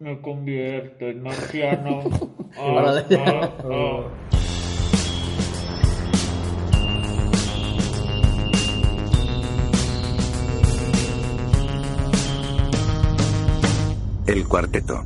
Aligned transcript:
Me 0.00 0.20
convierto 0.22 1.04
en 1.04 1.22
marciano. 1.22 2.00
Ahora 2.56 3.02
de- 3.02 3.16
Ah, 3.16 3.40
ah, 3.42 3.64
ah. 3.70 5.20
El 14.26 14.46
cuarteto. 14.46 15.02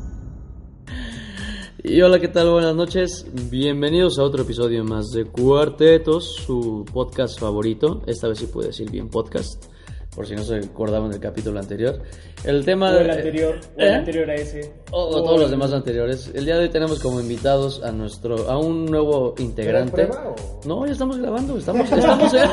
Y 1.82 2.00
hola, 2.02 2.18
¿qué 2.18 2.28
tal? 2.28 2.50
Buenas 2.50 2.74
noches. 2.74 3.26
Bienvenidos 3.50 4.18
a 4.18 4.22
otro 4.22 4.42
episodio 4.42 4.84
más 4.84 5.10
de 5.10 5.24
Cuartetos, 5.26 6.34
su 6.46 6.84
podcast 6.92 7.38
favorito. 7.38 8.02
Esta 8.06 8.28
vez 8.28 8.38
sí 8.38 8.46
puedo 8.46 8.68
decir 8.68 8.90
bien 8.90 9.08
podcast, 9.08 9.64
por 10.14 10.26
si 10.26 10.34
no 10.34 10.42
se 10.44 10.56
acordaban 10.56 11.10
del 11.10 11.20
capítulo 11.20 11.58
anterior. 11.58 12.00
El 12.44 12.64
tema 12.64 12.90
O 12.90 12.98
el 12.98 13.06
de- 13.06 13.12
anterior, 13.12 13.54
o 13.76 13.80
¿Eh? 13.80 13.86
el 13.88 13.94
anterior 13.94 14.30
a 14.30 14.34
ese. 14.34 14.72
O, 14.90 15.00
o 15.06 15.22
todos 15.24 15.40
los 15.40 15.50
demás 15.50 15.72
anteriores. 15.72 16.30
El 16.34 16.44
día 16.44 16.56
de 16.56 16.62
hoy 16.64 16.68
tenemos 16.68 17.00
como 17.00 17.20
invitados 17.20 17.82
a 17.82 17.90
nuestro 17.92 18.50
a 18.50 18.58
un 18.58 18.86
nuevo 18.86 19.34
integrante. 19.38 20.06
prueba 20.06 20.28
o? 20.28 20.60
No, 20.66 20.86
ya 20.86 20.92
estamos 20.92 21.18
grabando, 21.18 21.56
estamos 21.58 21.90
estamos 21.90 22.34
¿eh? 22.34 22.44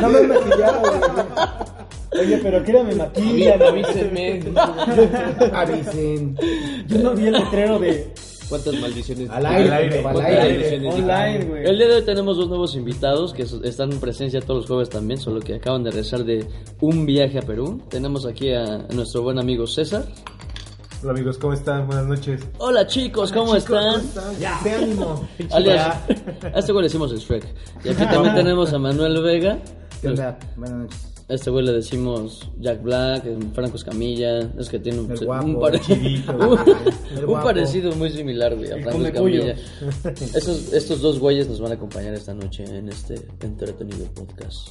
No 0.00 0.08
me 0.08 0.18
he 0.20 0.26
maquillado, 0.26 0.80
güey. 0.80 1.00
Oye, 2.20 2.38
pero 2.42 2.64
que 2.64 2.70
era 2.70 2.82
me 2.84 2.94
maquillan, 2.94 3.62
Avísenme. 3.62 4.40
Avisen. 5.52 6.36
Yo 6.88 6.98
no 6.98 7.14
vi 7.14 7.26
el 7.26 7.32
letrero 7.34 7.78
de 7.78 8.12
¿Cuántas 8.48 8.74
maldiciones? 8.80 9.28
Al 9.30 9.44
aire, 9.46 9.68
al 9.68 9.72
aire. 9.82 10.02
¿Cuántas 10.02 10.24
Al 10.24 10.32
aire. 10.32 10.48
maldiciones? 10.54 10.94
online, 10.94 11.44
güey. 11.44 11.66
El 11.66 11.78
día 11.78 11.88
de 11.88 11.94
hoy 11.96 12.02
tenemos 12.02 12.36
dos 12.36 12.48
nuevos 12.48 12.74
invitados 12.74 13.32
que 13.34 13.42
están 13.42 13.92
en 13.92 14.00
presencia 14.00 14.40
todos 14.40 14.60
los 14.60 14.66
jueves 14.66 14.88
también, 14.88 15.20
solo 15.20 15.40
que 15.40 15.54
acaban 15.56 15.82
de 15.84 15.90
regresar 15.90 16.24
de 16.24 16.46
un 16.80 17.04
viaje 17.04 17.38
a 17.38 17.42
Perú. 17.42 17.82
Tenemos 17.90 18.24
aquí 18.26 18.52
a 18.52 18.78
nuestro 18.94 19.22
buen 19.22 19.38
amigo 19.38 19.66
César. 19.66 20.04
Hola 21.02 21.12
amigos, 21.12 21.38
¿cómo 21.38 21.52
están? 21.52 21.86
Buenas 21.86 22.06
noches. 22.06 22.40
Hola 22.58 22.86
chicos, 22.86 23.30
¿cómo 23.30 23.54
están? 23.54 24.02
Ya, 24.40 24.58
de 24.64 24.72
ánimo. 24.72 25.28
Alias, 25.52 25.96
a 26.42 26.58
este 26.58 26.72
güey 26.72 26.82
le 26.82 26.88
decimos 26.88 27.12
el 27.12 27.18
Shrek. 27.18 27.44
Y 27.84 27.90
aquí 27.90 28.04
también 28.06 28.34
tenemos 28.34 28.72
a 28.72 28.78
Manuel 28.78 29.22
Vega. 29.22 29.58
¿Qué 30.00 30.08
onda? 30.08 30.38
Buenas 30.56 30.76
noches. 30.78 31.07
A 31.30 31.34
este 31.34 31.50
güey 31.50 31.62
le 31.64 31.72
decimos 31.72 32.50
Jack 32.58 32.82
Black, 32.82 33.26
eh, 33.26 33.36
Franco 33.52 33.76
Escamilla. 33.76 34.38
Es 34.58 34.70
que 34.70 34.78
tiene 34.78 35.00
un, 35.00 35.10
El 35.12 35.18
un 35.18 35.26
guapo, 35.26 35.60
pare- 35.60 35.80
chivito, 35.80 36.32
un- 36.38 36.58
el 37.16 37.18
un 37.20 37.26
guapo. 37.26 37.44
parecido 37.48 37.92
muy 37.96 38.08
similar, 38.10 38.56
güey, 38.56 38.70
a 38.72 38.82
Franco. 38.82 39.04
Escamilla. 39.06 39.54
Estos, 40.34 40.72
estos 40.72 41.02
dos 41.02 41.18
güeyes 41.18 41.46
nos 41.48 41.60
van 41.60 41.72
a 41.72 41.74
acompañar 41.74 42.14
esta 42.14 42.32
noche 42.32 42.64
en 42.64 42.88
este 42.88 43.16
entretenido 43.42 44.06
podcast. 44.14 44.70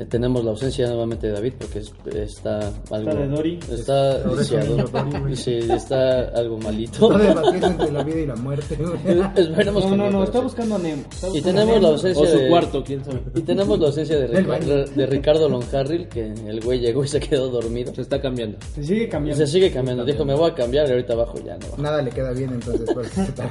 Eh, 0.00 0.04
tenemos 0.04 0.44
la 0.44 0.52
ausencia 0.52 0.86
nuevamente 0.86 1.26
de 1.26 1.32
David 1.32 1.54
porque 1.58 1.80
es- 1.80 1.92
está 2.14 2.72
algo. 2.92 3.12
de 3.16 3.26
Dory. 3.26 3.58
Está 3.72 4.18
viciado. 4.28 4.86
Sí, 5.34 5.54
está 5.68 6.20
algo 6.28 6.56
malito. 6.58 7.10
Está 7.12 7.18
debatiendo 7.34 7.66
entre 7.66 7.90
la 7.90 8.04
vida 8.04 8.20
y 8.20 8.26
la 8.26 8.36
muerte, 8.36 8.76
güey. 8.76 8.92
Esperemos 9.36 9.82
No, 9.84 9.90
que 9.90 9.96
no, 9.96 10.04
no, 10.04 10.10
pero 10.10 10.22
está 10.24 10.38
buscando 10.40 10.76
a 10.76 10.78
Nemo. 10.78 11.02
está 11.10 11.26
Y 11.26 11.30
buscando 11.32 11.50
tenemos 11.50 11.70
a 11.70 11.74
la 11.74 11.80
Nemo. 11.80 11.88
ausencia 11.88 12.22
O 12.22 12.26
su 12.28 12.38
de- 12.38 12.48
cuarto, 12.48 12.84
quién 12.84 13.04
sabe. 13.04 13.22
Y 13.34 13.40
tenemos 13.40 13.78
la 13.80 13.86
ausencia 13.88 14.16
de, 14.20 14.26
Rica- 14.28 14.58
de 14.94 15.06
Ricardo 15.06 15.48
Que 16.10 16.26
el 16.46 16.60
güey 16.60 16.78
llegó 16.80 17.02
y 17.04 17.08
se 17.08 17.18
quedó 17.20 17.48
dormido. 17.48 17.94
Se 17.94 18.02
está 18.02 18.20
cambiando. 18.20 18.58
Se 18.74 18.84
sigue 18.84 19.08
cambiando. 19.08 19.44
se 19.46 19.50
sigue 19.52 19.70
cambiando. 19.72 20.04
Dijo, 20.04 20.24
me 20.24 20.34
voy 20.34 20.50
a 20.50 20.54
cambiar 20.54 20.86
y 20.88 20.92
ahorita 20.92 21.14
abajo 21.14 21.34
ya 21.44 21.56
no. 21.58 21.70
va. 21.72 21.78
Nada 21.78 22.02
le 22.02 22.10
queda 22.10 22.32
bien, 22.32 22.50
entonces. 22.52 22.88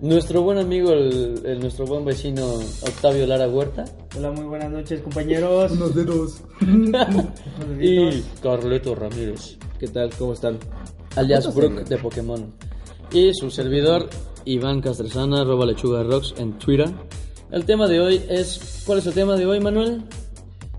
Nuestro 0.00 0.42
buen 0.42 0.58
amigo, 0.58 0.92
el, 0.92 1.40
el- 1.44 1.58
nuestro 1.60 1.84
buen 1.84 2.04
vecino 2.04 2.44
Octavio 2.82 3.26
Lara 3.26 3.48
Huerta. 3.48 3.84
Hola, 4.16 4.30
muy 4.30 4.44
buenas 4.44 4.70
noches, 4.70 5.00
compañeros. 5.00 5.72
Unos 5.72 5.94
dedos. 5.94 6.40
Y. 7.80 8.22
Carleto 8.42 8.94
Ramírez, 8.94 9.56
¿Qué 9.78 9.88
tal? 9.88 10.10
¿Cómo 10.18 10.32
están? 10.34 10.58
alias 11.16 11.52
Brook 11.54 11.84
de 11.84 11.96
Pokémon. 11.98 12.52
Y 13.12 13.32
su 13.34 13.50
servidor, 13.50 14.08
Iván 14.44 14.80
Castresana, 14.80 15.40
arroba 15.40 15.66
lechuga 15.66 16.02
rocks 16.04 16.34
en 16.38 16.52
Twitter. 16.58 16.90
El 17.50 17.64
tema 17.64 17.88
de 17.88 17.98
hoy 18.00 18.22
es... 18.28 18.82
¿Cuál 18.86 18.98
es 18.98 19.06
el 19.06 19.14
tema 19.14 19.34
de 19.36 19.46
hoy, 19.46 19.58
Manuel? 19.58 20.02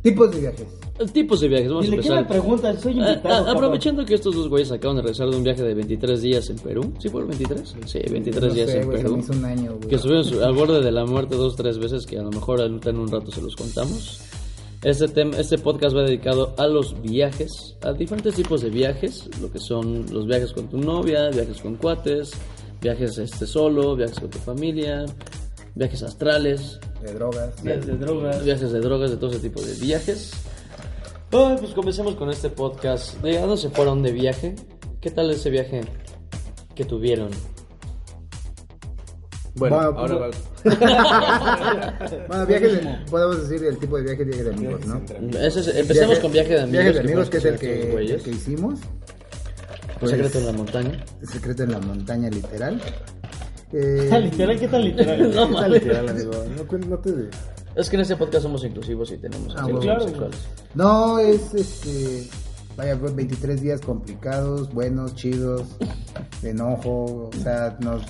Tipos 0.02 0.32
de 0.32 0.40
viajes. 0.40 0.68
Tipos 1.14 1.40
de 1.42 1.48
viajes. 1.48 1.70
Vamos 1.70 1.84
a 1.86 1.90
Dile, 1.90 2.02
¿quién 2.02 2.14
me 2.14 2.20
empezar. 2.22 2.42
pregunta? 2.42 2.78
Soy 2.80 3.00
Ah, 3.00 3.10
invitado. 3.12 3.48
ah, 3.48 3.52
aprovechando 3.52 4.06
que 4.06 4.16
estos 4.16 4.36
dos 4.36 4.50
güeyes 4.50 4.72
acaban 4.72 4.98
de 4.98 5.02
regresar 5.04 5.30
de 5.30 5.36
un 5.38 5.44
viaje 5.44 5.64
de 5.64 5.74
23 5.74 6.22
días 6.22 6.50
en 6.50 6.58
Perú. 6.58 6.94
¿Sí 7.00 7.10
fueron 7.10 7.30
23? 7.30 7.76
Sí, 7.86 8.00
23 8.10 8.44
No 8.50 8.54
días 8.54 8.70
sé, 8.70 8.82
en 8.82 8.90
Perú. 8.90 9.24
un 9.30 9.46
año. 9.46 9.80
Que 9.80 9.96
estuvieron 9.96 10.44
al 10.44 10.54
borde 10.54 10.82
de 10.82 10.92
la 10.92 11.06
muerte 11.06 11.36
dos 11.36 11.56
tres 11.56 11.78
veces, 11.80 12.06
que 12.06 12.18
a 12.18 12.24
lo 12.24 12.32
mejor 12.32 12.60
en 12.62 12.98
un 12.98 13.08
rato 13.10 13.32
se 13.32 13.42
los 13.42 13.56
contamos. 13.56 14.22
Este, 14.84 15.08
tem- 15.08 15.36
este 15.38 15.58
podcast 15.58 15.94
va 15.96 16.04
dedicado 16.04 16.54
a 16.58 16.66
los 16.68 17.02
viajes, 17.02 17.76
a 17.82 17.92
diferentes 17.92 18.36
tipos 18.36 18.62
de 18.62 18.70
viajes, 18.70 19.30
lo 19.42 19.52
que 19.52 19.60
son 19.60 20.06
los 20.12 20.26
viajes 20.26 20.54
con 20.54 20.70
tu 20.70 20.78
novia, 20.78 21.30
viajes 21.30 21.60
con 21.62 21.76
cuates, 21.76 22.32
viajes 22.82 23.18
este 23.18 23.46
solo, 23.46 23.96
viajes 23.98 24.20
con 24.22 24.30
tu 24.30 24.38
familia, 24.40 25.06
viajes 25.76 26.04
astrales, 26.04 26.80
De 27.02 27.14
drogas. 27.14 27.62
Días 27.64 27.86
de 27.86 27.98
drogas. 27.98 28.44
viajes 28.44 28.72
de 28.72 28.80
drogas, 28.80 29.12
de 29.12 29.18
todo 29.18 29.32
ese 29.32 29.40
tipo 29.40 29.62
de 29.62 29.74
viajes. 29.76 30.32
Ay, 31.32 31.58
pues 31.60 31.74
comencemos 31.74 32.16
con 32.16 32.30
este 32.30 32.50
podcast. 32.50 33.22
¿De 33.22 33.40
dónde 33.40 33.58
se 33.58 33.70
fueron 33.70 34.02
de 34.04 34.12
viaje? 34.12 34.56
¿Qué 35.00 35.12
tal 35.12 35.30
ese 35.32 35.50
viaje 35.50 35.82
que 36.76 36.86
tuvieron? 36.86 37.30
Bueno, 39.56 39.76
Bueno, 39.78 40.00
ahora 40.00 40.32
pues, 40.64 40.80
va. 40.80 42.26
Bueno, 42.28 42.46
viajes 42.48 42.74
de, 42.74 42.98
podemos 43.10 43.48
decir 43.50 43.66
el 43.68 43.78
tipo 43.78 43.98
de 43.98 44.04
viaje, 44.04 44.24
viaje 44.24 44.44
de 44.44 44.54
amigos, 44.54 44.86
¿no? 44.86 44.98
Es- 45.40 45.68
empecemos 45.68 46.10
Viaje- 46.18 46.22
con 46.22 46.32
viaje 46.32 46.54
de 46.54 46.62
amigos. 46.62 46.72
Viaje 46.72 46.88
de 46.88 46.94
que 46.94 47.00
amigos, 47.00 47.28
fueron 47.28 47.30
que 47.30 47.38
es 47.38 47.46
el 47.46 47.60
que, 47.60 48.14
el 48.14 48.24
que 48.24 48.30
hicimos. 48.32 48.80
Pues, 50.00 50.12
secreto 50.12 50.38
en 50.40 50.46
la 50.46 50.52
montaña. 50.54 51.06
El 51.22 51.28
secreto 51.28 51.64
en 51.64 51.72
la 51.72 51.80
montaña, 51.80 52.30
literal. 52.30 52.82
Eh, 53.74 54.10
literal, 54.24 54.60
¿qué 54.60 54.68
tal 54.68 54.84
literal? 54.84 55.36
No, 55.36 55.48
¿qué 55.48 55.54
mames. 55.54 55.72
literal, 55.84 56.10
amigo? 56.10 56.32
No, 56.72 56.78
no 56.88 56.98
te... 57.00 57.30
Es 57.76 57.90
que 57.90 57.96
en 57.96 58.02
este 58.02 58.16
podcast 58.16 58.44
somos 58.44 58.64
inclusivos 58.66 59.12
y 59.12 59.18
tenemos 59.18 59.54
Ah, 59.58 59.64
bueno. 59.64 59.80
Claro, 59.80 60.02
sexuales. 60.08 60.38
No, 60.74 61.20
es 61.20 61.54
este. 61.54 62.28
Vaya, 62.76 62.98
fue 62.98 63.12
23 63.12 63.62
días 63.62 63.82
complicados, 63.82 64.74
buenos, 64.74 65.14
chidos, 65.16 65.64
de 66.42 66.50
enojo, 66.52 67.30
o 67.30 67.30
sea, 67.44 67.78
nos. 67.80 68.02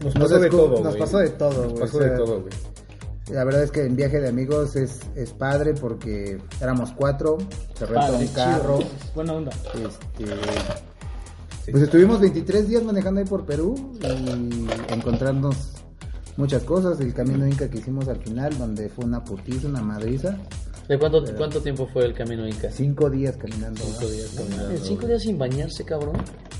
Nos 0.00 0.14
nos 0.14 0.28
pasó 0.30 0.38
de 0.38 0.48
escu- 0.48 0.50
todo, 0.50 0.68
Nos 0.70 0.80
güey. 0.82 0.98
pasó 0.98 1.18
de 1.18 1.28
todo, 1.30 1.62
Nos 1.62 1.72
güey. 1.72 1.80
pasó 1.80 1.96
o 1.96 2.00
sea, 2.00 2.10
de 2.10 2.16
todo, 2.16 2.40
güey. 2.42 2.52
La 3.32 3.44
verdad 3.44 3.62
es 3.64 3.70
que 3.70 3.84
en 3.84 3.96
viaje 3.96 4.20
de 4.20 4.28
amigos 4.28 4.76
es, 4.76 5.00
es 5.16 5.32
padre 5.32 5.74
porque 5.74 6.38
éramos 6.60 6.92
cuatro, 6.92 7.36
se 7.74 7.84
renta 7.86 8.00
Padre, 8.08 8.16
un 8.26 8.28
carro. 8.28 8.78
chido. 8.78 8.90
Buena 9.14 9.32
onda. 9.34 9.50
Este, 9.74 10.24
pues 11.70 11.82
estuvimos 11.84 12.20
23 12.20 12.68
días 12.68 12.82
manejando 12.82 13.20
ahí 13.20 13.26
por 13.26 13.44
Perú 13.44 13.92
y 14.02 14.68
encontrarnos 14.92 15.56
muchas 16.36 16.62
cosas. 16.64 17.00
El 17.00 17.12
camino 17.14 17.46
Inca 17.46 17.68
que 17.68 17.78
hicimos 17.78 18.08
al 18.08 18.18
final, 18.18 18.56
donde 18.58 18.88
fue 18.88 19.04
una 19.04 19.24
putiza, 19.24 19.68
una 19.68 19.82
madriza. 19.82 20.36
¿De 20.88 20.98
cuánto, 20.98 21.22
cuánto 21.36 21.60
tiempo 21.60 21.86
fue 21.92 22.06
el 22.06 22.14
camino 22.14 22.46
Inca? 22.48 22.70
Cinco 22.70 23.10
días 23.10 23.36
caminando. 23.36 23.82
Cinco 23.84 24.10
días 24.10 24.30
caminando. 24.36 24.70
¿En 24.70 24.78
cinco 24.78 25.06
días 25.06 25.22
sin 25.22 25.36
bañarse, 25.38 25.84
cabrón? 25.84 26.16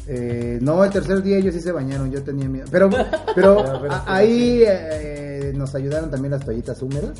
Eh, 0.07 0.59
no, 0.61 0.85
el 0.85 0.91
tercer 0.91 1.23
día 1.23 1.39
ellos 1.39 1.55
sí 1.55 1.61
se 1.61 1.73
bañaron, 1.73 2.11
yo 2.11 2.23
tenía 2.23 2.49
miedo. 2.49 2.67
Pero, 2.71 2.91
pero 3.35 3.61
a- 3.91 4.05
ahí 4.07 4.63
eh, 4.67 5.53
nos 5.57 5.75
ayudaron 5.75 6.11
también 6.11 6.33
las 6.33 6.45
toallitas 6.45 6.81
húmedas. 6.83 7.19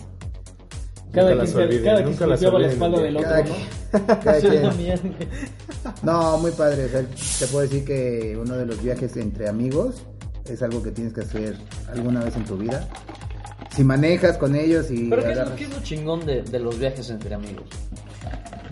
Cada 1.13 1.35
quien, 1.35 1.47
se- 1.49 1.57
olviden, 1.57 1.85
cada 1.85 1.97
quien 1.97 2.09
nunca 2.11 2.19
se 2.25 2.27
las 2.31 2.41
limpiaba 2.41 2.59
la 2.59 2.73
espalda 2.73 3.01
del 3.01 3.17
otro, 3.17 3.31
¿no? 3.31 4.07
cada 4.23 4.41
quien. 4.41 5.15
No, 6.03 6.39
muy 6.39 6.51
padre. 6.53 6.85
o 6.85 6.89
sea, 6.89 7.03
te 7.03 7.47
puedo 7.47 7.67
decir 7.67 7.85
que 7.85 8.39
uno 8.41 8.57
de 8.57 8.67
los 8.67 8.83
viajes 8.83 9.17
entre 9.17 9.49
amigos 9.49 10.03
es 10.45 10.63
algo 10.63 10.83
que 10.83 10.91
tienes 10.91 11.13
que 11.15 11.23
hacer 11.23 11.57
alguna 11.93 12.23
vez 12.25 12.37
en 12.37 12.45
tu 12.45 12.57
vida. 12.57 12.87
Si 13.75 13.85
manejas 13.85 14.37
con 14.39 14.55
ellos 14.57 14.91
y 14.91 15.09
¿Pero 15.09 15.23
qué 15.23 15.31
es, 15.31 15.37
lo- 15.37 15.43
agarras- 15.45 15.57
qué 15.57 15.65
es 15.65 15.71
lo 15.71 15.83
chingón 15.83 16.27
de, 16.27 16.43
de 16.43 16.59
los 16.59 16.79
viajes 16.79 17.09
entre 17.11 17.35
amigos? 17.35 17.65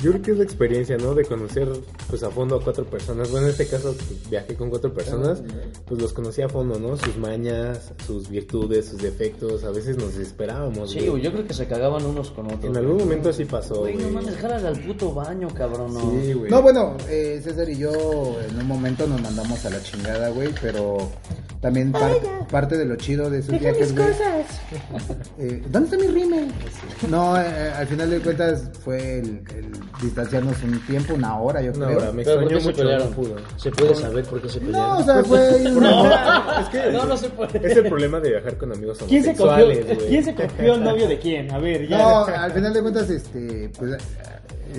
Yo 0.02 0.10
creo 0.12 0.22
que 0.22 0.30
es 0.32 0.36
la 0.38 0.44
experiencia, 0.44 0.96
¿no? 0.98 1.14
De 1.14 1.24
conocer 1.24 1.68
pues 2.08 2.22
a 2.22 2.30
fondo 2.30 2.56
a 2.56 2.62
cuatro 2.62 2.84
personas. 2.84 3.30
Bueno, 3.30 3.46
en 3.46 3.52
este 3.52 3.66
caso 3.66 3.94
pues, 3.94 4.28
viajé 4.30 4.54
con 4.54 4.68
cuatro 4.70 4.92
personas, 4.92 5.42
pues 5.86 6.00
los 6.00 6.12
conocí 6.12 6.42
a 6.42 6.48
fondo, 6.48 6.78
¿no? 6.78 6.96
Sus 6.96 7.16
mañas, 7.16 7.92
sus 8.06 8.28
virtudes, 8.28 8.86
sus 8.86 9.00
defectos. 9.02 9.64
A 9.64 9.70
veces 9.70 9.96
nos 9.96 10.14
desesperábamos. 10.16 10.90
Sí, 10.90 11.06
güey, 11.06 11.22
yo 11.22 11.32
creo 11.32 11.46
que 11.46 11.54
se 11.54 11.66
cagaban 11.66 12.04
unos 12.04 12.30
con 12.30 12.46
otros. 12.46 12.64
En 12.64 12.76
algún 12.76 12.98
momento 12.98 13.30
así 13.30 13.44
pasó, 13.44 13.80
Güey, 13.80 13.94
güey. 13.94 14.06
no 14.06 14.12
mames, 14.12 14.36
al 14.44 14.80
puto 14.80 15.12
baño, 15.14 15.48
cabrón, 15.54 15.94
no. 15.94 16.00
Sí, 16.22 16.32
güey. 16.34 16.50
No, 16.50 16.62
bueno, 16.62 16.96
eh, 17.08 17.40
César 17.42 17.68
y 17.68 17.78
yo 17.78 18.36
en 18.48 18.58
un 18.58 18.66
momento 18.66 19.06
nos 19.06 19.20
mandamos 19.20 19.64
a 19.64 19.70
la 19.70 19.82
chingada, 19.82 20.28
güey, 20.30 20.50
pero 20.60 21.10
también 21.60 21.90
par- 21.92 22.46
parte 22.50 22.76
de 22.76 22.84
lo 22.84 22.96
chido 22.96 23.28
de 23.30 23.38
esos 23.40 23.58
viajes, 23.58 23.94
güey. 23.94 24.06
Eh, 25.38 25.62
¿Dónde 25.70 25.96
está 25.96 26.06
mi 26.06 26.12
rime? 26.12 26.48
No, 27.08 27.40
eh, 27.40 27.44
al 27.76 27.86
final 27.86 28.10
de 28.10 28.20
cuentas 28.20 28.70
fue 28.84 29.18
el, 29.20 29.42
el 29.54 29.70
distanciarnos 30.02 30.62
un 30.62 30.78
tiempo, 30.86 31.14
una 31.14 31.38
hora, 31.38 31.62
yo 31.62 31.72
creo. 31.72 31.96
hora, 31.96 32.12
me 32.12 32.22
Pero 32.24 32.40
¿por 32.42 32.52
extrañó 32.52 32.60
se 32.60 32.66
mucho, 32.66 32.76
pelearon? 32.78 33.10
no 33.10 33.16
pudo. 33.16 33.36
¿Se 33.56 33.70
puede 33.70 33.94
saber 33.94 34.24
por 34.24 34.42
qué 34.42 34.48
se 34.48 34.60
No, 34.60 34.66
pelearon? 34.66 34.92
o 34.96 35.04
sea, 35.04 35.24
fue 35.24 35.72
una... 35.72 36.60
Es 36.60 36.68
que 36.68 36.92
No, 36.92 37.04
no 37.06 37.16
se 37.16 37.28
puede. 37.30 37.66
es 37.70 37.76
el 37.76 37.88
problema 37.88 38.20
de 38.20 38.30
viajar 38.30 38.56
con 38.56 38.72
amigos 38.72 38.98
¿Quién 39.08 39.24
se 39.24 39.30
cogió, 39.34 39.52
homosexuales, 39.64 39.96
güey. 39.96 40.08
¿Quién 40.08 40.24
se 40.24 40.34
cogió 40.34 40.74
el 40.74 40.84
novio 40.84 41.08
de 41.08 41.18
quién? 41.18 41.50
A 41.52 41.58
ver, 41.58 41.88
ya. 41.88 41.98
No, 41.98 42.24
al 42.26 42.52
final 42.52 42.72
de 42.74 42.82
cuentas, 42.82 43.10
este, 43.10 43.70
pues, 43.78 43.96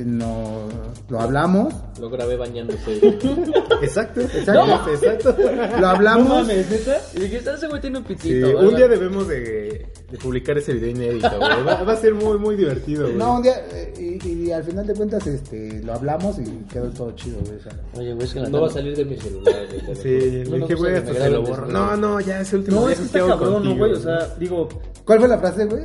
no, 0.05 0.67
lo 1.09 1.19
hablamos, 1.21 1.73
Lo 1.99 2.09
grabé 2.09 2.35
bañándose. 2.37 2.97
Exacto, 3.81 4.21
exacto, 4.21 4.91
exacto. 4.91 5.35
lo 5.39 5.79
No 5.79 5.87
hablamos, 5.87 6.27
mames, 6.29 6.69
¿neta? 6.69 6.97
y 7.15 7.19
dijiste, 7.21 7.51
ese 7.53 7.67
güey 7.67 7.79
tiene 7.81 7.99
un 7.99 8.05
Sí, 8.07 8.15
pitito. 8.15 8.59
un 8.59 8.75
día 8.75 8.87
debemos 8.87 9.27
de, 9.27 9.87
de 10.09 10.17
publicar 10.17 10.57
ese 10.57 10.73
video 10.73 10.89
inédito, 10.89 11.29
güey. 11.37 11.63
Va, 11.63 11.83
va 11.83 11.93
a 11.93 11.97
ser 11.97 12.13
muy, 12.13 12.37
muy 12.37 12.55
divertido, 12.55 13.03
güey. 13.05 13.15
no, 13.15 13.35
un 13.35 13.41
día, 13.43 13.63
eh, 13.71 14.19
y, 14.23 14.27
y 14.47 14.51
al 14.51 14.63
final 14.63 14.85
de 14.87 14.93
cuentas, 14.93 15.25
este, 15.27 15.81
lo 15.83 15.93
hablamos 15.93 16.37
y 16.39 16.45
quedó 16.71 16.89
todo 16.89 17.11
chido, 17.11 17.37
güey, 17.45 17.57
o 17.57 17.61
sea. 17.63 17.71
Oye, 17.95 18.13
güey, 18.13 18.25
es 18.27 18.33
que 18.33 18.39
No 18.41 18.61
va 18.61 18.67
a 18.67 18.71
salir 18.71 18.95
de 18.95 19.05
mi 19.05 19.15
celular. 19.17 19.55
güey, 19.85 19.95
Sí, 19.95 20.43
No, 20.49 20.57
no, 20.57 20.65
dije, 20.67 20.75
güey, 20.75 20.93
me 21.03 21.13
se 21.13 21.29
lo 21.29 21.41
borro. 21.43 21.67
No, 21.67 21.95
no, 21.97 22.19
ya 22.19 22.41
ese 22.41 22.57
último 22.57 22.81
No, 22.81 22.87
día 22.87 22.93
es 22.95 22.99
que 23.01 23.09
que 23.11 23.17
está 23.19 23.29
cabrón, 23.29 23.49
¿no, 23.49 23.53
contigo, 23.55 23.77
güey? 23.77 23.91
O 23.93 23.99
sea, 23.99 24.35
digo, 24.39 24.69
¿Cuál 25.05 25.19
fue 25.19 25.27
la 25.27 25.37
frase, 25.39 25.65
güey? 25.65 25.83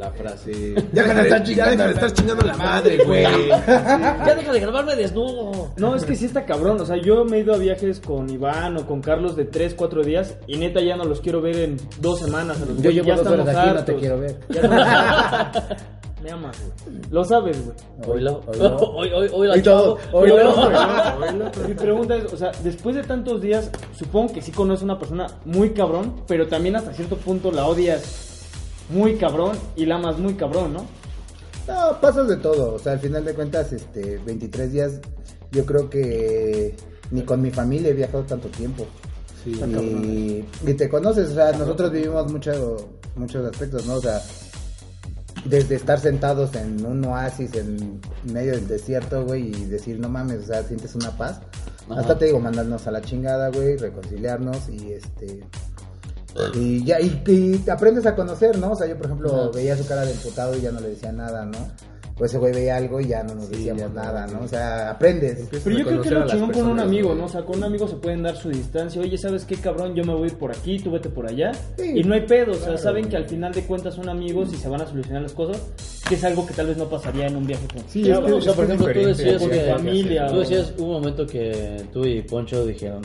La 0.00 0.10
frase. 0.12 0.74
Ya 0.94 1.02
deja 1.02 1.14
de 1.14 1.22
estar 1.24 1.42
chingando. 1.42 1.64
Ya 1.64 1.70
deja 1.70 1.84
de 1.84 1.92
estar 1.92 2.12
chingando 2.14 2.46
la 2.46 2.56
madre, 2.56 3.04
güey. 3.04 3.22
Ya 3.66 4.34
deja 4.34 4.50
de 4.50 4.60
grabarme 4.60 4.96
desnudo. 4.96 5.72
no, 5.76 5.94
es 5.94 6.04
que 6.04 6.16
sí 6.16 6.24
está 6.24 6.46
cabrón. 6.46 6.80
O 6.80 6.86
sea, 6.86 6.96
yo 6.96 7.22
me 7.26 7.36
he 7.36 7.40
ido 7.40 7.52
a 7.54 7.58
viajes 7.58 8.00
con 8.00 8.30
Iván 8.30 8.78
o 8.78 8.86
con 8.86 9.02
Carlos 9.02 9.36
de 9.36 9.44
3, 9.44 9.74
4 9.74 10.02
días 10.02 10.38
y 10.46 10.56
neta 10.56 10.80
ya 10.80 10.96
no 10.96 11.04
los 11.04 11.20
quiero 11.20 11.42
ver 11.42 11.56
en 11.56 11.76
dos 12.00 12.20
semanas. 12.20 12.62
a 12.62 12.64
los 12.64 12.80
Yo 12.80 12.90
llevo 12.90 13.08
ya 13.08 13.16
dos 13.16 13.26
horas 13.26 13.48
aquí 13.48 13.68
y 13.68 13.74
no 13.74 13.84
te 13.84 13.96
quiero 13.96 14.20
ver. 14.20 14.38
Me 16.22 16.30
amas, 16.30 16.56
güey. 16.58 17.00
Lo 17.10 17.22
sabes, 17.22 17.62
güey. 17.62 17.76
Oílo. 18.08 18.40
Oílo. 18.46 18.76
Hoy, 18.76 19.10
hoy, 19.12 19.28
hoy, 19.34 19.48
la 19.48 19.96
Hoy. 20.12 20.32
Mi 21.68 21.74
pregunta 21.74 22.16
es, 22.16 22.32
o 22.32 22.38
sea, 22.38 22.52
después 22.62 22.96
de 22.96 23.02
tantos 23.02 23.42
días, 23.42 23.70
supongo 23.98 24.32
que 24.32 24.40
sí 24.40 24.50
conoces 24.50 24.80
a 24.80 24.84
una 24.86 24.98
persona 24.98 25.26
muy 25.44 25.74
cabrón, 25.74 26.22
pero 26.26 26.46
también 26.48 26.76
hasta 26.76 26.94
cierto 26.94 27.16
punto 27.16 27.52
la 27.52 27.66
odias 27.66 28.29
muy 28.90 29.16
cabrón 29.16 29.56
y 29.76 29.86
la 29.86 29.96
amas 29.96 30.18
muy 30.18 30.34
cabrón, 30.34 30.72
¿no? 30.72 30.86
No, 31.68 32.00
pasas 32.00 32.28
de 32.28 32.36
todo. 32.36 32.74
O 32.74 32.78
sea, 32.78 32.92
al 32.92 33.00
final 33.00 33.24
de 33.24 33.34
cuentas, 33.34 33.72
este, 33.72 34.18
23 34.18 34.72
días, 34.72 35.00
yo 35.52 35.64
creo 35.64 35.88
que 35.88 36.74
ni 37.10 37.22
con 37.22 37.40
mi 37.42 37.50
familia 37.50 37.90
he 37.90 37.94
viajado 37.94 38.24
tanto 38.24 38.48
tiempo. 38.48 38.86
y, 39.46 40.44
y 40.66 40.74
te 40.74 40.88
conoces, 40.88 41.30
o 41.30 41.34
sea, 41.34 41.52
nosotros 41.52 41.90
vivimos 41.92 42.30
mucho, 42.30 42.90
muchos 43.16 43.46
aspectos, 43.46 43.86
¿no? 43.86 43.94
O 43.94 44.00
sea, 44.00 44.20
desde 45.44 45.76
estar 45.76 45.98
sentados 45.98 46.54
en 46.54 46.84
un 46.84 47.04
oasis 47.04 47.54
en 47.54 48.00
medio 48.24 48.52
del 48.52 48.68
desierto, 48.68 49.24
güey, 49.24 49.48
y 49.48 49.64
decir, 49.66 49.98
no 49.98 50.08
mames, 50.08 50.44
o 50.44 50.46
sea, 50.46 50.62
sientes 50.62 50.94
una 50.94 51.16
paz. 51.16 51.40
Ajá. 51.88 52.00
Hasta 52.00 52.18
te 52.18 52.26
digo, 52.26 52.40
mandarnos 52.40 52.86
a 52.86 52.90
la 52.90 53.00
chingada, 53.00 53.50
güey, 53.50 53.76
reconciliarnos 53.76 54.68
y 54.68 54.92
este... 54.92 55.42
Y 56.54 56.84
ya, 56.84 57.00
y, 57.00 57.22
y 57.26 57.70
aprendes 57.70 58.06
a 58.06 58.14
conocer, 58.14 58.56
¿no? 58.58 58.72
O 58.72 58.76
sea, 58.76 58.86
yo, 58.86 58.96
por 58.96 59.06
ejemplo, 59.06 59.50
veía 59.52 59.76
su 59.76 59.86
cara 59.86 60.04
de 60.04 60.12
emputado 60.12 60.56
y 60.56 60.60
ya 60.60 60.70
no 60.70 60.80
le 60.80 60.90
decía 60.90 61.12
nada, 61.12 61.44
¿no? 61.44 61.58
Pues 62.16 62.32
ese 62.32 62.38
güey 62.38 62.52
veía 62.52 62.76
algo 62.76 63.00
y 63.00 63.06
ya 63.08 63.22
no 63.22 63.34
nos 63.34 63.46
Sí, 63.46 63.52
decíamos 63.56 63.80
ya 63.80 63.88
nada, 63.88 64.26
¿no? 64.26 64.40
O 64.44 64.46
sea, 64.48 64.90
aprendes. 64.90 65.48
Pero 65.64 65.78
yo 65.78 65.86
creo 65.86 66.02
que 66.02 66.10
lo 66.10 66.26
chingón 66.26 66.52
con 66.52 66.66
un 66.66 66.78
amigo. 66.78 67.14
¿no? 67.14 67.24
O 67.24 67.28
sea, 67.30 67.42
con 67.46 67.56
un 67.56 67.64
amigo 67.64 67.88
se 67.88 67.96
pueden 67.96 68.22
dar 68.22 68.36
su 68.36 68.50
distancia. 68.50 69.00
Oye, 69.00 69.16
¿sabes 69.16 69.46
qué, 69.46 69.56
cabrón? 69.56 69.94
Yo 69.94 70.04
me 70.04 70.12
voy 70.12 70.24
a 70.24 70.26
ir 70.26 70.36
por 70.36 70.50
aquí, 70.50 70.78
tú 70.78 70.90
vete 70.90 71.08
por 71.08 71.26
allá. 71.26 71.52
Sí. 71.78 71.92
Y 71.94 72.04
no 72.04 72.12
hay 72.12 72.26
pedo, 72.26 72.52
o 72.52 72.56
sea, 72.56 72.76
saben 72.76 73.08
que 73.08 73.16
al 73.16 73.26
final 73.26 73.52
de 73.54 73.62
cuentas 73.62 73.94
son 73.94 74.10
amigos 74.10 74.52
y 74.52 74.56
se 74.56 74.68
van 74.68 74.82
a 74.82 74.86
solucionar 74.86 75.22
las 75.22 75.32
cosas, 75.32 75.62
que 76.06 76.14
es 76.16 76.22
algo 76.24 76.46
que 76.46 76.52
tal 76.52 76.66
vez 76.66 76.76
no 76.76 76.90
pasaría 76.90 77.26
en 77.26 77.36
un 77.36 77.46
viaje 77.46 77.66
con 77.68 77.88
Sí, 77.88 78.02
es 78.10 78.18
que- 78.18 78.32
o 78.32 78.40
sea, 78.42 78.50
es 78.50 78.56
por 78.56 78.64
ejemplo, 78.66 78.92
tú 78.92 79.00
decías 79.06 79.42
que 79.42 79.60
familia, 79.72 80.26
Tú 80.26 80.38
decías 80.40 80.74
un 80.78 80.88
momento 80.90 81.26
que 81.26 81.86
tú 81.90 82.04
y 82.04 82.20
Poncho 82.20 82.66
dijeron, 82.66 83.00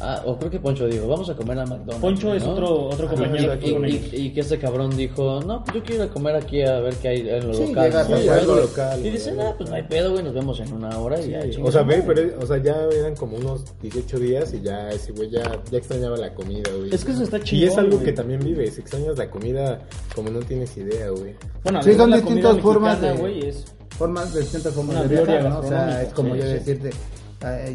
ah, 0.00 0.22
o 0.24 0.36
creo 0.38 0.50
que 0.50 0.58
Poncho 0.60 0.86
dijo, 0.86 1.06
vamos 1.08 1.28
a 1.30 1.34
comer 1.34 1.58
a 1.58 1.64
McDonald's. 1.66 2.00
Poncho 2.00 2.34
es 2.34 2.42
otro, 2.44 2.86
otro 2.88 3.08
compañero 3.08 3.54
Y, 3.60 3.72
con 3.72 3.84
y- 3.84 3.90
ellos. 3.92 4.08
y 4.12 4.32
que 4.32 4.40
este 4.40 4.58
cabrón 4.58 4.96
dijo, 4.96 5.40
no, 5.46 5.62
pues 5.64 5.76
yo 5.76 5.82
quiero 5.82 6.04
ir 6.04 6.10
a 6.10 6.12
comer 6.12 6.36
aquí 6.36 6.62
a 6.62 6.80
ver 6.80 6.94
qué 6.96 7.08
hay 7.08 7.28
en 7.28 7.46
lo 7.48 7.54
Sí, 7.54 7.66
local. 7.68 7.84
llegas 7.86 8.08
¿no? 8.08 8.16
a 8.16 8.20
Y 8.22 8.28
algo 8.28 8.56
local, 8.56 9.06
Y 9.06 9.10
dicen, 9.10 9.40
ah, 9.40 9.54
pues 9.56 9.70
no 9.70 9.76
hay 9.76 9.82
pedo, 9.84 10.12
güey, 10.12 10.22
nos 10.24 10.34
vemos 10.34 10.60
en 10.60 10.72
una 10.72 10.98
hora 10.98 11.20
y 11.20 11.30
ya. 11.30 11.42
Sí, 11.42 11.60
o 11.62 11.70
sea, 11.72 11.82
ve, 11.82 11.98
madre". 11.98 12.14
pero, 12.32 12.42
o 12.42 12.46
sea, 12.46 12.58
ya 12.62 12.76
eran 12.98 13.14
como 13.16 13.36
unos 13.36 13.64
18 13.82 14.18
días 14.18 14.52
y 14.54 14.60
ya 14.62 14.88
ese 14.90 15.12
güey 15.12 15.30
ya, 15.30 15.42
ya 15.70 15.78
extrañaba 15.78 16.16
la 16.16 16.32
comida, 16.34 16.70
güey. 16.76 16.94
Es 16.94 17.04
que 17.04 17.12
eso 17.12 17.22
está 17.22 17.38
Y 17.38 17.42
chingón, 17.42 17.68
es 17.68 17.78
algo 17.78 17.92
güey. 17.96 18.04
que 18.06 18.12
también 18.12 18.40
vives, 18.40 18.78
extrañas 18.78 19.18
la 19.18 19.30
comida 19.30 19.80
como 20.14 20.30
no 20.30 20.40
tienes 20.40 20.76
idea, 20.76 21.10
güey. 21.10 21.34
Bueno, 21.64 21.82
Sí, 21.82 21.94
son 21.94 22.12
distintas 22.12 22.58
formas 22.60 23.00
mexicana, 23.00 23.12
de- 23.14 23.20
güey, 23.20 23.48
es... 23.48 23.64
formas 23.90 24.32
de 24.32 24.40
distintas 24.40 24.72
formas 24.72 24.96
Una 24.96 25.04
de 25.06 25.08
viajar, 25.24 25.44
¿no? 25.50 25.58
O 25.58 25.62
sea, 25.68 26.02
es 26.02 26.12
como 26.12 26.34
sí, 26.34 26.40
yo 26.40 26.46
sí. 26.46 26.52
decirte, 26.52 26.90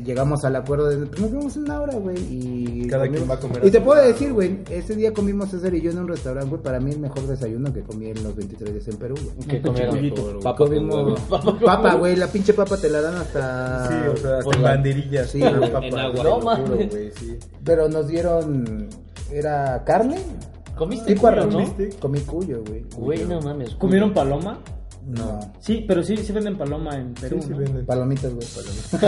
llegamos 0.04 0.44
al 0.44 0.56
acuerdo 0.58 0.90
de, 0.90 1.06
pues 1.06 1.22
nos 1.22 1.32
vemos 1.32 1.56
en 1.56 1.64
una 1.64 1.80
hora, 1.82 1.96
güey, 1.96 2.18
y... 2.20 2.88
Cada 2.90 3.06
comimos- 3.06 3.18
quien 3.18 3.30
va 3.30 3.34
a 3.36 3.40
comer 3.40 3.64
a 3.64 3.68
Y 3.68 3.72
te 3.72 3.80
puedo 3.82 4.02
decir, 4.06 4.34
güey, 4.34 4.60
ese 4.70 4.96
día 4.96 5.14
comimos 5.14 5.50
César 5.52 5.74
y 5.74 5.82
yo 5.82 5.92
en 5.92 6.00
un 6.00 6.08
restaurante, 6.08 6.50
güey, 6.50 6.62
para 6.62 6.80
mí 6.80 6.92
el 6.92 7.00
mejor 7.00 7.26
desayuno 7.28 7.72
que 7.72 7.82
comí 7.82 8.08
en 8.10 8.22
los 8.24 8.36
23 8.36 8.74
días 8.74 8.88
en 8.90 8.98
Perú, 8.98 9.16
güey. 9.24 9.48
¿Qué 9.48 9.62
comieron? 9.62 10.40
Papa 10.42 10.58
Comimos 10.58 11.20
papa, 11.66 11.96
güey, 11.96 12.16
la 12.18 12.28
pinche 12.28 12.54
papa 12.54 12.76
te 12.78 12.90
la 12.90 13.02
dan 13.02 13.16
hasta... 13.16 13.88
Sí, 13.88 13.96
o 14.14 14.18
sea, 14.18 14.38
hasta 14.40 14.60
banderillas. 14.60 15.30
Sí, 15.30 15.40
güey. 15.40 15.72
papa, 15.72 15.86
En 15.88 15.98
agua. 15.98 16.24
No 16.24 16.42
juro, 16.58 16.76
güey, 16.90 17.12
sí. 17.12 17.38
Pero 17.64 17.88
nos 17.88 18.08
dieron, 18.08 18.90
era 19.32 19.84
carne, 19.86 20.18
¿Comiste 20.78 21.14
tipo 21.14 21.28
arroz, 21.28 21.54
no? 21.54 21.64
Comí 22.00 22.20
cuyo, 22.22 22.64
güey. 22.68 22.84
Güey, 22.98 23.26
no 23.26 23.40
mames. 23.42 23.76
¿Comieron 23.76 24.14
paloma? 24.14 24.60
No, 25.06 25.40
Sí, 25.60 25.84
pero 25.88 26.02
sí, 26.04 26.16
sí 26.18 26.32
venden 26.32 26.58
paloma 26.58 26.96
en 26.96 27.14
Perú, 27.14 27.38
Sí, 27.42 27.48
sí 27.48 27.50
¿no? 27.52 27.58
venden. 27.58 27.86
palomitas, 27.86 28.34
güey. 28.34 28.48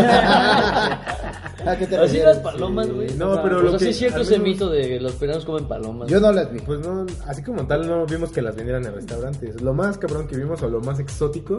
¿A 1.66 1.76
qué 1.78 1.88
te 1.88 1.96
Así 1.96 2.06
refieres? 2.18 2.26
las 2.36 2.38
palomas, 2.40 2.90
güey. 2.92 3.12
No, 3.18 3.32
O 3.32 3.34
sea, 3.36 3.44
pero 3.44 3.58
o 3.58 3.62
lo 3.62 3.70
sea, 3.72 3.80
que- 3.80 3.86
sí 3.86 3.92
es 3.92 3.98
cierto 3.98 4.22
ese 4.22 4.38
mito 4.40 4.70
de 4.70 4.88
que 4.88 5.00
los 5.00 5.14
peruanos 5.14 5.46
comen 5.46 5.68
palomas. 5.68 6.10
Yo 6.10 6.20
no 6.20 6.32
las 6.32 6.52
vi. 6.52 6.60
Pues 6.60 6.80
no, 6.82 7.06
así 7.28 7.42
como 7.42 7.66
tal 7.66 7.88
no 7.88 8.06
vimos 8.06 8.32
que 8.32 8.42
las 8.42 8.56
vendieran 8.56 8.86
en 8.86 8.94
restaurantes. 8.94 9.62
Lo 9.62 9.74
más 9.74 9.98
cabrón 9.98 10.28
que 10.28 10.38
vimos 10.38 10.62
o 10.62 10.70
lo 10.70 10.82
más 10.82 11.00
exótico 11.00 11.58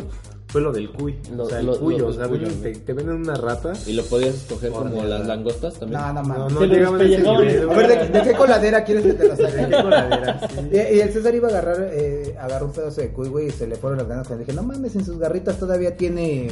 fue 0.49 0.61
lo 0.61 0.71
del 0.73 0.91
cuy. 0.93 1.19
Lo- 1.35 1.45
o 1.45 1.49
sea, 1.49 1.59
el 1.61 1.67
lo- 1.67 1.79
cuyo, 1.81 1.99
lo 1.99 2.07
o 2.09 2.13
sea, 2.13 2.29
cuyo, 2.29 2.47
te, 2.63 2.93
venden 2.93 3.17
una 3.17 3.35
rata. 3.35 3.73
Y 3.87 3.95
lo 3.95 4.05
podías 4.05 4.35
escoger 4.35 4.71
como 4.71 5.03
las 5.03 5.27
langostas 5.27 5.75
también. 5.75 6.01
No, 6.01 6.13
no 6.13 6.23
No, 6.23 6.29
mames. 6.29 6.53
no 6.53 6.65
llegaban 6.67 7.01
a 7.01 7.05
ver, 7.05 8.11
¿de, 8.13 8.19
de 8.19 8.23
qué 8.23 8.33
coladera 8.37 8.85
quieres 8.85 9.05
que 9.07 9.13
te 9.15 9.29
saque? 9.37 9.57
¿De 9.57 9.69
qué 9.77 9.83
coladera? 9.83 10.41
Sí. 10.49 10.57
Y, 10.73 10.77
y 10.97 11.01
el 11.01 11.13
César 11.13 11.35
iba 11.35 11.49
a 11.49 11.51
agarrar, 11.51 11.89
eh, 11.93 12.37
agarró 12.41 12.67
un 12.67 12.73
pedazo 12.73 13.01
de 13.01 13.09
cuy, 13.13 13.29
güey, 13.29 13.47
y 13.49 13.51
se 13.51 13.67
le 13.67 13.75
fueron 13.77 13.99
las 13.99 14.07
ganas 14.09 14.26
cuando 14.27 14.45
dije, 14.45 14.53
no 14.57 14.63
mames, 14.63 14.95
en 14.97 15.05
sus 15.05 15.19
garritas 15.19 15.59
todavía 15.59 15.97
tiene 15.97 16.49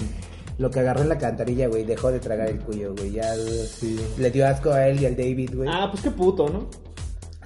lo 0.59 0.71
que 0.71 0.81
agarró 0.81 1.03
en 1.03 1.09
la 1.09 1.19
cantarilla, 1.19 1.67
güey, 1.69 1.85
dejó 1.85 2.11
de 2.13 2.21
tragar 2.21 2.49
el 2.49 2.61
cuyo, 2.61 2.95
güey, 2.95 3.11
ya 3.13 3.35
Sí. 3.35 3.99
le 4.19 4.31
dio 4.31 4.47
asco 4.47 4.71
a 4.71 4.87
él 4.89 5.01
y 5.01 5.07
al 5.07 5.17
David, 5.17 5.51
güey. 5.57 5.69
Ah, 5.73 5.89
pues 5.91 6.03
qué 6.03 6.11
puto, 6.11 6.49
¿no? 6.49 6.69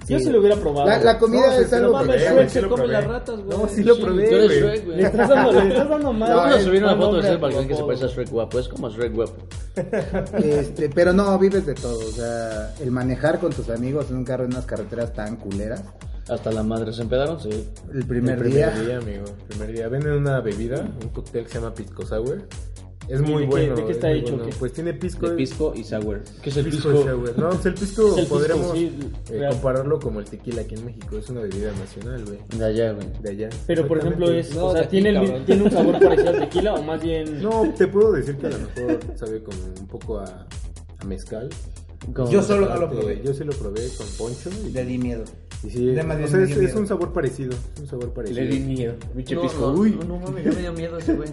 Sí. 0.07 0.15
Yo 0.15 0.21
se 0.21 0.31
lo 0.31 0.41
hubiera 0.41 0.57
probado. 0.57 0.87
La, 0.89 0.99
la 1.01 1.19
comida 1.19 1.47
No, 1.49 1.53
sí, 1.53 1.63
es 1.65 1.69
sí, 1.69 1.75
algo 1.75 1.93
no 1.93 1.99
que... 2.01 2.07
mames, 2.07 2.23
Shrek 2.23 2.49
se 2.49 2.55
sí 2.55 2.61
lo 2.61 2.69
come 2.71 2.83
probé. 2.85 2.93
las 2.95 3.05
ratas, 3.07 3.41
güey. 3.45 3.59
No, 3.59 3.69
sí 3.69 3.83
lo 3.83 3.95
Sí, 3.95 4.03
probé, 4.03 4.29
güey. 4.81 4.97
Le 4.97 5.03
estás 5.03 5.29
dando, 5.29 5.53
le 5.53 5.69
estás 5.69 5.89
dando 5.91 6.13
mal. 6.15 6.31
No, 6.31 6.37
Vamos 6.37 6.55
a 6.55 6.59
es 6.59 6.65
subir 6.65 6.83
una 6.85 6.95
un 6.95 7.01
foto 7.01 7.17
de 7.17 7.23
Shrek 7.29 7.41
para 7.41 7.67
que 7.67 7.75
se 7.77 7.83
parece 7.85 8.05
a. 8.05 8.09
Shrek 8.09 8.31
guapo. 8.31 8.59
Es 8.59 8.69
como 8.69 8.89
Shrek 8.91 9.15
guapo. 9.15 9.37
Este, 10.39 10.89
pero 10.89 11.13
no, 11.13 11.39
vives 11.39 11.67
de 11.67 11.75
todo, 11.75 11.99
o 11.99 12.13
sea, 12.13 12.75
el 12.81 12.91
manejar 12.91 13.39
con 13.39 13.53
tus 13.53 13.69
amigos 13.71 14.07
en 14.11 14.17
un 14.17 14.25
carro 14.25 14.45
en 14.45 14.53
unas 14.53 14.67
carreteras 14.67 15.13
tan 15.13 15.37
culeras, 15.37 15.83
Hasta 16.29 16.53
la 16.53 16.63
madre 16.63 16.93
se 16.93 17.03
empedaron, 17.03 17.41
sí. 17.41 17.49
el 17.95 18.05
primer, 18.07 18.35
el 18.35 18.41
primer 18.45 18.47
día... 18.53 18.71
día, 18.71 18.99
amigo. 18.99 19.25
El 19.27 19.47
primer 19.49 19.73
día. 19.73 19.89
Venden 19.89 20.13
una 20.13 20.41
bebida, 20.41 20.87
un 21.03 21.09
cóctel 21.09 21.45
que 21.45 21.49
se 21.51 21.55
llama 21.61 21.73
Pisco 21.75 22.05
Sour. 22.05 22.43
Es 23.09 23.21
¿Y 23.21 23.23
muy 23.23 23.35
de 23.35 23.41
qué- 23.45 23.47
bueno. 23.47 23.75
de 23.77 23.85
qué 23.85 23.91
es 23.93 23.97
está 23.97 24.11
hecho, 24.13 24.33
bueno. 24.37 24.51
qué? 24.51 24.57
Pues 24.59 24.73
tiene 24.75 24.93
pisco. 24.93 25.31
De 25.31 25.37
pisco 25.37 25.73
y 25.75 25.83
sour. 25.83 26.21
¿Qué 26.43 26.51
es 26.51 26.57
el 26.59 26.65
pisco 26.67 26.91
pisco? 26.91 27.05
sour. 27.05 27.39
No, 27.39 27.49
pues 27.49 27.65
el 27.65 27.73
pisco 27.75 28.03
Es 28.09 28.13
el 28.13 28.21
pisco, 28.25 28.35
podríamos 28.35 28.73
sí, 28.73 28.99
eh, 29.31 29.47
compararlo 29.51 29.99
como 29.99 30.21
el 30.21 30.27
tequila 30.27 30.61
aquí 30.61 30.75
en 30.75 30.85
México. 30.85 31.17
Es 31.17 31.31
una 31.31 31.41
bebida 31.41 31.73
nacional, 31.73 32.23
güey. 32.27 32.39
De 32.55 32.65
allá, 32.67 32.93
güey. 32.93 33.07
De 33.23 33.31
allá. 33.31 33.49
Pero 33.67 33.89
por 33.89 33.97
ejemplo 33.99 34.31
es, 34.31 34.55
No, 34.55 34.67
o 34.67 34.73
sea, 34.73 34.83
de 34.83 34.87
aquí, 34.89 35.01
tiene, 35.01 35.37
el 35.37 35.45
tiene 35.47 35.63
un 35.63 35.71
sabor 35.71 35.99
parecido 36.03 36.29
al 36.29 36.39
tequila 36.41 36.75
o 36.75 36.83
más 36.83 37.03
bien 37.03 37.41
No, 37.43 37.73
te 37.79 37.89
puedo 37.89 38.13
decir 38.13 38.37
que 38.37 38.49
a 38.49 38.51
lo 38.51 38.59
mejor 38.77 38.99
sabe 39.17 39.43
como 39.43 39.57
un 39.81 39.87
poco 39.87 40.19
a, 40.19 40.47
a 40.99 41.05
mezcal. 41.07 41.49
Yo 42.31 42.43
solo 42.43 42.69
no 42.69 42.77
lo 42.77 42.91
probé. 42.91 43.21
Yo 43.25 43.35
sí 43.35 43.45
lo 43.45 43.53
probé 43.53 43.89
con 43.97 44.07
poncho. 44.19 44.51
Y, 44.67 44.71
Le 44.71 44.85
di 44.85 44.99
miedo. 44.99 45.25
y 45.65 45.71
sí, 45.71 45.85
de 45.87 46.03
más 46.03 46.19
o 46.23 46.29
sea, 46.29 46.43
es, 46.43 46.75
un 46.75 46.87
sabor 46.87 47.13
parecido. 47.13 47.53
es 47.75 47.81
un 47.81 47.87
sabor 47.89 48.13
parecido. 48.13 48.41
Le 48.43 48.47
di 48.49 48.61
miedo. 48.61 48.95
Pinche 49.15 49.35
No, 49.35 49.43
pisco. 49.43 49.73
no, 49.73 49.81
Uy. 49.81 49.91
no, 49.99 50.05
no 50.05 50.19
mames, 50.19 50.45
ya 50.45 50.51
me 50.53 50.61
dio 50.61 50.73
miedo 50.73 50.99
ese 50.99 51.15
güey. 51.15 51.29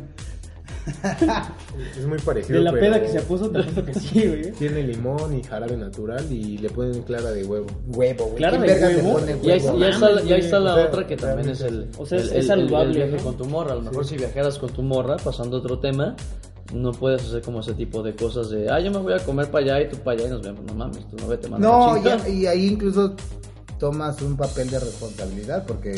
Es 1.97 2.05
muy 2.05 2.19
parecido. 2.19 2.59
De 2.59 2.63
la 2.65 2.71
pero 2.71 2.85
peda 2.85 3.01
que 3.01 3.07
se 3.09 3.21
puso, 3.21 3.49
te 3.49 3.59
apuesto 3.59 3.85
que 3.85 3.93
sí, 3.95 4.27
güey. 4.27 4.51
Tiene 4.51 4.83
limón 4.83 5.35
y 5.37 5.43
jarabe 5.43 5.75
natural 5.77 6.31
y 6.31 6.57
le 6.59 6.69
ponen 6.69 7.01
clara 7.03 7.31
de 7.31 7.43
huevo. 7.43 7.65
Huevo, 7.87 8.25
güey. 8.25 8.37
¿Quién 8.37 8.61
de 8.61 8.67
huevo. 9.01 9.13
pone 9.13 9.37
Y 9.43 9.51
ahí, 9.51 9.59
huevo? 9.61 9.77
y 9.79 9.83
ahí 9.83 9.89
está, 9.91 10.21
y 10.23 10.33
ahí 10.33 10.39
está 10.41 10.57
O 10.59 10.63
la 10.63 10.75
sea, 10.75 10.85
otra 10.85 11.07
que 11.07 11.17
también 11.17 11.49
es 11.49 11.61
el, 11.61 11.89
o 11.97 12.05
sea, 12.05 12.17
es- 12.19 12.25
el- 12.25 12.29
es 12.29 12.35
el- 12.35 12.45
saludable, 12.47 12.91
el 12.91 13.09
viaje 13.09 13.17
¿no? 13.17 13.23
con 13.23 13.37
tu 13.37 13.45
morra. 13.45 13.71
A 13.71 13.75
lo 13.75 13.81
mejor 13.81 14.05
si 14.05 14.17
viajaras 14.17 14.59
con 14.59 14.69
tu 14.71 14.81
morra, 14.83 15.17
pasando 15.17 15.57
a 15.57 15.59
otro 15.59 15.79
tema, 15.79 16.15
no 16.73 16.91
puedes 16.91 17.21
hacer 17.23 17.41
como 17.41 17.59
ese 17.59 17.73
tipo 17.73 18.01
de 18.03 18.15
cosas 18.15 18.49
de, 18.49 18.69
ah, 18.69 18.79
yo 18.79 18.91
me 18.91 18.97
voy 18.97 19.13
a 19.13 19.19
comer 19.23 19.49
para 19.51 19.65
allá 19.75 19.81
y 19.81 19.89
tú 19.89 19.97
para 19.97 20.17
allá 20.17 20.27
y 20.27 20.31
nos 20.31 20.41
vemos. 20.41 20.63
No 20.65 20.73
mames, 20.73 21.07
tú 21.09 21.15
no 21.17 21.27
vete, 21.27 21.47
manda 21.47 21.67
No, 21.67 22.03
ya- 22.03 22.27
y 22.27 22.45
ahí 22.47 22.65
incluso 22.67 23.15
tomas 23.79 24.21
un 24.21 24.35
papel 24.37 24.69
de 24.69 24.79
responsabilidad 24.79 25.65
porque 25.67 25.91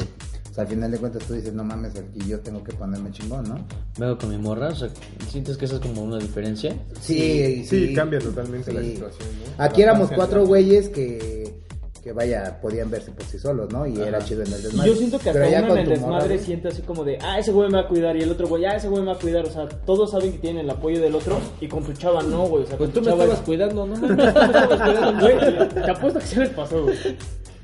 o 0.49 0.53
sea, 0.57 0.63
al 0.63 0.69
final 0.69 0.89
de 0.89 0.97
cuentas 0.97 1.23
tú 1.27 1.35
dices, 1.35 1.53
no 1.53 1.63
mames, 1.63 1.93
aquí 1.95 2.27
yo 2.27 2.39
tengo 2.39 2.63
que 2.63 2.73
ponerme 2.73 3.11
chingón, 3.11 3.43
¿no? 3.47 3.63
Vengo 3.99 4.17
con 4.17 4.29
mi 4.31 4.37
morra, 4.39 4.69
o 4.69 4.75
sea, 4.75 4.89
¿sientes 5.29 5.55
que 5.55 5.65
esa 5.65 5.75
es 5.75 5.81
como 5.81 6.01
una 6.03 6.17
diferencia? 6.17 6.75
Sí, 6.99 7.63
Sí, 7.63 7.93
cambia 7.93 8.19
totalmente 8.19 8.73
la 8.73 8.81
situación, 8.81 9.29
¿no? 9.57 9.63
Aquí 9.63 9.81
La 9.81 9.91
éramos 9.91 10.09
cuatro 10.11 10.45
güeyes 10.47 10.89
que, 10.89 11.61
que 12.07 12.13
vaya, 12.13 12.57
podían 12.61 12.89
verse 12.89 13.11
por 13.11 13.25
sí 13.25 13.37
solos, 13.37 13.69
¿no? 13.69 13.85
Y 13.85 13.99
era 13.99 14.23
chido 14.23 14.41
en 14.41 14.53
el 14.53 14.63
desmadre. 14.63 14.89
yo 14.89 14.95
siento 14.95 15.19
que 15.19 15.29
hasta 15.29 15.41
Pero 15.41 15.65
uno 15.65 15.73
en 15.75 15.79
el 15.79 15.85
morra, 15.87 15.89
desmadre 15.89 16.35
güey, 16.35 16.39
siente 16.45 16.67
así 16.69 16.81
como 16.83 17.03
de, 17.03 17.19
ah, 17.21 17.37
ese 17.37 17.51
güey 17.51 17.67
me 17.69 17.75
va 17.79 17.83
a 17.83 17.87
cuidar 17.89 18.15
y 18.15 18.21
el 18.21 18.31
otro 18.31 18.47
güey, 18.47 18.63
ah, 18.63 18.77
ese 18.77 18.87
güey 18.87 19.01
me 19.01 19.07
va 19.07 19.13
a 19.17 19.19
cuidar. 19.19 19.45
O 19.45 19.49
sea, 19.51 19.67
todos 19.67 20.11
saben 20.11 20.31
que 20.31 20.37
tienen 20.37 20.63
el 20.63 20.69
apoyo 20.69 21.01
del 21.01 21.15
otro 21.15 21.37
y 21.59 21.67
con 21.67 21.83
tu 21.83 21.91
chava 21.91 22.23
no, 22.23 22.47
güey. 22.47 22.63
O 22.63 22.67
sea, 22.67 22.77
Pues 22.77 22.91
con 22.91 22.93
tú 22.93 22.99
tu 23.01 23.05
me 23.05 23.11
chava 23.11 23.23
estabas 23.25 23.45
cuidando, 23.45 23.85
¿no? 23.85 23.95
me 23.97 24.23
estabas 24.23 24.81
cuidando, 24.81 25.21
Güey, 25.21 25.69
te 25.69 25.91
apuesto 25.91 26.19
que 26.19 26.25
se 26.25 26.39
les 26.39 26.49
pasó, 26.49 26.83
güey. 26.83 26.97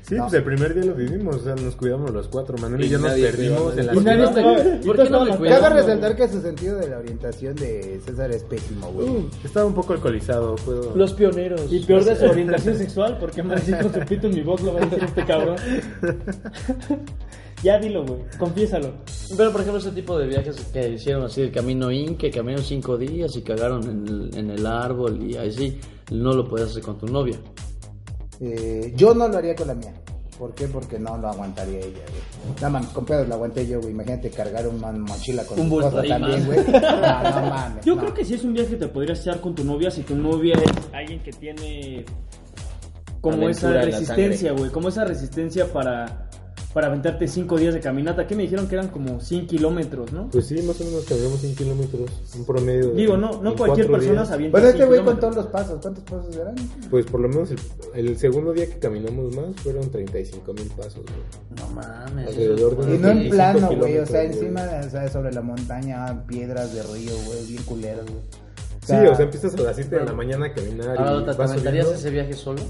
Sí, 0.06 0.16
pues 0.18 0.34
el 0.34 0.44
primer 0.44 0.74
día 0.74 0.84
lo 0.84 0.94
vivimos, 0.94 1.36
o 1.36 1.38
sea, 1.38 1.54
nos 1.54 1.76
cuidamos 1.76 2.10
los 2.10 2.28
cuatro. 2.28 2.58
Manuel 2.58 2.82
y, 2.82 2.86
Y 2.86 2.90
yo 2.90 2.98
nos 2.98 3.12
perdimos 3.12 3.78
en 3.78 3.86
la 3.86 3.92
ciudad. 3.94 4.80
¿Por 4.84 5.02
qué 5.02 5.10
no 5.10 5.24
me 5.24 5.36
cuidando, 5.38 5.62
Cabe 5.62 5.80
resaltar 5.80 6.14
que 6.14 6.28
su 6.28 6.42
sentido 6.42 6.76
de 6.76 6.88
la 6.90 6.98
orientación 6.98 7.56
de 7.56 8.00
César 8.04 8.30
es 8.30 8.44
pésimo, 8.44 8.92
güey. 8.92 9.08
Uh, 9.08 9.30
estaba 9.42 9.64
un 9.64 9.72
poco 9.72 9.94
alcoholizado, 9.94 10.56
puedo... 10.56 10.94
Los 10.94 11.14
pioneros. 11.14 11.72
Y 11.72 11.80
peor 11.80 12.04
de 12.04 12.16
su 12.16 12.24
orientación 12.30 12.76
sexual, 12.76 13.16
porque 13.18 13.40
amanecí 13.40 13.72
con 13.72 13.94
su 13.94 14.00
pito 14.00 14.26
en 14.26 14.34
mi 14.34 14.42
box, 14.42 14.62
lo 14.62 14.74
va 14.74 14.82
a 14.82 14.84
decir 14.84 15.04
este 15.04 15.24
cabrón. 15.24 15.56
ya 17.62 17.78
dilo, 17.78 18.04
güey, 18.04 18.20
confiésalo. 18.38 18.92
Pero 19.34 19.52
por 19.52 19.62
ejemplo 19.62 19.80
ese 19.80 19.92
tipo 19.92 20.18
de 20.18 20.26
viajes 20.26 20.56
que 20.70 20.86
hicieron 20.90 21.24
así 21.24 21.40
el 21.40 21.50
camino 21.50 21.90
in, 21.90 22.18
que 22.18 22.30
caminaron 22.30 22.62
cinco 22.62 22.98
días 22.98 23.34
y 23.36 23.42
cagaron 23.42 23.82
en 23.84 24.06
el, 24.06 24.36
en 24.36 24.50
el 24.50 24.66
árbol 24.66 25.22
y 25.22 25.38
así, 25.38 25.80
no 26.12 26.34
lo 26.34 26.46
puedes 26.46 26.68
hacer 26.68 26.82
con 26.82 26.98
tu 26.98 27.06
novia. 27.06 27.38
Eh, 28.40 28.92
yo 28.96 29.14
no 29.14 29.28
lo 29.28 29.38
haría 29.38 29.54
con 29.54 29.68
la 29.68 29.74
mía. 29.74 29.94
¿Por 30.38 30.52
qué? 30.54 30.66
Porque 30.66 30.98
no 30.98 31.16
lo 31.16 31.28
aguantaría 31.28 31.78
ella, 31.78 32.00
güey. 32.08 32.54
No 32.60 32.70
mames, 32.70 32.88
con 32.90 33.04
pedos 33.04 33.28
lo 33.28 33.34
aguanté 33.34 33.66
yo, 33.66 33.80
güey. 33.80 33.92
Imagínate 33.92 34.30
cargar 34.30 34.66
una 34.66 34.90
mochila 34.92 35.44
con 35.44 35.60
Un 35.60 35.84
ahí 35.98 36.08
también, 36.08 36.38
más. 36.40 36.46
güey. 36.46 36.64
No, 36.72 37.40
no 37.40 37.46
mames. 37.50 37.84
Yo 37.84 37.94
no. 37.94 38.00
creo 38.00 38.14
que 38.14 38.24
sí 38.24 38.34
es 38.34 38.44
un 38.44 38.52
viaje 38.52 38.70
que 38.70 38.76
te 38.76 38.88
podrías 38.88 39.20
hacer 39.20 39.40
con 39.40 39.54
tu 39.54 39.64
novia 39.64 39.90
si 39.90 40.02
tu 40.02 40.16
novia 40.16 40.54
es 40.56 40.72
alguien 40.92 41.20
que 41.22 41.30
tiene 41.30 42.04
como 43.20 43.48
esa 43.48 43.68
Aventura 43.68 43.98
resistencia, 43.98 44.52
güey, 44.52 44.70
como 44.70 44.88
esa 44.88 45.04
resistencia 45.04 45.72
para 45.72 46.28
para 46.74 46.88
aventarte 46.88 47.28
cinco 47.28 47.56
días 47.56 47.72
de 47.72 47.80
caminata. 47.80 48.26
¿Qué 48.26 48.34
me 48.34 48.42
dijeron 48.42 48.66
que 48.68 48.74
eran 48.74 48.88
como 48.88 49.20
100 49.20 49.46
kilómetros, 49.46 50.12
no? 50.12 50.28
Pues 50.30 50.46
sí, 50.46 50.60
más 50.62 50.78
o 50.80 50.84
menos 50.84 51.04
caminamos 51.04 51.40
100 51.40 51.54
kilómetros, 51.54 52.10
un 52.36 52.44
promedio. 52.44 52.88
de- 52.88 52.94
Digo, 52.94 53.16
no, 53.16 53.40
no 53.40 53.54
cualquier 53.54 53.86
persona 53.90 54.12
días. 54.14 54.28
se 54.28 54.34
avienta 54.34 54.54
Bueno, 54.58 54.66
este 54.68 54.78
100 54.78 54.88
güey 54.88 55.00
con 55.04 55.14
kilómetros. 55.16 55.34
todos 55.34 55.44
los 55.44 55.52
pasos. 55.52 55.78
¿Cuántos 55.80 56.04
pasos 56.04 56.36
eran? 56.36 56.54
Pues 56.90 57.06
por 57.06 57.20
lo 57.20 57.28
menos 57.28 57.50
el, 57.52 57.58
el 57.94 58.18
segundo 58.18 58.52
día 58.52 58.66
que 58.66 58.78
caminamos 58.78 59.34
más 59.36 59.54
fueron 59.62 59.88
35 59.90 60.52
mil 60.52 60.66
pasos, 60.76 60.94
güey. 61.04 61.58
No 61.60 61.68
mames. 61.74 62.26
Alrededor 62.28 62.76
de 62.76 62.94
Y 62.96 62.98
no 62.98 63.08
en 63.08 63.18
25 63.30 63.34
plano, 63.36 63.76
güey. 63.76 63.98
O 63.98 64.06
sea, 64.06 64.24
güey. 64.24 64.32
encima, 64.36 64.62
o 64.84 64.90
sea, 64.90 65.08
sobre 65.08 65.32
la 65.32 65.42
montaña, 65.42 66.26
piedras 66.26 66.74
de 66.74 66.82
río, 66.82 67.12
güey. 67.26 67.46
Bien 67.46 67.62
culeras, 67.62 68.04
güey. 68.04 68.20
Sí, 68.84 68.92
o 68.92 69.14
sea, 69.14 69.24
empiezas 69.24 69.54
a 69.54 69.62
las 69.62 69.76
7 69.76 69.96
de 69.96 70.04
la 70.04 70.12
mañana 70.12 70.46
a 70.46 70.52
caminar 70.52 70.98
Ahora, 70.98 71.32
y 71.32 71.36
¿te 71.36 71.42
aventarías 71.42 71.86
ese 71.88 72.10
viaje 72.10 72.34
solo? 72.34 72.60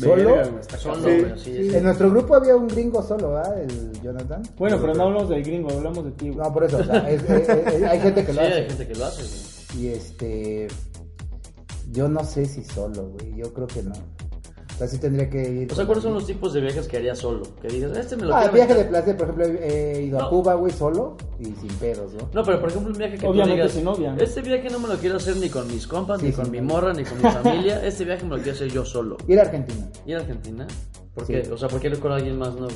¿Solo? 0.00 0.34
Verga, 0.36 0.62
Solo, 0.78 1.02
Sí, 1.08 1.24
sí, 1.36 1.54
Sí, 1.56 1.70
sí. 1.70 1.76
En 1.76 1.84
nuestro 1.84 2.10
grupo 2.10 2.34
había 2.36 2.56
un 2.56 2.68
gringo 2.68 3.02
solo, 3.02 3.32
¿verdad? 3.32 3.62
El 3.62 3.92
Jonathan. 4.02 4.42
Bueno, 4.58 4.78
pero 4.80 4.94
no 4.94 5.02
hablamos 5.04 5.28
del 5.28 5.42
gringo, 5.42 5.70
hablamos 5.70 6.04
de 6.04 6.10
ti, 6.12 6.28
güey. 6.30 6.38
No, 6.46 6.52
por 6.52 6.64
eso, 6.64 6.78
o 6.78 6.84
sea, 6.84 7.10
es- 7.10 7.22
es- 7.28 7.48
es- 7.48 7.82
hay 7.82 8.00
gente 8.00 8.24
que 8.24 8.32
Sí, 8.32 8.36
lo 8.36 8.42
hay 8.42 8.52
hace. 8.52 8.64
gente 8.68 8.86
que 8.88 8.94
lo 8.94 9.04
hace, 9.06 9.22
güey. 9.22 9.84
Y 9.84 9.88
este. 9.88 10.68
Yo 11.92 12.08
no 12.08 12.24
sé 12.24 12.44
si 12.46 12.64
solo, 12.64 13.08
güey. 13.10 13.34
Yo 13.36 13.52
creo 13.52 13.66
que 13.66 13.82
no. 13.82 13.92
O 14.76 14.78
sea, 14.78 14.88
sí 14.88 14.98
tendría 14.98 15.28
que 15.30 15.42
ir. 15.50 15.72
O 15.72 15.74
sea, 15.74 15.86
¿cuáles 15.86 16.04
son 16.04 16.12
los 16.12 16.26
tipos 16.26 16.52
de 16.52 16.60
viajes 16.60 16.86
que 16.86 16.98
harías 16.98 17.18
solo? 17.18 17.42
Que 17.62 17.68
digas, 17.68 17.96
este 17.96 18.14
me 18.16 18.24
lo 18.26 18.34
Ah, 18.36 18.40
quiero 18.40 18.54
viaje 18.54 18.74
de 18.74 18.80
aventar". 18.80 19.04
placer, 19.04 19.16
por 19.16 19.28
ejemplo, 19.40 19.64
he 19.64 20.02
ido 20.02 20.20
a. 20.22 20.28
Cuba, 20.28 20.54
güey, 20.54 20.70
solo 20.72 21.16
y 21.40 21.44
sin 21.46 21.68
pedos, 21.80 22.12
¿no? 22.12 22.28
No, 22.34 22.42
pero 22.44 22.60
por 22.60 22.68
ejemplo 22.68 22.92
un 22.92 22.98
viaje 22.98 23.16
que 23.16 23.26
Obviamente 23.26 23.52
tú 23.52 23.56
digas, 23.56 23.72
sin 23.72 23.84
novia, 23.84 24.12
¿no? 24.12 24.22
este 24.22 24.42
viaje 24.42 24.68
no 24.68 24.78
me 24.78 24.88
lo 24.88 24.96
quiero 24.98 25.16
hacer 25.16 25.36
ni 25.38 25.48
con 25.48 25.66
mis 25.66 25.86
compas, 25.86 26.20
Sí, 26.20 26.26
ni 26.26 26.32
sí, 26.32 26.40
con 26.42 26.50
mi 26.50 26.60
morra, 26.60 26.92
ni 26.92 27.04
con 27.04 27.16
mi 27.22 27.30
familia, 27.30 27.82
este 27.86 28.04
viaje 28.04 28.24
me 28.24 28.36
lo 28.36 28.36
quiero 28.36 28.52
hacer 28.52 28.68
yo 28.68 28.84
solo. 28.84 29.16
Ir 29.26 29.38
a 29.38 29.42
Argentina. 29.42 29.88
¿Ir 30.04 30.16
a 30.16 30.20
Argentina? 30.20 30.66
¿Por 31.14 31.24
Sí. 31.26 31.32
qué? 31.32 31.50
O 31.50 31.56
sea, 31.56 31.68
¿por 31.68 31.80
qué 31.80 31.88
ir 31.88 31.98
con 31.98 32.12
alguien 32.12 32.38
más 32.38 32.52
nuevo? 32.54 32.74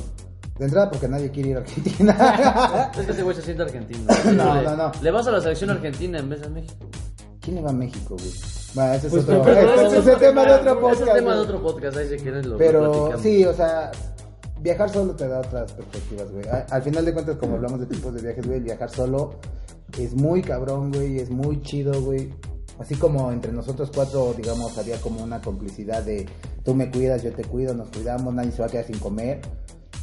De 0.58 0.64
entrada, 0.66 0.90
porque 0.90 1.06
nadie 1.08 1.30
quiere 1.30 1.50
ir 1.50 1.56
a 1.56 1.60
Argentina. 1.60 2.90
Es 2.98 3.04
que 3.06 3.12
ese 3.12 3.22
güey 3.22 3.36
se 3.36 3.42
siente 3.42 3.62
argentino. 3.62 4.00
No, 4.34 4.54
Le- 4.56 4.62
no, 4.62 4.76
no. 4.76 4.92
Le 5.02 5.10
vas 5.10 5.26
a 5.26 5.32
la 5.32 5.40
selección 5.42 5.68
argentina 5.70 6.18
en 6.18 6.28
vez 6.30 6.40
de 6.40 6.48
México. 6.48 6.88
¿Quién 7.40 7.56
le 7.56 7.62
va 7.62 7.70
a 7.70 7.74
México, 7.74 8.16
güey? 8.18 8.30
Bueno, 8.74 8.92
ese 8.94 9.06
es 9.06 9.12
Pues, 9.12 9.24
otro. 9.24 9.42
pero- 9.42 9.54
pero 9.56 9.74
ese 9.74 9.86
ese 9.86 9.98
es 9.98 10.06
es 10.06 10.18
tema 10.18 10.44
de 10.44 10.52
otro 10.52 10.72
Ese 10.72 10.80
podcast. 10.80 11.00
es 11.08 11.14
tema 11.14 11.34
de 11.34 11.40
otro 11.40 11.62
podcast, 11.62 11.96
ahí 11.96 12.08
si 12.08 12.16
quieren 12.22 12.50
lo, 12.50 12.56
Pero 12.58 13.18
sí, 13.18 13.44
o 13.44 13.54
sea, 13.54 13.90
viajar 14.60 14.90
solo 14.90 15.14
te 15.16 15.26
da 15.26 15.38
otras 15.40 15.72
perspectivas, 15.72 16.30
güey. 16.30 16.44
Al 16.70 16.82
final 16.82 17.04
de 17.04 17.12
cuentas, 17.14 17.36
como 17.38 17.56
hablamos 17.56 17.80
de 17.80 17.86
tipos 17.86 18.14
de 18.14 18.22
viajes, 18.22 18.46
güey, 18.46 18.60
viajar 18.60 18.90
solo 18.90 19.34
es 19.98 20.14
muy 20.14 20.42
cabrón, 20.42 20.92
güey, 20.92 21.18
es 21.18 21.30
muy 21.30 21.60
chido, 21.62 22.00
güey. 22.02 22.32
Así 22.78 22.94
como 22.94 23.30
entre 23.32 23.52
nosotros 23.52 23.90
cuatro, 23.94 24.32
digamos, 24.34 24.78
había 24.78 24.98
como 25.00 25.22
una 25.22 25.40
complicidad 25.42 26.02
de 26.02 26.26
tú 26.64 26.74
me 26.74 26.90
cuidas, 26.90 27.22
yo 27.22 27.32
te 27.32 27.44
cuido, 27.44 27.74
nos 27.74 27.88
cuidamos, 27.88 28.32
nadie 28.32 28.52
se 28.52 28.60
va 28.60 28.66
a 28.66 28.70
quedar 28.70 28.86
sin 28.86 28.98
comer. 28.98 29.40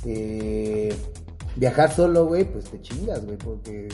Eh, 0.06 0.94
viajar 1.56 1.92
solo, 1.94 2.26
güey, 2.28 2.44
pues 2.46 2.66
te 2.66 2.80
chingas, 2.82 3.26
güey, 3.26 3.38
porque, 3.38 3.88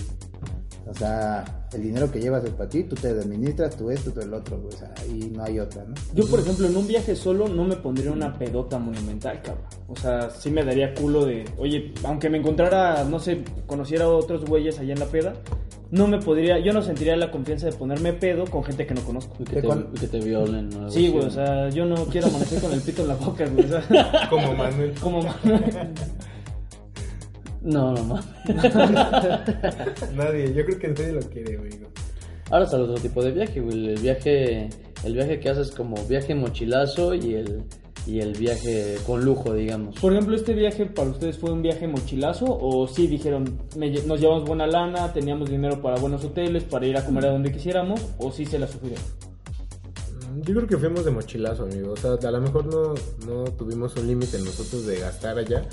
o 0.86 0.94
sea, 0.94 1.46
el 1.74 1.82
dinero 1.82 2.12
que 2.12 2.20
llevas 2.20 2.44
es 2.44 2.52
para 2.52 2.70
ti, 2.70 2.84
tú 2.84 2.96
te 2.96 3.08
administras, 3.10 3.75
tú 3.78 3.90
esto, 3.90 4.12
tú 4.12 4.20
el 4.22 4.34
otro, 4.34 4.60
güey, 4.60 4.74
o 4.74 4.78
sea, 4.78 4.94
y 5.08 5.30
no 5.30 5.44
hay 5.44 5.60
otra, 5.60 5.84
¿no? 5.86 5.94
Yo, 6.13 6.28
por 6.28 6.40
ejemplo, 6.40 6.68
en 6.68 6.75
un 6.75 6.88
viaje 6.88 7.16
solo 7.16 7.48
no 7.48 7.63
me 7.63 7.75
pondría 7.78 8.12
una 8.12 8.38
pedota 8.38 8.78
monumental, 8.80 9.42
cabrón. 9.42 9.66
O 9.88 9.96
sea, 9.96 10.30
sí 10.30 10.50
me 10.52 10.63
daría 10.63 10.94
culo 10.94 11.25
de, 11.25 11.46
oye, 11.58 11.94
aunque 12.04 12.30
me 12.30 12.38
encontrara, 12.38 13.04
no 13.06 13.20
sé, 13.20 13.44
conociera 13.66 14.06
a 14.06 14.10
otros 14.10 14.46
güeyes 14.46 14.78
allá 14.80 14.94
en 14.94 15.00
la 15.00 15.06
peda, 15.06 15.34
no 15.92 16.08
me 16.08 16.18
podría, 16.20 16.60
yo 16.60 16.74
no 16.74 16.82
sentiría 16.82 17.16
la 17.16 17.30
confianza 17.32 17.68
de 17.68 17.74
ponerme 17.74 18.13
pedo 18.13 18.46
con 18.46 18.63
gente 18.63 18.86
que 18.86 18.96
no 18.96 19.02
conozco. 19.02 19.38
Que, 19.44 19.62
¿De 19.62 19.62
te, 19.62 20.00
que 20.00 20.08
te 20.08 20.20
violen. 20.20 20.74
o 20.74 20.78
algo 20.80 20.90
Sí, 20.90 21.10
güey, 21.10 21.25
o 21.25 21.30
sea, 21.30 21.70
yo 21.70 21.86
no 21.86 21.96
quiero 22.06 22.28
amanecer 22.28 22.60
con 22.62 22.74
el 22.74 22.82
pito 22.82 23.04
en 23.04 23.10
la 23.10 23.16
boca, 23.16 23.46
güey. 23.48 23.66
o 23.66 23.68
sea, 23.70 24.28
Como 24.30 24.54
Manuel. 24.56 24.94
como 25.00 25.22
No, 27.63 27.93
no 27.93 28.03
mames. 28.03 28.25
Nadie, 30.15 30.53
yo 30.53 30.65
creo 30.65 30.79
que 30.79 30.88
nadie 30.89 31.13
lo 31.13 31.22
quiere, 31.22 31.58
güey. 31.58 31.72
Ahora 32.51 32.65
está 32.65 32.77
el 32.77 32.84
otro 32.84 32.96
tipo 33.01 33.24
de 33.24 33.32
viaje, 33.32 33.62
güey. 33.62 33.89
El 33.93 34.00
viaje, 34.00 34.70
el 35.03 35.13
viaje 35.13 35.39
que 35.39 35.50
haces 35.50 35.72
como 35.72 35.96
viaje 36.05 36.36
mochilazo 36.36 37.15
y 37.15 37.36
el, 37.36 37.63
y 38.05 38.20
el 38.20 38.34
viaje 38.38 38.98
con 39.08 39.24
lujo, 39.24 39.53
digamos. 39.53 39.98
Por 40.00 40.12
ejemplo, 40.13 40.36
¿este 40.36 40.53
viaje 40.53 40.86
para 40.88 41.10
ustedes 41.10 41.38
fue 41.38 41.51
un 41.51 41.62
viaje 41.62 41.88
mochilazo? 41.88 42.46
¿O 42.50 42.88
sí 42.88 43.08
dijeron, 43.08 43.60
me 43.77 43.91
lle- 43.93 44.03
nos 44.05 44.20
llevamos 44.20 44.46
buena 44.46 44.67
lana, 44.67 45.13
teníamos 45.13 45.50
dinero 45.50 45.82
para 45.82 45.98
buenos 46.00 46.24
hoteles, 46.25 46.63
para 46.65 46.86
ir 46.86 46.98
a 46.98 47.05
comer 47.05 47.25
a 47.27 47.32
donde 47.32 47.51
quisiéramos? 47.51 48.01
¿O 48.17 48.32
sí 48.32 48.46
se 48.46 48.60
la 48.60 48.67
sufrieron? 48.67 49.01
Mm, 50.36 50.41
Yo 50.41 50.53
creo 50.55 50.67
que 50.67 50.77
fuimos 50.77 51.05
de 51.05 51.12
mochilazo, 51.12 51.63
amigo. 51.63 51.93
O 51.93 51.98
sea, 51.98 52.12
a 52.22 52.32
lo 52.32 52.41
mejor 52.41 52.65
no, 52.65 52.93
no 53.25 53.43
tuvimos 53.51 53.96
un 53.96 54.05
límite 54.08 54.38
nosotros 54.39 54.86
de 54.86 55.00
gastar 55.00 55.38
allá, 55.39 55.63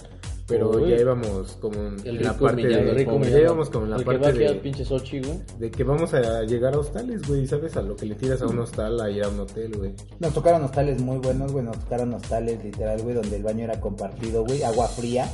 pero 0.51 0.71
Uy. 0.71 0.91
ya 0.91 0.97
íbamos 0.97 1.57
como 1.61 1.77
en 1.77 1.97
El 2.05 2.23
la 2.23 2.37
parte 2.37 2.67
de... 2.67 3.05
como 3.07 3.25
ya 3.25 3.39
íbamos 3.39 3.71
como 3.71 3.85
en 3.85 3.91
la 3.93 3.97
El 3.97 4.03
que 4.03 4.19
parte 4.19 4.29
al 4.29 4.55
de, 4.55 4.61
pinche 4.61 4.85
Sochi, 4.85 5.21
güey. 5.21 5.39
de 5.59 5.71
que 5.71 5.85
vamos 5.85 6.13
a 6.13 6.43
llegar 6.43 6.75
a 6.75 6.79
hostales, 6.79 7.27
güey, 7.27 7.47
¿sabes? 7.47 7.77
A 7.77 7.83
lo 7.83 7.95
que 7.95 8.07
le 8.07 8.17
tiras 8.17 8.43
a 8.43 8.47
un 8.47 8.59
hostal, 8.59 9.01
a 9.01 9.09
ir 9.09 9.23
a 9.23 9.29
un 9.29 9.39
hotel, 9.39 9.73
güey. 9.77 9.93
Nos 10.19 10.35
tocaron 10.35 10.65
hostales 10.65 11.01
muy 11.01 11.19
buenos, 11.19 11.53
güey. 11.53 11.65
Nos 11.65 11.79
tocaron 11.79 12.13
hostales 12.15 12.63
literal, 12.65 13.01
güey, 13.01 13.15
donde 13.15 13.37
el 13.37 13.43
baño 13.45 13.65
era 13.65 13.81
compartido, 13.81 14.45
güey. 14.45 14.63
Agua 14.65 14.89
fría. 14.89 15.31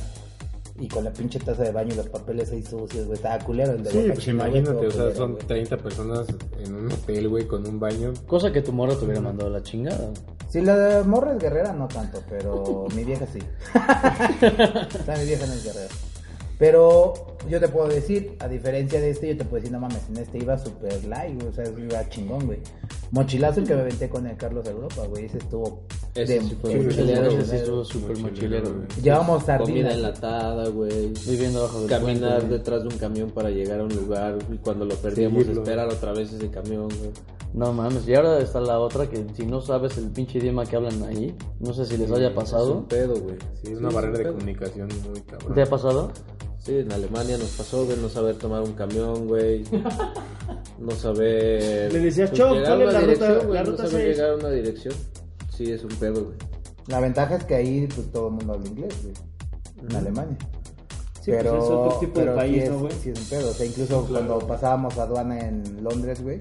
Y 0.79 0.87
con 0.87 1.03
la 1.03 1.11
pinche 1.11 1.39
taza 1.39 1.63
de 1.63 1.71
baño 1.71 1.93
y 1.93 1.97
los 1.97 2.07
papeles 2.09 2.51
ahí 2.51 2.61
sucios, 2.61 3.05
güey. 3.05 3.15
Estaba 3.15 3.43
culero 3.43 3.73
el 3.73 3.83
de 3.83 3.91
Sí, 3.91 4.11
pues 4.13 4.27
imagínate, 4.27 4.87
o 4.87 4.91
sea, 4.91 5.03
culero, 5.03 5.15
son 5.15 5.33
güey. 5.33 5.47
30 5.47 5.77
personas 5.77 6.27
en 6.63 6.75
un 6.75 6.91
hotel, 6.91 7.29
güey, 7.29 7.47
con 7.47 7.65
un 7.67 7.79
baño. 7.79 8.13
Cosa 8.27 8.51
que 8.51 8.61
tu 8.61 8.71
morra 8.71 8.95
te 8.95 9.05
hubiera 9.05 9.21
mandado 9.21 9.49
a 9.49 9.53
la 9.53 9.63
chingada. 9.63 10.11
Sí, 10.49 10.61
la 10.61 10.77
de 10.77 11.03
morra 11.03 11.33
es 11.33 11.39
guerrera, 11.39 11.73
no 11.73 11.87
tanto, 11.87 12.21
pero 12.29 12.85
mi 12.95 13.03
vieja 13.03 13.25
sí. 13.25 13.39
o 13.73 15.03
sea, 15.05 15.17
mi 15.17 15.25
vieja 15.25 15.45
no 15.47 15.53
es 15.53 15.63
guerrera. 15.63 15.93
Pero 16.59 17.13
yo 17.47 17.59
te 17.59 17.67
puedo 17.67 17.87
decir, 17.87 18.35
a 18.39 18.47
diferencia 18.47 18.99
de 18.99 19.11
este, 19.11 19.27
yo 19.29 19.37
te 19.37 19.43
puedo 19.45 19.57
decir, 19.61 19.71
no 19.71 19.79
mames, 19.79 20.09
en 20.09 20.17
este 20.17 20.39
iba 20.39 20.57
super 20.57 21.03
light, 21.05 21.35
güey, 21.35 21.47
o 21.49 21.53
sea, 21.53 21.65
iba 21.65 22.09
chingón, 22.09 22.47
güey. 22.47 22.59
Mochilazo 23.11 23.59
el 23.61 23.67
que 23.67 23.75
me 23.75 23.81
aventé 23.81 24.09
con 24.09 24.25
el 24.25 24.35
Carlos 24.37 24.67
Europa, 24.67 25.05
güey, 25.07 25.25
ese 25.25 25.37
estuvo 25.37 25.83
Ese 26.15 26.33
de- 26.33 26.41
sí 26.41 26.57
fue 26.59 26.71
sí, 26.71 26.77
mochilero, 26.79 27.31
sí, 27.31 27.37
Ese 27.37 27.55
estuvo 27.57 27.85
súper 27.85 28.17
mochilero, 28.17 28.73
güey. 28.73 28.87
Llevamos 29.03 29.43
Comida 29.43 29.57
sardinas. 29.59 29.93
enlatada, 29.93 30.67
güey. 30.69 31.13
Viviendo 31.27 31.61
bajo 31.61 31.79
del 31.81 31.89
Caminar 31.89 32.37
puente, 32.39 32.57
detrás 32.57 32.81
de 32.81 32.87
un 32.89 32.97
camión 32.97 33.29
para 33.29 33.49
llegar 33.51 33.79
a 33.79 33.83
un 33.83 33.95
lugar 33.95 34.37
y 34.51 34.57
cuando 34.57 34.85
lo 34.85 34.95
perdíamos 34.95 35.47
esperar 35.47 35.87
otra 35.89 36.11
vez 36.13 36.33
ese 36.33 36.49
camión, 36.49 36.87
güey. 36.87 37.11
No 37.53 37.71
mames, 37.71 38.05
y 38.07 38.13
ahora 38.13 38.39
está 38.39 38.59
la 38.59 38.77
otra 38.79 39.07
que 39.09 39.25
si 39.35 39.45
no 39.45 39.61
sabes 39.61 39.97
el 39.97 40.09
pinche 40.09 40.37
idioma 40.39 40.65
que 40.65 40.75
hablan 40.75 41.01
ahí, 41.03 41.33
no 41.59 41.71
sé 41.73 41.85
si 41.85 41.97
les 41.97 42.11
haya 42.11 42.27
Es 42.27 42.33
pasado. 42.33 42.73
un 42.79 42.85
pedo, 42.85 43.15
güey. 43.21 43.37
Sí, 43.63 43.71
es 43.71 43.79
una 43.79 43.87
es 43.87 43.95
barrera 43.95 44.17
un 44.17 44.23
de 44.23 44.31
comunicación 44.33 44.89
muy 45.09 45.21
cabrón. 45.21 45.53
¿Te 45.53 45.61
ha 45.61 45.65
pasado? 45.65 46.11
Sí, 46.67 46.77
en 46.79 46.91
Alemania 46.91 47.37
nos 47.37 47.49
pasó, 47.51 47.85
güey, 47.85 47.97
no 47.97 48.09
saber 48.09 48.35
tomar 48.35 48.61
un 48.61 48.73
camión, 48.73 49.25
güey. 49.27 49.63
No 50.79 50.91
saber... 50.91 51.91
Le 51.93 51.99
decías, 51.99 52.29
pues, 52.29 52.41
"Chop, 52.41 52.53
llegar 52.53 52.73
a 52.73 52.75
¿cuál 52.75 52.81
es 52.81 52.87
una 52.87 52.91
la 52.91 52.99
ruta- 52.99 53.07
dirección, 53.07 53.47
güey, 53.47 53.53
la 53.57 53.63
no 53.63 53.77
saber 53.77 53.91
seis?" 53.91 54.05
llegar 54.17 54.29
a 54.29 54.35
una 54.35 54.49
dirección. 54.51 54.93
Sí, 55.55 55.71
es 55.71 55.83
un 55.83 55.89
pedo, 55.95 56.25
güey. 56.25 56.37
La 56.87 56.99
ventaja 56.99 57.35
es 57.37 57.43
que 57.45 57.55
ahí 57.55 57.87
pues 57.95 58.11
todo 58.11 58.27
el 58.27 58.33
mundo 58.33 58.53
habla 58.53 58.67
inglés, 58.67 58.93
güey. 59.01 59.13
En 59.89 59.95
Alemania. 59.95 60.37
Sí, 61.21 61.31
pues, 61.31 61.45
es 61.45 61.51
otro 61.51 61.97
tipo 61.99 62.19
de 62.19 62.25
pero 62.25 62.35
país, 62.35 62.53
sí 62.53 62.59
es, 62.59 62.69
¿no, 62.71 62.79
güey? 62.79 62.91
Sí 63.01 63.09
es 63.11 63.19
un 63.19 63.25
pedo. 63.25 63.49
O 63.49 63.53
sea, 63.53 63.65
incluso 63.65 64.05
cuando 64.07 64.39
pasábamos 64.39 64.97
aduana 64.97 65.39
en 65.39 65.83
Londres, 65.83 66.21
güey. 66.21 66.37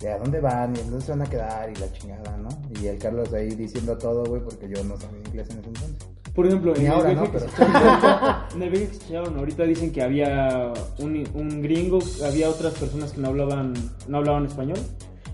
¿De 0.00 0.10
a 0.10 0.18
dónde 0.18 0.40
van? 0.40 0.74
¿Y 0.74 0.80
dónde 0.80 1.00
se 1.04 1.12
van 1.12 1.22
a 1.22 1.26
quedar? 1.30 1.70
Y 1.70 1.74
la 1.76 1.92
chingada, 1.92 2.36
¿no? 2.38 2.48
Y 2.80 2.86
el 2.88 2.98
Carlos 2.98 3.32
ahí 3.34 3.50
diciendo 3.50 3.96
todo, 3.98 4.24
güey, 4.24 4.42
porque 4.42 4.68
yo 4.68 4.82
no 4.82 4.98
sabía 4.98 5.18
inglés 5.20 5.48
en 5.50 5.58
ese 5.60 5.68
entonces. 5.68 5.96
Por 6.34 6.46
ejemplo, 6.46 6.74
en 6.74 6.82
el, 6.86 6.92
ahora, 6.92 7.10
viaje 7.10 7.26
¿no? 7.26 7.32
Pero- 7.32 7.46
ahorita- 7.58 8.48
en 8.54 8.62
el 8.62 8.70
viaje 8.70 8.88
que 8.88 8.94
se 8.94 9.04
echaron 9.06 9.36
ahorita 9.38 9.62
dicen 9.64 9.92
que 9.92 10.02
había 10.02 10.72
un, 10.98 11.28
un 11.34 11.60
gringo, 11.62 11.98
había 12.26 12.48
otras 12.48 12.72
personas 12.74 13.12
que 13.12 13.20
no 13.20 13.28
hablaban 13.28 13.74
no 14.08 14.16
hablaban 14.18 14.46
español, 14.46 14.78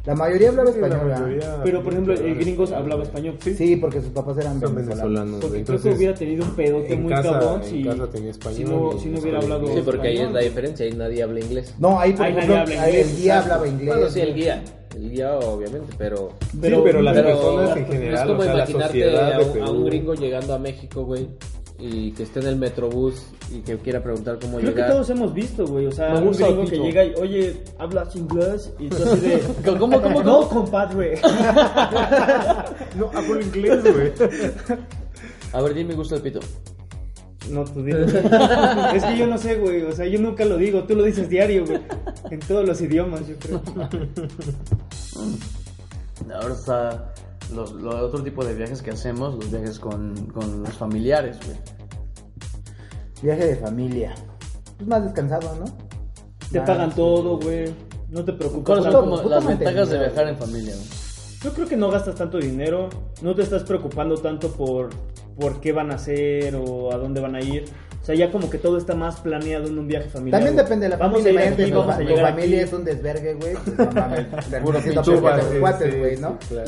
La 0.07 0.15
mayoría 0.15 0.49
hablaba 0.49 0.73
Sí, 0.73 0.81
la 0.81 0.87
español, 0.89 1.41
pero 1.63 1.83
por 1.83 1.93
ejemplo 1.93 2.15
el 2.15 2.35
gringo 2.37 2.65
hablaba 2.75 3.03
español. 3.03 3.37
Sí, 3.43 3.77
porque 3.77 4.01
sus 4.01 4.11
papás 4.11 4.39
eran 4.39 4.59
Son 4.61 4.75
venezolanos. 4.75 5.05
venezolanos, 5.05 5.41
Porque 5.41 5.49
güey. 5.49 5.65
creo 5.65 5.67
que 5.67 5.73
Entonces, 5.89 5.97
hubiera 5.99 6.15
tenido 6.15 6.45
un 6.47 6.51
pedote 6.57 6.93
en 6.95 7.03
muy 7.03 7.13
casa- 7.13 7.31
cabrón 7.31 7.63
si, 7.65 7.85
casa 7.85 8.07
tenía 8.11 8.31
español 8.31 8.57
si 8.57 8.65
no, 8.65 8.99
si 8.99 9.09
hubiera 9.23 9.39
hablado 9.39 9.67
Sí, 9.69 9.83
porque 9.85 10.09
ahí 10.09 10.19
es 10.19 10.33
la 10.33 10.41
diferencia, 10.41 10.87
ahí 10.87 10.93
nadie 10.95 11.23
habla 11.23 11.41
inglés. 11.41 11.75
No, 11.79 12.01
ahí 12.01 12.13
por 12.13 12.27
Ahí 12.27 12.33
nadie 12.35 12.45
ejemplo, 12.55 12.61
habla 12.75 12.83
ahí 12.83 12.91
inglés, 12.91 13.11
el 13.11 13.17
guía 13.19 13.35
exacto. 13.35 13.53
hablaba 13.55 13.69
inglés. 13.69 13.95
Bueno, 13.97 14.11
sí, 14.11 14.21
el 14.21 14.35
guía. 14.35 14.65
El 14.95 15.11
guía, 15.11 15.39
obviamente, 15.39 15.95
pero... 15.99 16.33
sí, 16.51 16.59
pero 16.61 17.03
las 17.03 17.15
pero 17.15 17.29
personas 17.29 17.77
en 17.77 17.83
es 17.85 17.89
general, 17.89 18.27
como 18.29 18.41
o 18.41 18.43
sea, 18.43 18.53
la 18.55 18.59
imaginarte 18.61 19.17
a, 19.19 19.39
un, 19.39 19.43
a 19.63 19.71
un 19.71 19.77
Perú. 19.77 19.85
gringo 19.85 20.15
llegando 20.15 20.55
a 20.55 20.59
México, 20.59 21.05
güey, 21.05 21.29
y 21.79 22.11
que 22.13 22.25
esté 22.25 22.41
en 22.41 22.47
el 22.49 22.57
metrobús 22.57 23.27
y 23.53 23.61
que 23.61 23.77
quiera 23.79 24.03
preguntar 24.03 24.39
cómo 24.41 24.59
Creo 24.59 24.75
que 24.75 24.83
todos 24.83 25.09
hemos 25.11 25.33
visto, 25.33 25.65
güey, 25.67 25.87
o 25.87 25.93
sea, 25.93 26.15
Me 26.15 26.21
un 26.29 26.33
gringo 26.33 26.65
que 26.65 26.79
llega 26.79 27.05
y, 27.05 27.15
oye, 27.15 27.63
¿hablas 27.79 28.17
inglés? 28.17 28.73
Y 28.81 28.89
tú 28.89 28.97
así 28.97 29.21
de... 29.21 29.41
¿Cómo, 29.79 30.01
cómo, 30.03 30.23
No, 30.25 30.41
cómo? 30.41 30.49
compadre. 30.63 31.21
No, 32.97 33.11
hablo 33.15 33.41
inglés, 33.41 33.83
güey. 33.83 34.13
A 35.53 35.61
ver, 35.63 35.75
dime, 35.75 35.95
gusta 35.95 36.17
el 36.17 36.23
pito. 36.23 36.41
No, 37.51 37.65
tú 37.65 37.83
dilo. 37.83 38.05
es 38.95 39.05
que 39.05 39.19
yo 39.19 39.27
no 39.27 39.39
sé, 39.39 39.57
güey. 39.57 39.83
O 39.83 39.93
sea, 39.93 40.07
yo 40.07 40.19
nunca 40.21 40.45
lo 40.45 40.57
digo. 40.57 40.85
Tú 40.85 40.95
lo 40.95 41.05
dices 41.05 41.29
diario, 41.29 41.65
güey. 41.67 41.81
En 42.31 42.41
todos 42.41 42.67
los 42.67 42.81
idiomas, 42.81 43.27
yo 43.27 43.37
creo. 43.37 43.63
Ahora 46.35 46.55
está 46.55 47.15
los, 47.55 47.73
los 47.73 47.95
otro 47.95 48.23
tipo 48.23 48.45
de 48.45 48.55
viajes 48.55 48.83
que 48.83 48.91
hacemos, 48.91 49.35
los 49.35 49.51
viajes 49.51 49.79
con, 49.79 50.15
con 50.27 50.63
los 50.63 50.73
familiares, 50.75 51.39
güey. 51.45 51.57
Viaje 53.23 53.47
de 53.47 53.57
familia. 53.57 54.15
Es 54.79 54.87
más 54.87 55.03
descansado, 55.03 55.55
¿no? 55.57 55.65
Te 56.51 56.59
Más- 56.59 56.69
pagan 56.69 56.95
todo, 56.95 57.39
güey. 57.39 57.73
No 58.11 58.25
te 58.25 58.33
preocupes. 58.33 58.65
¿Cuáles 58.65 58.85
son 58.85 58.95
como 58.95 59.23
las 59.29 59.47
ventajas 59.47 59.91
de 59.91 59.99
viajar 59.99 60.29
en 60.29 60.37
familia, 60.37 60.75
güey? 60.75 60.87
Yo 61.43 61.53
creo 61.53 61.69
que 61.69 61.77
no 61.77 61.91
gastas 61.91 62.15
tanto 62.17 62.39
dinero. 62.39 62.89
No 63.23 63.35
te 63.35 63.43
estás 63.43 63.63
preocupando 63.65 64.17
tanto 64.17 64.51
por, 64.53 64.91
por 65.39 65.61
qué 65.61 65.73
van 65.73 65.91
a 65.91 65.95
hacer 65.95 66.55
o 66.57 66.93
a 66.93 66.97
dónde 66.97 67.21
van 67.21 67.35
a 67.37 67.41
ir. 67.41 67.65
O 68.03 68.05
sea, 68.09 68.15
ya 68.15 68.31
como 68.33 68.49
que 68.49 68.57
todo 68.59 68.79
está 68.79 68.95
más 68.95 69.21
planeado 69.21 69.67
en 69.67 69.79
un 69.79 69.87
viaje 69.87 70.09
familiar. 70.09 70.41
También 70.41 70.55
güey. 70.55 70.65
depende 70.65 70.87
de 70.87 70.91
la 70.91 70.97
vamos 70.97 71.19
familia. 71.23 71.41
A 71.41 71.45
ir 71.45 71.53
aquí, 71.53 71.71
vamos 71.71 71.89
a 71.89 71.93
fa- 71.93 71.99
tu 71.99 72.05
llegar 72.09 72.31
familia 72.31 72.57
aquí. 72.59 72.65
es 72.69 72.73
un 72.73 72.85
desvergue, 72.85 73.35
güey. 73.35 73.55
Pues 73.65 73.79
no 73.79 73.93
mames. 73.93 74.27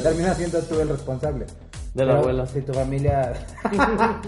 Termina 0.03 0.35
siendo 0.35 0.61
tú 0.61 0.81
el 0.81 0.89
responsable. 0.89 1.47
De 1.94 2.04
la 2.06 2.12
Pero 2.12 2.18
abuela. 2.20 2.47
Si 2.47 2.61
tu 2.62 2.73
familia. 2.73 3.32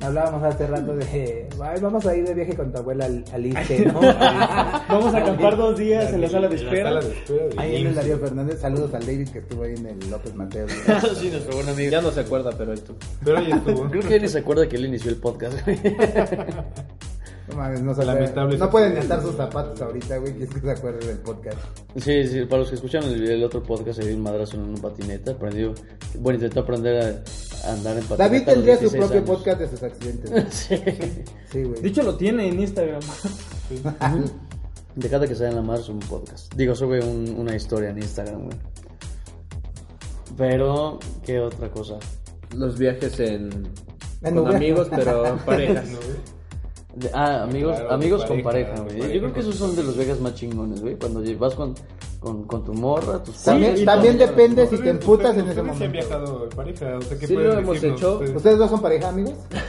Hablábamos 0.00 0.42
hace 0.44 0.66
rato 0.68 0.94
de. 0.94 1.48
"Ay, 1.60 1.80
vamos 1.80 2.06
a 2.06 2.14
ir 2.14 2.24
de 2.24 2.32
viaje 2.34 2.54
con 2.54 2.70
tu 2.70 2.78
abuela 2.78 3.06
al, 3.06 3.24
al 3.32 3.44
ISSSTE, 3.46 3.86
¿no? 3.86 4.00
Vamos 4.88 5.12
a 5.14 5.18
acampar 5.18 5.56
dos 5.56 5.76
días 5.76 6.12
en 6.12 6.20
la 6.20 6.28
sala 6.28 6.48
de 6.48 6.56
la 6.56 6.62
espera. 6.62 6.84
sala 6.90 7.00
de 7.00 7.12
espera 7.12 7.44
de 7.48 7.54
Ahí 7.60 7.76
en 7.76 7.86
el. 7.88 7.94
Darío 7.96 8.18
Fernández. 8.18 8.60
Saludos 8.60 8.94
al 8.94 9.04
David 9.04 9.28
que 9.30 9.38
estuvo 9.40 9.64
ahí 9.64 9.74
en 9.74 9.86
el 9.86 10.10
López 10.10 10.34
Mateo. 10.36 10.66
sí, 11.16 11.30
nuestro 11.30 11.56
buen 11.56 11.68
amigo. 11.68 11.90
Ya 11.90 12.00
no 12.00 12.10
se 12.12 12.20
acuerda, 12.20 12.52
pero 12.56 12.72
esto. 12.72 12.94
Pero 13.24 13.38
ahí 13.38 13.50
estuvo. 13.50 13.88
Creo 13.90 14.02
que 14.02 14.14
él 14.16 14.22
ni 14.22 14.28
se 14.28 14.38
acuerda 14.38 14.68
que 14.68 14.76
él 14.76 14.84
inició 14.86 15.10
el 15.10 15.16
podcast. 15.16 15.58
No 17.50 17.56
mames, 17.56 17.80
pueden 18.70 18.94
ni 18.94 19.00
atar 19.00 19.22
sus 19.22 19.34
zapatos 19.34 19.80
ahorita, 19.80 20.18
güey. 20.18 20.36
Que 20.36 20.44
es 20.44 20.50
que 20.50 20.60
se 20.60 20.70
acuerden 20.70 21.06
del 21.08 21.18
podcast. 21.18 21.58
Sí, 21.96 22.26
sí, 22.26 22.44
para 22.44 22.60
los 22.60 22.68
que 22.68 22.74
escuchan 22.74 23.04
el, 23.04 23.26
el 23.28 23.42
otro 23.44 23.62
podcast, 23.62 24.00
se 24.00 24.06
dio 24.06 24.16
un 24.16 24.22
madrazo 24.22 24.56
en 24.56 24.62
una 24.64 24.80
patineta. 24.82 25.32
Aprendió, 25.32 25.74
bueno, 26.18 26.36
intentó 26.36 26.60
aprender 26.60 27.02
a, 27.02 27.68
a 27.68 27.72
andar 27.72 27.96
en 27.96 28.04
patineta. 28.04 28.16
David 28.24 28.44
tendría 28.44 28.74
su 28.76 28.80
16 28.82 29.04
propio 29.04 29.18
años. 29.20 29.30
podcast 29.36 29.60
de 29.60 29.68
sus 29.68 29.82
accidentes. 29.82 30.30
güey. 30.30 30.44
Sí. 30.50 30.76
Sí, 31.50 31.62
güey. 31.64 31.80
De 31.82 31.88
hecho, 31.88 32.02
lo 32.02 32.16
tiene 32.16 32.48
en 32.48 32.60
Instagram. 32.60 33.00
Dejad 34.96 35.20
de 35.20 35.28
que 35.28 35.34
se 35.34 35.44
vayan 35.44 35.58
a 35.58 35.62
más 35.62 35.88
un 35.88 36.00
podcast. 36.00 36.52
Digo, 36.54 36.74
sube 36.74 37.00
un- 37.04 37.34
una 37.38 37.54
historia 37.56 37.90
en 37.90 37.98
Instagram, 37.98 38.44
güey. 38.44 38.58
Pero, 40.36 40.98
¿qué 41.24 41.40
otra 41.40 41.70
cosa? 41.70 41.98
Los 42.56 42.78
viajes 42.78 43.18
en... 43.20 43.68
En 44.22 44.34
con 44.34 44.38
Uber. 44.38 44.56
amigos, 44.56 44.88
pero 44.90 45.26
en 45.26 45.38
parejas. 45.46 45.88
De- 46.98 47.10
ah, 47.14 47.42
amigos, 47.44 47.76
Claro, 47.76 47.92
amigos 47.94 48.24
con 48.24 48.36
con 48.36 48.42
pareja, 48.44 48.74
güey. 48.76 48.86
pareja. 48.98 49.08
Yo 49.14 49.20
creo 49.20 49.32
que 49.32 49.40
esos 49.40 49.54
son 49.56 49.76
de 49.76 49.82
los 49.82 49.96
viajes 49.96 50.20
más 50.20 50.34
chingones, 50.34 50.80
güey. 50.80 50.96
Cuando 50.96 51.22
vas 51.38 51.54
con, 51.54 51.74
con, 52.18 52.44
con 52.44 52.64
tu 52.64 52.72
morra, 52.74 53.22
tus 53.22 53.42
También, 53.42 53.84
también 53.84 54.18
depende 54.18 54.66
si 54.66 54.78
te 54.78 54.90
emputas 54.90 55.36
en 55.36 55.48
ese 55.48 55.50
ustedes 55.50 55.54
sí 55.54 55.60
han 55.60 55.66
momento. 55.66 55.92
viajado 55.92 56.44
en 56.44 56.50
pareja, 56.50 56.96
o 56.98 57.02
sea, 57.02 57.18
¿qué 57.18 57.26
Sí, 57.26 57.34
lo 57.34 57.52
hemos 57.58 57.74
decirnos 57.74 58.00
hecho. 58.00 58.12
ustedes? 58.14 58.36
¿Ustedes 58.36 58.58
dos 58.58 58.70
son 58.70 58.80
pareja, 58.82 59.08
amigos? 59.08 59.34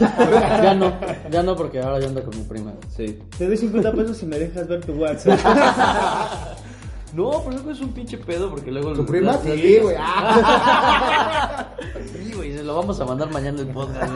Ya 0.63 0.73
no, 0.73 0.93
ya 1.29 1.43
no, 1.43 1.55
porque 1.55 1.79
ahora 1.81 1.99
ya 1.99 2.07
anda 2.07 2.23
con 2.23 2.35
mi 2.37 2.43
prima. 2.43 2.73
Sí. 2.95 3.19
Te 3.37 3.47
doy 3.47 3.57
50 3.57 3.91
pesos 3.93 4.17
si 4.17 4.25
me 4.25 4.39
dejas 4.39 4.67
ver 4.67 4.83
tu 4.85 4.93
WhatsApp. 4.93 5.39
No, 7.11 7.31
pero 7.43 7.53
luego 7.55 7.71
es 7.71 7.81
un 7.81 7.91
pinche 7.91 8.19
pedo 8.19 8.51
porque 8.51 8.69
luego... 8.71 8.93
¿Tu 8.93 9.03
prima? 9.03 9.35
Sí, 9.43 9.79
güey. 9.81 9.95
Ah. 9.99 11.69
Sí, 12.13 12.33
güey, 12.35 12.55
se 12.55 12.63
lo 12.63 12.75
vamos 12.75 12.99
a 12.99 13.05
mandar 13.05 13.31
mañana 13.31 13.59
el 13.61 13.67
podcast. 13.69 14.11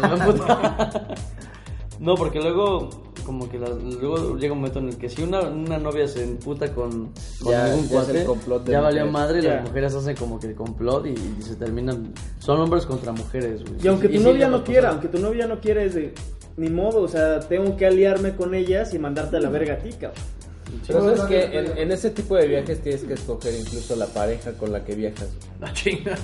No, 2.03 2.15
porque 2.15 2.39
luego, 2.41 2.89
como 3.25 3.49
que 3.49 3.57
la- 3.57 3.69
luego 3.69 4.37
llega 4.37 4.51
un 4.53 4.59
momento 4.59 4.79
en 4.79 4.89
el 4.89 4.97
que 4.97 5.07
si 5.09 5.23
una, 5.23 5.39
una 5.41 5.77
novia 5.77 6.05
se 6.07 6.23
emputa 6.23 6.73
con, 6.73 7.11
con 7.41 7.51
Ya- 7.53 7.65
algún 7.65 7.87
cuate, 7.87 8.25
ya 8.71 8.81
valió 8.81 9.05
madre 9.11 9.39
y 9.39 9.41
las 9.43 9.63
mujeres 9.69 9.95
hacen 9.95 10.15
como 10.17 10.37
que 10.39 10.47
el 10.47 10.55
complot 10.55 11.05
y, 11.07 11.11
y 11.11 11.41
se 11.41 11.55
terminan. 11.55 12.13
Son 12.39 12.59
hombres 12.59 12.85
contra 12.85 13.13
mujeres, 13.13 13.61
güey. 13.63 13.75
Y 13.81 13.87
aunque 13.87 14.09
tu 14.09 14.15
novia 14.19 14.49
no 14.49 14.63
quiera, 14.65 14.89
aunque 14.89 15.07
tu 15.07 15.19
novia 15.19 15.47
no 15.47 15.61
quiera, 15.61 15.81
es 15.83 15.95
de 15.95 16.13
ni 16.57 16.69
modo, 16.69 17.01
o 17.01 17.07
sea, 17.07 17.39
tengo 17.39 17.75
que 17.77 17.85
aliarme 17.87 18.35
con 18.35 18.53
ellas 18.53 18.93
y 18.93 18.99
mandarte 18.99 19.37
a 19.37 19.39
la 19.39 19.49
verga 19.49 19.73
a 19.75 19.77
ti, 19.77 19.89
cabrón. 19.93 20.21
Pero 20.87 21.11
es 21.11 21.21
que 21.21 21.43
en, 21.43 21.77
en 21.77 21.91
ese 21.91 22.09
tipo 22.09 22.35
de 22.35 22.47
viajes 22.47 22.81
tienes 22.81 23.03
que 23.03 23.13
escoger 23.13 23.53
incluso 23.53 23.95
la 23.95 24.07
pareja 24.07 24.53
con 24.53 24.71
la 24.71 24.83
que 24.83 24.95
viajas. 24.95 25.29
No, 25.59 25.71
chinga. 25.73 26.15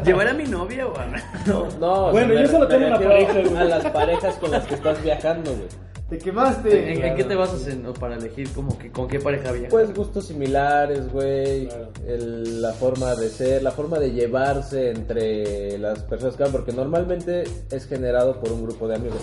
¿Llevaré 0.04 0.30
a 0.30 0.34
mi 0.34 0.44
novia 0.44 0.86
o 0.86 0.96
a.? 0.96 1.06
No, 1.46 1.68
no. 1.78 2.10
Bueno, 2.12 2.34
o 2.34 2.36
sea, 2.36 2.42
yo 2.42 2.48
solo 2.50 2.68
tengo 2.68 2.86
una 2.86 2.98
pareja. 2.98 3.60
A 3.60 3.64
las 3.64 3.90
parejas 3.90 4.36
con 4.36 4.50
las 4.50 4.66
que 4.66 4.74
estás 4.74 5.02
viajando, 5.02 5.52
güey. 5.52 5.68
Te 6.12 6.18
quemaste. 6.18 6.92
¿En, 6.92 7.02
en 7.04 7.14
qué 7.16 7.24
te 7.24 7.34
basas 7.34 7.66
en- 7.68 7.84
para 7.94 8.16
elegir 8.16 8.50
como 8.50 8.76
que 8.76 8.92
con 8.92 9.08
qué 9.08 9.18
pareja 9.18 9.50
viajas? 9.50 9.70
Pues 9.70 9.94
gustos 9.94 10.26
similares, 10.26 11.10
güey. 11.10 11.70
El- 12.06 12.60
La 12.60 12.74
forma 12.74 13.14
de 13.14 13.30
ser, 13.30 13.62
la 13.62 13.70
forma 13.70 13.98
de 13.98 14.10
llevarse 14.12 14.90
entre 14.90 15.78
las 15.78 16.00
personas 16.00 16.36
que 16.36 16.42
van, 16.42 16.52
porque 16.52 16.72
normalmente 16.72 17.44
es 17.70 17.86
generado 17.86 18.38
por 18.40 18.52
un 18.52 18.62
grupo 18.62 18.86
de 18.88 18.96
amigos. 18.96 19.16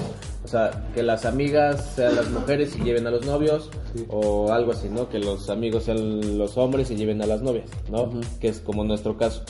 O 0.43 0.47
sea, 0.47 0.89
que 0.95 1.03
las 1.03 1.25
amigas 1.25 1.91
sean 1.95 2.15
las 2.15 2.27
mujeres 2.31 2.75
y 2.75 2.83
lleven 2.83 3.05
a 3.05 3.11
los 3.11 3.23
novios, 3.23 3.69
o 4.09 4.51
algo 4.51 4.71
así, 4.71 4.89
¿no? 4.89 5.09
Que 5.09 5.19
los 5.19 5.47
amigos 5.51 5.83
sean 5.83 6.39
los 6.39 6.57
hombres 6.57 6.89
y 6.89 6.95
lleven 6.95 7.21
a 7.21 7.27
las 7.27 7.43
novias, 7.43 7.69
¿no? 7.91 8.09
Que 8.39 8.47
es 8.47 8.61
como 8.61 8.83
nuestro 8.83 9.15
caso. 9.15 9.43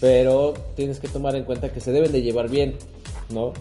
Pero 0.00 0.54
tienes 0.74 1.00
que 1.00 1.08
tomar 1.08 1.36
en 1.36 1.44
cuenta 1.44 1.70
que 1.70 1.80
se 1.80 1.92
deben 1.92 2.12
de 2.12 2.22
llevar 2.22 2.48
bien, 2.48 2.76
¿no? 3.32 3.52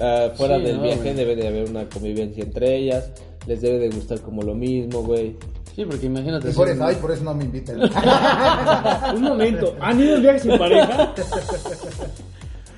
Ah, 0.00 0.30
fuera 0.36 0.56
Sí, 0.58 0.62
del 0.64 0.76
no, 0.76 0.82
viaje 0.82 1.00
güey. 1.02 1.14
debe 1.14 1.36
de 1.36 1.48
haber 1.48 1.68
una 1.70 1.88
convivencia 1.88 2.44
entre 2.44 2.76
ellas, 2.76 3.10
les 3.46 3.60
debe 3.60 3.78
de 3.78 3.90
gustar 3.90 4.20
como 4.20 4.42
lo 4.42 4.54
mismo, 4.54 5.02
güey. 5.02 5.36
Sí, 5.76 5.84
porque 5.84 6.06
imagínate. 6.06 6.50
Y 6.50 6.52
por 6.54 6.68
eso, 6.68 6.84
ay, 6.84 6.96
por 6.96 7.12
eso 7.12 7.22
no 7.24 7.34
me 7.34 7.44
invitan. 7.44 7.80
Un 9.14 9.22
momento, 9.22 9.74
¿han 9.80 10.00
ido 10.00 10.16
en 10.16 10.22
viaje 10.22 10.38
sin 10.40 10.58
pareja? 10.58 11.14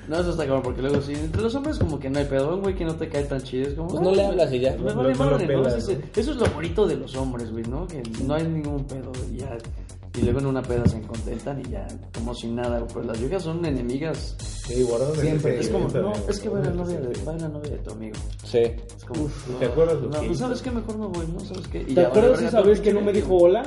No, 0.07 0.19
eso 0.19 0.31
está 0.31 0.43
cabrón, 0.43 0.63
porque 0.63 0.81
luego 0.81 0.99
sí, 0.99 1.13
entre 1.13 1.41
los 1.41 1.55
hombres 1.55 1.77
como 1.77 1.97
que 1.97 2.09
no 2.09 2.19
hay 2.19 2.25
pedo, 2.25 2.55
un 2.55 2.61
güey 2.61 2.75
que 2.75 2.83
no 2.83 2.95
te 2.95 3.07
cae 3.07 3.23
tan 3.23 3.41
chido, 3.43 3.69
es 3.69 3.75
como... 3.75 3.87
Pues 3.89 4.01
no 4.01 4.11
le 4.11 4.25
hablas 4.25 4.51
y 4.51 4.59
ya. 4.59 4.71
Me 4.75 4.89
No- 4.91 4.95
vale 4.95 5.15
madre, 5.15 5.47
¿no? 5.55 5.63
pelas, 5.63 5.75
Eso, 5.75 5.91
es- 5.93 5.99
eso 6.17 6.31
es 6.31 6.37
lo 6.37 6.45
bonito 6.47 6.85
de 6.85 6.97
los 6.97 7.15
hombres, 7.15 7.49
güey, 7.49 7.63
¿no? 7.65 7.87
Que 7.87 8.01
no 8.25 8.33
hay 8.33 8.43
ningún 8.43 8.83
pedo, 8.83 9.09
ya 9.33 9.57
Y 10.13 10.21
luego 10.23 10.39
en 10.39 10.45
una 10.47 10.61
peda 10.61 10.85
se 10.87 11.01
contentan 11.01 11.61
y 11.61 11.69
ya, 11.69 11.87
como 12.13 12.35
si 12.35 12.47
nada. 12.47 12.85
Pero 12.87 13.03
las 13.03 13.19
viejas 13.19 13.43
son 13.43 13.65
enemigas. 13.65 14.35
Sí, 14.39 14.85
Siempre. 15.19 15.59
Es 15.59 15.69
como, 15.69 15.87
no, 15.87 16.13
es 16.27 16.39
que 16.39 16.49
va 16.49 16.59
la 16.59 16.69
novia 16.69 16.99
de, 16.99 17.23
va 17.23 17.33
la 17.33 17.47
novia 17.47 17.71
de 17.71 17.77
tu 17.77 17.91
amigo. 17.91 18.17
Sí. 18.43 18.59
Es 18.59 19.05
como, 19.07 19.29
¿te 19.59 19.65
acuerdas 19.65 20.01
no, 20.01 20.09
pues 20.09 20.23
hizo? 20.23 20.35
sabes 20.35 20.61
que 20.61 20.71
mejor 20.71 20.97
no 20.97 21.09
voy, 21.09 21.25
¿no? 21.27 21.39
¿Sabes 21.39 21.67
qué? 21.69 21.81
Y 21.81 21.85
¿Te 21.85 21.93
ya 21.93 22.07
acuerdas 22.07 22.33
vale, 22.33 22.47
esa 22.47 22.61
vez 22.61 22.81
que 22.81 22.93
no 22.93 23.01
me 23.01 23.13
dijo 23.13 23.35
hola? 23.35 23.63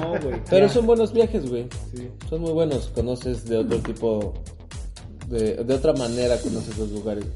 No, 0.00 0.10
güey. 0.10 0.42
Pero 0.50 0.66
ya. 0.66 0.72
son 0.72 0.86
buenos 0.86 1.12
viajes, 1.12 1.48
güey. 1.48 1.68
Son 2.30 2.40
muy 2.40 2.52
buenos. 2.52 2.88
Conoces 2.94 3.44
de 3.44 3.58
otro 3.58 3.78
tipo. 3.78 4.34
De, 5.28 5.62
de 5.62 5.74
otra 5.74 5.92
manera 5.92 6.38
conoces 6.38 6.78
los 6.78 6.90
lugares. 6.90 7.26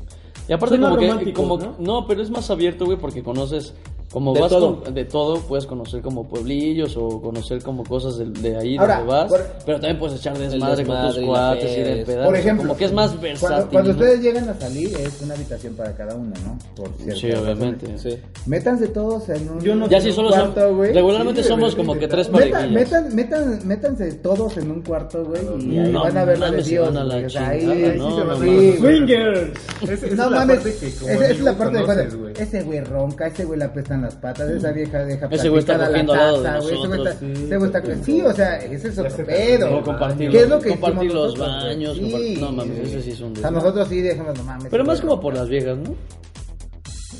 Y 0.49 0.53
aparte 0.53 0.79
como 0.79 0.97
que 0.97 1.33
como 1.33 1.57
¿no? 1.57 1.77
¿no? 1.79 2.07
pero 2.07 2.21
es 2.21 2.31
más 2.31 2.51
abierto, 2.51 2.85
güey, 2.85 2.99
porque 2.99 3.23
conoces 3.23 3.75
como 4.13 4.35
De 4.35 4.41
vas 4.41 4.51
todo. 4.51 4.83
con- 4.83 4.95
de 4.95 5.05
todo, 5.07 5.41
puedes 5.41 5.67
conocer 5.67 6.03
como 6.03 6.29
pueblillos 6.29 6.97
o 6.97 7.21
conocer 7.21 7.63
como 7.63 7.83
cosas 7.85 8.19
de, 8.19 8.27
de 8.27 8.57
ahí 8.57 8.77
Ahora, 8.77 8.99
donde 8.99 9.13
vas, 9.13 9.29
por- 9.31 9.47
pero 9.65 9.81
también 9.81 9.99
puedes 9.99 10.19
echar 10.21 10.37
desmadre, 10.39 10.85
con 10.85 11.01
tus 11.07 11.17
y 11.17 11.21
la 11.23 11.27
cuates, 11.27 11.79
ir 11.79 11.87
en 11.87 12.05
pedazos, 12.05 12.27
Por 12.27 12.37
ejemplo, 12.37 12.63
como 12.69 12.77
que 12.79 12.85
es 12.85 12.93
más 12.93 13.09
cuando, 13.11 13.23
versátil. 13.23 13.69
cuando 13.71 13.91
ustedes 13.93 14.21
llegan 14.21 14.49
a 14.49 14.55
salir 14.55 14.95
es 14.97 15.21
una 15.23 15.35
habitación 15.35 15.75
para 15.75 15.93
cada 15.97 16.15
uno, 16.15 16.33
¿no? 16.45 16.59
Por 16.77 16.89
ciertas 16.97 17.19
Sí, 17.19 17.33
obviamente. 17.33 17.99
Sí. 17.99 18.19
Métanse 18.47 18.89
todos 18.89 19.29
en 19.31 19.49
un, 19.49 19.61
Yo 19.61 19.75
no- 19.75 19.89
Ya 19.89 20.01
si 20.01 20.13
solo 20.13 20.29
cuarto, 20.29 20.61
son, 20.61 20.77
güey. 20.77 20.93
regularmente 20.93 21.43
Sí, 21.43 21.49
somos 21.49 21.75
como 21.75 21.99
que 21.99 22.07
tres 22.09 22.31
Metan, 22.31 22.51
parejillas. 22.51 22.73
metan, 22.73 23.15
metan, 23.17 23.67
métanse 23.67 24.13
todos 24.15 24.57
en 24.59 24.71
un 24.71 24.83
cuarto, 24.83 25.25
güey, 25.25 25.43
y 25.73 25.79
ahí 25.79 25.91
No 25.91 26.03
van 26.03 26.19
a 26.19 26.25
ver 26.25 26.39
la 26.39 26.51
de 26.51 26.63
Dios. 26.63 26.93
la. 26.95 27.03
Swingers. 28.79 29.51
Esa- 29.83 29.93
esa 29.95 30.07
es 30.07 30.15
No 30.17 30.31
la 30.31 30.39
mames, 30.41 30.67
esa 30.67 31.27
es 31.29 31.41
la 31.41 31.57
parte 31.57 31.79
de 31.79 31.85
cuando 31.85 32.29
ese 32.29 32.63
güey 32.63 32.81
ronca, 32.81 33.27
ese 33.27 33.45
güey 33.45 33.59
le 33.59 33.65
apestan 33.65 34.02
las 34.03 34.17
patas, 34.17 34.51
esa 34.51 34.73
vieja 34.73 35.05
deja 35.05 35.27
Ese 35.31 35.49
güey 35.49 35.61
está 35.61 35.79
cogiendo 35.87 36.13
al 36.13 36.43
la 36.43 36.53
lado 36.53 36.63
güey, 36.63 36.75
ese 36.75 36.87
güey 37.57 37.67
está, 37.67 37.83
sí, 37.83 38.03
sí, 38.05 38.23
o 38.23 38.33
sea, 38.33 38.57
ese 38.59 38.89
es 38.89 38.99
otro 38.99 39.25
pedo. 39.27 39.83
¿Qué 40.17 40.41
es 40.43 40.49
lo 40.49 40.61
que 40.61 40.71
compartir 40.71 41.13
los 41.13 41.39
baños, 41.39 41.97
Sí, 41.97 42.39
no 42.41 42.53
mames, 42.53 42.77
sí. 42.77 42.83
ese 42.85 43.03
sí 43.03 43.11
es 43.13 43.21
un 43.21 43.35
desmadre. 43.35 43.57
nosotros 43.57 43.89
sí 43.89 44.01
dejamos, 44.01 44.37
no 44.39 44.45
mames. 44.45 44.69
Pero 44.71 44.85
más 44.85 45.01
como 45.01 45.21
por 45.21 45.35
las 45.35 45.49
viejas, 45.49 45.79
¿no? 45.79 45.95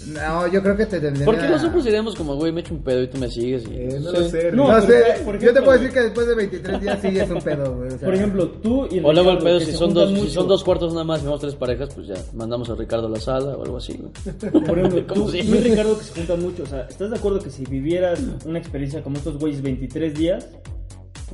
No, 0.09 0.47
yo 0.49 0.63
creo 0.63 0.77
que 0.77 0.87
te 0.87 1.01
tendría 1.01 1.25
Porque 1.25 1.49
nosotros 1.49 1.85
diríamos 1.85 2.15
como, 2.15 2.35
güey, 2.37 2.53
me 2.53 2.61
echo 2.61 2.75
un 2.75 2.83
pedo 2.83 3.03
y 3.03 3.09
tú 3.09 3.19
me 3.19 3.29
sigues 3.29 3.65
y... 3.69 3.75
Eh, 3.75 3.99
no 4.01 4.11
Sí. 4.11 4.17
lo 4.19 4.29
sé. 4.29 4.53
No, 4.53 4.69
No, 4.73 4.81
sé, 4.87 5.03
por 5.25 5.39
yo 5.39 5.53
te 5.53 5.61
puedo 5.63 5.73
decir 5.79 5.93
que 5.93 6.01
después 6.01 6.27
de 6.27 6.35
23 6.35 6.81
días 6.81 6.99
sí 7.01 7.09
es 7.19 7.31
un 7.31 7.41
pedo, 7.41 7.75
güey. 7.77 7.89
o 7.89 7.91
sea, 7.99 8.01
Por 8.01 8.15
ejemplo, 8.15 8.49
tú 8.49 8.87
y 8.91 9.01
O 9.01 9.13
luego 9.13 9.31
el 9.31 9.39
pedo, 9.39 9.61
si 9.61 9.73
son, 9.73 9.95
dos, 9.95 10.11
si 10.19 10.31
son 10.31 10.49
dos 10.49 10.65
cuartos 10.65 10.93
nada 10.93 11.05
más 11.05 11.23
y 11.23 11.25
vamos 11.27 11.41
tres 11.41 11.55
parejas, 11.55 11.91
pues 11.95 12.07
ya 12.09 12.15
mandamos 12.35 12.69
a 12.71 12.75
Ricardo 12.75 13.07
a 13.07 13.11
la 13.11 13.21
sala 13.21 13.57
o 13.57 13.63
algo 13.65 13.77
así, 13.77 13.95
güey. 13.99 14.13
Por 14.67 14.79
ejemplo, 14.79 15.03
tú, 15.15 15.25
tú 15.31 15.37
y 15.37 15.43
Ricardo 15.43 15.99
que 15.99 16.05
se 16.05 16.13
juntan 16.15 16.41
mucho, 16.43 16.63
o 16.65 16.67
sea, 16.67 16.83
¿estás 16.89 17.11
de 17.11 17.17
acuerdo 17.17 17.39
que 17.41 17.51
si 17.51 17.65
vivieras 17.65 18.21
una 18.45 18.59
experiencia 18.59 19.03
como 19.03 19.17
estos 19.19 19.39
güeyes 19.39 19.63
23 19.63 20.15
días, 20.15 20.49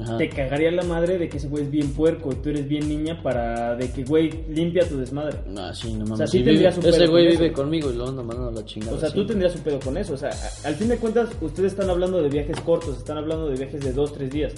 Ajá. 0.01 0.17
te 0.17 0.29
cagaría 0.29 0.71
la 0.71 0.83
madre 0.85 1.19
de 1.19 1.29
que 1.29 1.37
ese 1.39 1.49
güey 1.49 1.65
es 1.65 1.71
bien 1.71 1.93
puerco 1.93 2.31
y 2.33 2.37
tú 2.37 2.51
eres 2.51 2.69
bien 2.69 2.89
niña 2.89 3.23
para 3.23 3.75
de 3.77 3.91
que 3.91 4.05
güey 4.05 4.31
limpia 4.49 4.89
tu 4.89 4.99
desmadre? 4.99 5.39
No, 5.47 5.75
sí, 5.75 5.93
no 5.93 6.01
mames. 6.05 6.13
O 6.13 6.17
sea, 6.17 6.27
sí 6.27 6.39
Si 6.39 6.39
vive- 6.39 6.51
tendrías 6.53 6.79
un 6.79 6.87
ese 6.87 7.07
güey 7.07 7.25
con 7.27 7.33
vive 7.37 7.47
eso. 7.47 7.55
conmigo 7.63 7.91
y 7.91 7.95
lo 7.97 8.09
anda 8.09 8.23
mandando 8.23 8.49
a 8.51 8.63
la 8.63 8.65
chingada. 8.65 8.97
O 8.97 9.01
sea, 9.01 9.11
tú 9.11 9.27
tendrías 9.27 9.55
un 9.57 9.63
pedo 9.63 9.81
con 9.81 9.97
eso. 9.97 10.15
O 10.15 10.17
sea, 10.17 10.31
al 10.65 10.75
fin 10.75 10.89
de 10.89 10.97
cuentas, 10.99 11.31
ustedes 11.41 11.73
están 11.73 11.91
hablando 11.91 12.23
de 12.23 12.29
viajes 12.29 12.61
cortos, 12.61 12.97
están 12.99 13.19
hablando 13.19 13.49
de 13.49 13.57
viajes 13.57 13.81
de 13.83 13.93
2, 13.93 14.13
3 14.13 14.31
días. 14.31 14.55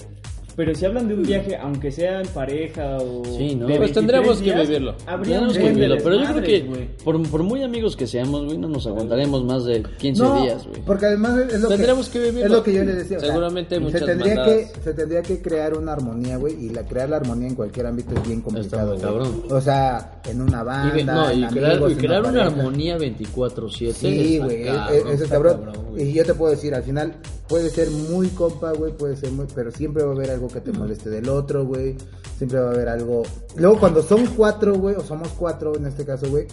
Pero 0.55 0.75
si 0.75 0.85
hablan 0.85 1.07
de 1.07 1.13
un 1.15 1.23
viaje, 1.23 1.55
aunque 1.55 1.91
sea 1.91 2.21
en 2.21 2.27
pareja 2.27 2.97
o. 2.97 3.23
Sí, 3.25 3.55
¿no? 3.55 3.67
de 3.67 3.77
Pues 3.77 3.93
23 3.93 3.93
tendríamos 3.93 4.41
que 4.41 4.53
vivirlo. 4.53 4.95
Habría 5.07 5.35
Tenemos 5.35 5.55
un 5.55 5.61
que 5.63 5.69
vivirlo, 5.69 5.97
pero 6.03 6.15
yo 6.15 6.25
creo 6.33 6.43
que 6.43 6.61
güey. 6.61 6.87
por, 7.03 7.29
por 7.29 7.43
muy 7.43 7.63
amigos 7.63 7.95
que 7.95 8.05
seamos, 8.07 8.45
güey, 8.45 8.57
no 8.57 8.67
nos 8.67 8.85
aguantaremos 8.85 9.43
más 9.45 9.63
de 9.65 9.81
15 9.97 10.21
no, 10.23 10.41
días, 10.43 10.67
güey. 10.67 10.81
Porque 10.85 11.05
además 11.05 11.37
es 11.51 11.61
lo 11.61 11.69
Tendremos 11.69 12.09
que 12.09 12.19
que, 12.19 12.25
vivirlo. 12.25 12.45
es 12.45 12.51
lo 12.51 12.63
que 12.63 12.73
yo 12.73 12.83
les 12.83 12.95
decía. 12.97 13.17
o 13.17 13.19
sea, 13.21 13.29
Seguramente 13.29 13.75
hay 13.75 13.79
se 13.81 13.85
muchas 13.85 14.05
tendría 14.05 14.43
que 14.43 14.67
Se 14.83 14.93
tendría 14.93 15.21
que 15.21 15.41
crear 15.41 15.77
una 15.77 15.93
armonía, 15.93 16.37
güey. 16.37 16.65
Y 16.65 16.69
la, 16.69 16.83
crear 16.85 17.09
la 17.09 17.17
armonía 17.17 17.47
en 17.47 17.55
cualquier 17.55 17.85
ámbito 17.85 18.13
es 18.15 18.27
bien 18.27 18.41
complicado, 18.41 18.97
cabrón. 18.99 19.43
O 19.49 19.61
sea, 19.61 20.21
en 20.29 20.41
una 20.41 20.63
banda. 20.63 20.93
Y, 20.93 20.97
ve- 20.97 21.03
no, 21.05 21.31
y 21.31 21.43
en 21.43 21.49
crear, 21.49 21.79
y 21.89 22.29
una 22.29 22.45
armonía 22.45 22.97
24-7. 22.97 23.93
Sí, 23.93 24.37
güey, 24.39 24.63
e- 24.63 24.69
e- 24.69 24.97
ese 24.97 25.13
es 25.13 25.21
está 25.21 25.35
cabrón. 25.35 25.71
y 25.97 26.11
yo 26.13 26.25
te 26.25 26.33
puedo 26.33 26.51
decir, 26.51 26.73
al 26.75 26.83
final 26.83 27.15
puede 27.47 27.69
ser 27.69 27.89
muy 27.91 28.27
compa, 28.29 28.71
güey, 28.71 28.93
puede 28.93 29.15
ser 29.17 29.31
muy, 29.31 29.45
pero 29.53 29.71
siempre 29.71 30.03
va 30.03 30.11
a 30.11 30.15
haber 30.15 30.29
algo 30.41 30.53
que 30.53 30.61
te 30.61 30.71
moleste 30.71 31.09
del 31.09 31.29
otro, 31.29 31.65
güey. 31.65 31.95
Siempre 32.37 32.59
va 32.59 32.69
a 32.69 32.71
haber 32.71 32.89
algo. 32.89 33.21
Luego 33.55 33.79
cuando 33.79 34.01
son 34.01 34.25
cuatro, 34.35 34.73
güey, 34.75 34.95
o 34.95 35.01
somos 35.01 35.29
cuatro 35.37 35.75
en 35.75 35.85
este 35.85 36.03
caso, 36.03 36.27
güey, 36.29 36.47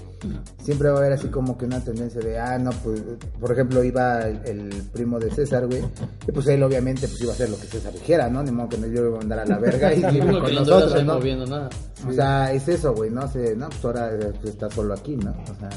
siempre 0.62 0.90
va 0.90 0.96
a 0.96 0.98
haber 0.98 1.14
así 1.14 1.28
como 1.28 1.56
que 1.56 1.64
una 1.64 1.82
tendencia 1.82 2.20
de, 2.20 2.38
ah, 2.38 2.58
no, 2.58 2.70
pues, 2.84 3.02
por 3.40 3.50
ejemplo, 3.52 3.82
iba 3.82 4.20
el, 4.28 4.46
el 4.46 4.82
primo 4.92 5.18
de 5.18 5.30
César, 5.30 5.66
güey, 5.66 5.82
y 6.26 6.32
pues 6.32 6.46
él 6.48 6.62
obviamente 6.62 7.08
pues 7.08 7.22
iba 7.22 7.32
a 7.32 7.34
hacer 7.34 7.48
lo 7.48 7.56
que 7.56 7.66
César 7.66 7.92
dijera, 7.94 8.28
¿no? 8.28 8.42
Ni 8.42 8.50
modo 8.50 8.68
que 8.68 8.78
no 8.78 8.86
yo 8.86 9.06
iba 9.06 9.16
a 9.16 9.20
mandar 9.20 9.38
a 9.38 9.46
la 9.46 9.58
verga 9.58 9.94
y 9.94 10.02
que 10.12 10.18
con 10.18 10.54
nosotros, 10.54 11.04
¿no? 11.04 11.18
nada. 11.46 11.70
O 12.06 12.12
sea, 12.12 12.52
es 12.52 12.68
eso, 12.68 12.92
güey, 12.92 13.10
¿no? 13.10 13.26
Se, 13.28 13.56
no, 13.56 13.70
pues 13.70 13.84
ahora 13.86 14.12
eh, 14.12 14.32
pues, 14.42 14.52
está 14.52 14.68
solo 14.68 14.92
aquí, 14.92 15.16
¿no? 15.16 15.30
O 15.30 15.58
sea, 15.58 15.70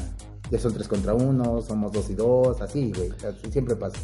ya 0.50 0.60
son 0.60 0.74
tres 0.74 0.90
contra 0.90 1.14
uno, 1.14 1.62
somos 1.62 1.90
dos 1.94 2.10
y 2.10 2.16
dos, 2.16 2.60
así, 2.60 2.92
güey. 2.94 3.10
Así 3.26 3.50
siempre 3.50 3.78
pasa. 3.78 3.98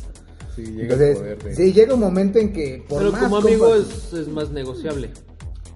Sí, 0.57 0.63
llega 0.65 0.81
Entonces, 0.95 1.17
poder 1.17 1.43
de- 1.43 1.55
sí, 1.55 1.71
llega 1.73 1.93
un 1.93 1.99
momento 2.01 2.39
en 2.39 2.51
que 2.51 2.83
por 2.89 2.97
Pero 2.99 3.11
más 3.13 3.21
como 3.23 3.37
amigo 3.37 3.67
compas- 3.69 4.07
es, 4.11 4.13
es 4.13 4.27
más 4.27 4.49
negociable. 4.51 5.11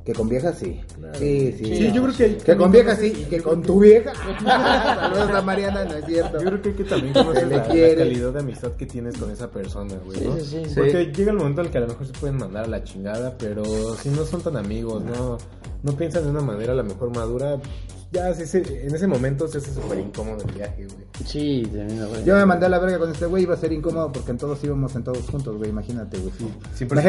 Que 0.04 0.14
con 0.14 0.28
viejas 0.28 0.58
sí. 0.58 0.82
Sí, 1.20 1.54
sí. 1.60 1.66
Sí, 1.78 1.92
yo 1.94 2.02
creo 2.02 2.16
que 2.18 2.24
hay- 2.24 2.36
Que 2.38 2.58
con 2.58 2.72
viejas 2.72 2.98
sí, 2.98 3.14
y 3.16 3.24
que 3.26 3.40
con 3.40 3.62
tu 3.62 3.80
vieja. 3.80 4.12
Saludos 4.44 5.30
a 5.30 5.42
Mariana, 5.44 5.86
no 5.86 5.94
es 5.96 6.06
cierto. 6.06 6.40
Yo 6.40 6.46
creo 6.48 6.62
que 6.64 6.70
hay 6.70 6.76
que 6.76 6.84
también 6.86 7.14
conocer 7.14 7.48
la, 7.48 7.58
la 7.58 7.64
calidad 7.68 8.34
de 8.34 8.40
amistad 8.40 8.72
que 8.72 8.88
tienes 8.88 9.16
con 9.18 9.30
esa 9.30 9.52
persona, 9.52 9.94
güey, 10.04 10.20
¿no? 10.22 10.36
Sí, 10.38 10.42
sí, 10.44 10.64
sí. 10.66 10.74
Porque 10.76 11.06
llega 11.16 11.32
el 11.32 11.38
momento 11.38 11.62
en 11.62 11.68
el 11.68 11.72
que 11.72 11.78
a 11.78 11.82
lo 11.82 11.88
mejor 11.90 12.08
se 12.08 12.14
pueden 12.14 12.38
mandar 12.38 12.64
a 12.66 12.68
la 12.68 12.84
chingada, 12.84 13.38
pero 13.38 13.64
si 13.96 14.10
no 14.10 14.26
son 14.26 14.42
tan 14.42 14.58
amigos, 14.58 15.04
no, 15.04 15.38
no 15.84 15.92
piensan 15.96 16.24
de 16.24 16.32
una 16.32 16.42
manera 16.42 16.74
a 16.74 16.78
lo 16.78 16.84
mejor 16.84 17.16
madura, 17.16 17.60
ya 18.12 18.28
en 18.30 18.96
ese 18.96 19.08
momento 19.08 19.48
se 19.48 19.60
hace 19.60 19.74
súper 19.74 20.00
incómodo 20.00 20.44
el 20.46 20.54
viaje, 20.54 20.86
güey. 20.86 21.06
Sí, 21.26 21.64
también, 21.74 22.08
güey. 22.10 22.24
Yo 22.26 22.36
me 22.36 22.46
mandé 22.46 22.66
a 22.66 22.70
la 22.70 22.80
verga 22.80 23.00
con 23.00 23.12
este 23.12 23.26
güey, 23.26 23.44
iba 23.44 23.54
a 23.54 23.58
ser 23.58 23.72
incómodo 23.72 24.12
porque 24.12 24.32
en 24.32 24.38
todos 24.38 24.62
íbamos 24.64 24.92
sentados 24.92 25.20
juntos, 25.30 25.56
güey, 25.58 25.70
imagínate, 25.70 26.18
güey. 26.18 26.32
Sí. 26.38 26.46
Siempre 26.74 27.02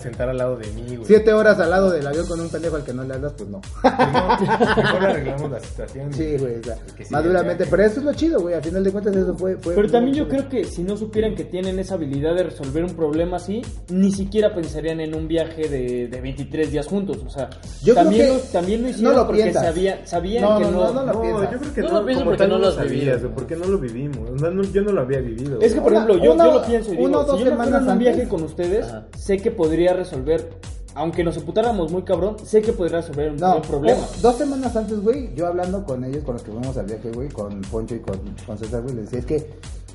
sentar 0.00 0.28
al 0.28 0.36
lado 0.36 0.56
de 0.56 0.66
mí, 0.72 0.82
güey. 0.96 1.04
siete 1.06 1.32
horas 1.32 1.58
al 1.60 1.70
lado 1.70 1.90
del 1.90 2.06
avión 2.06 2.26
con 2.26 2.40
un 2.40 2.48
pendejo 2.48 2.76
al 2.76 2.84
que 2.84 2.92
no 2.92 3.04
le 3.04 3.14
hablas, 3.14 3.32
pues 3.36 3.48
no. 3.48 3.60
Pues 3.80 3.94
no, 4.12 4.76
mejor 4.76 5.04
arreglamos 5.04 5.50
la 5.50 5.60
situación. 5.60 6.12
Sí, 6.12 6.36
güey, 6.38 6.56
o 6.58 6.62
sea, 6.64 6.76
maduramente. 7.10 7.66
pero 7.66 7.84
eso 7.84 8.00
es 8.00 8.04
lo 8.06 8.12
chido, 8.14 8.40
güey, 8.40 8.54
al 8.54 8.62
final 8.62 8.84
de 8.84 8.92
cuentas 8.92 9.16
eso 9.16 9.34
fue... 9.36 9.56
fue 9.56 9.74
Pero 9.74 9.90
también 9.90 10.16
yo 10.16 10.28
creo 10.28 10.48
que 10.48 10.64
si 10.64 10.82
no 10.82 10.96
supieran 10.96 11.34
que 11.34 11.44
tienen 11.44 11.78
esa 11.78 11.94
habilidad 11.94 12.34
de 12.34 12.42
resolver 12.44 12.84
un 12.84 12.94
problema 12.94 13.36
así, 13.38 13.62
ni 13.88 14.12
siquiera 14.12 14.54
pensarían 14.54 15.00
en 15.00 15.14
un 15.14 15.26
viaje 15.28 15.68
de, 15.68 16.08
de 16.08 16.20
23 16.20 16.70
días 16.70 16.86
juntos. 16.86 17.18
O 17.24 17.30
sea, 17.30 17.48
Yo 17.82 17.94
creo 17.94 18.04
también, 18.04 18.26
que 18.26 18.32
lo, 18.34 18.38
también 18.40 18.82
lo 18.82 18.88
hicieron 18.88 19.12
no 19.14 19.20
lo 19.20 19.26
porque 19.26 19.42
piensas. 19.42 19.64
sabía- 19.64 20.06
sabían 20.06 20.42
No, 20.44 20.49
no, 20.58 20.70
no. 20.70 20.70
no, 20.70 20.92
no 20.92 21.04
lo 21.06 21.12
No, 21.12 21.20
piensas. 21.22 21.50
yo 21.52 21.58
creo 21.60 21.74
que 21.74 21.80
No 21.82 21.88
no, 21.88 22.00
lo 22.00 22.06
pienso 22.06 22.24
porque 22.24 22.46
no 22.48 22.58
lo 22.58 22.68
has 22.68 22.74
sabías, 22.74 22.90
vivido. 23.20 23.30
porque 23.34 23.56
no 23.56 23.64
lo 23.66 23.78
vivimos. 23.78 24.30
No, 24.40 24.50
no, 24.50 24.62
yo 24.64 24.82
no 24.82 24.92
lo 24.92 25.00
había 25.02 25.20
vivido. 25.20 25.60
Es 25.60 25.74
que, 25.74 25.80
por 25.80 25.92
ejemplo, 25.92 26.16
yo, 26.18 26.32
una- 26.32 26.44
yo 26.46 26.52
lo 26.54 26.62
pienso 26.64 26.92
y 26.92 26.96
digo, 26.96 27.08
una 27.08 27.18
o 27.18 27.24
dos 27.24 27.40
fuera 27.40 27.54
en 27.54 27.62
semanas 27.64 27.92
un 27.92 27.98
viaje 27.98 28.28
con 28.28 28.42
ustedes, 28.42 28.86
Ajá. 28.86 29.06
sé 29.16 29.36
que 29.36 29.50
podría 29.50 29.92
resolver, 29.92 30.48
aunque 30.94 31.22
nos 31.22 31.34
seputáramos 31.34 31.92
muy 31.92 32.02
cabrón, 32.02 32.36
sé 32.44 32.62
que 32.62 32.72
podría 32.72 32.96
resolver 33.00 33.30
un, 33.30 33.36
No, 33.36 33.56
un 33.56 33.62
problema. 33.62 34.00
dos 34.20 34.36
semanas 34.36 34.74
antes, 34.74 35.00
güey, 35.00 35.32
yo 35.36 35.46
hablando 35.46 35.84
con 35.84 36.02
ellos, 36.04 36.24
con 36.24 36.34
los 36.34 36.42
que 36.42 36.50
fuimos 36.50 36.76
al 36.76 36.86
viaje, 36.86 37.10
güey, 37.12 37.28
con 37.28 37.60
Poncho 37.62 37.94
y 37.94 38.00
con, 38.00 38.18
con 38.46 38.58
César, 38.58 38.82
güey, 38.82 38.94
les 38.96 39.04
decía, 39.10 39.18
es 39.20 39.26
que 39.26 39.50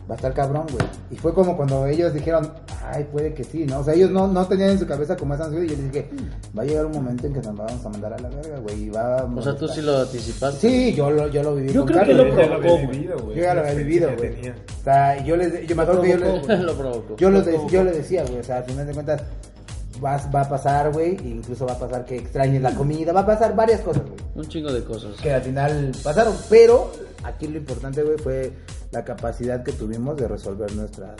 va 0.10 0.14
a 0.14 0.18
estar 0.18 0.34
cabrón, 0.34 0.66
güey. 0.72 0.86
Y 1.12 1.16
fue 1.16 1.34
como 1.34 1.56
cuando 1.58 1.86
ellos 1.88 2.14
dijeron, 2.14 2.52
ay, 2.92 3.06
puede 3.12 3.34
que 3.34 3.44
sí, 3.44 3.66
¿no? 3.66 3.80
O 3.80 3.84
sea, 3.84 3.94
ellos 3.96 4.12
no, 4.12 4.28
no 4.28 4.46
tenían 4.48 4.70
en 4.72 4.80
su 4.80 4.86
cabeza 4.86 5.16
como 5.18 5.34
esa 5.34 5.46
ansiedad 5.46 5.66
y 5.66 5.70
yo 5.70 5.76
les 5.78 5.92
dije, 5.92 6.10
va 6.58 6.62
a 6.62 6.66
llegar 6.66 6.86
un 6.86 6.92
momento 6.92 7.26
en 7.28 7.34
que 7.34 7.42
nos 7.42 7.56
vamos 7.56 7.86
a 7.86 7.90
mandar 7.90 8.14
a 8.14 8.20
la 8.20 8.30
verga, 8.30 8.60
güey, 8.60 8.84
y 8.84 8.90
va 8.90 9.18
a 9.20 9.24
O 9.26 9.42
sea, 9.42 9.56
tú 9.56 9.68
sí 9.68 9.82
lo 9.82 9.98
anticipaste. 10.02 10.60
Sí, 10.70 10.94
yo 10.94 11.10
lo, 11.10 11.28
yo 11.30 11.42
lo 11.44 11.56
viví 11.56 11.74
Yo 11.74 11.82
con 11.82 11.94
creo 11.94 12.04
que 12.06 12.12
Carlos, 12.12 12.28
lo 12.28 12.60
provocó, 12.60 12.86
güey. 12.88 13.04
Yo 13.36 13.42
ya 13.44 13.54
lo 13.56 13.62
había 13.62 13.74
vivido, 13.74 14.10
güey. 14.18 14.50
O 14.50 14.84
sea, 14.84 15.24
yo 15.24 15.36
les, 15.36 15.68
yo 15.68 15.76
me 15.76 15.82
acuerdo 15.84 16.02
que 16.04 16.10
yo 16.10 16.18
les, 16.18 16.60
lo 16.62 16.78
provocó. 16.78 17.16
yo, 17.18 17.30
lo 17.32 17.42
de- 17.42 17.60
yo 17.70 17.84
le 17.84 17.92
decía, 17.92 18.24
güey, 18.26 18.40
o 18.40 18.44
sea, 18.44 18.58
al 18.58 18.64
final 18.66 18.86
de 18.86 18.94
cuentas 18.94 19.22
va, 20.04 20.18
va 20.34 20.42
a 20.42 20.50
pasar, 20.50 20.92
güey, 20.92 21.16
e 21.24 21.30
incluso 21.30 21.66
va 21.66 21.74
a 21.74 21.80
pasar 21.80 22.06
que 22.06 22.18
extrañes 22.18 22.62
la 22.62 22.76
comida, 22.76 23.12
va 23.14 23.22
a 23.22 23.26
pasar 23.26 23.56
varias 23.56 23.82
cosas, 23.82 24.04
güey. 24.04 24.16
Un 24.36 24.48
chingo 24.48 24.72
de 24.72 24.84
cosas. 24.84 25.16
Que 25.22 25.34
al 25.34 25.42
final 25.42 25.92
pasaron, 26.04 26.36
pero 26.50 26.92
aquí 27.26 27.48
lo 27.48 27.58
importante, 27.58 28.04
güey, 28.04 28.18
fue 28.18 28.52
la 28.92 29.04
capacidad 29.04 29.64
que 29.64 29.72
tuvimos 29.74 30.16
de 30.18 30.28
resolver 30.28 30.74
nuestras, 30.76 31.16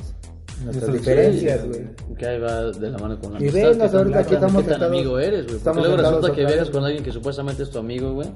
nuestras 0.64 0.64
Nuestras 0.64 0.94
diferencias, 0.94 1.66
güey. 1.68 1.88
Que 2.18 2.26
ahí 2.26 2.40
va 2.40 2.72
de 2.72 2.90
la 2.90 2.98
mano 2.98 3.20
con 3.20 3.34
la 3.34 3.40
Y 3.40 3.50
amistad. 3.50 3.60
venos 3.62 3.74
qué 3.78 3.88
tan- 3.90 3.98
ahorita 3.98 4.18
que 4.20 4.24
qué 4.24 4.36
tan- 4.36 4.44
estamos 4.46 4.64
qué 4.64 4.70
tan 4.72 4.84
amigo 4.84 5.20
eres, 5.20 5.46
güey. 5.48 5.76
Luego 5.76 5.98
resulta 5.98 6.32
que 6.34 6.46
vez. 6.46 6.70
con 6.70 6.84
alguien 6.86 7.04
que 7.04 7.12
supuestamente 7.12 7.64
es 7.64 7.70
tu 7.70 7.80
amigo, 7.80 8.14
güey. 8.14 8.30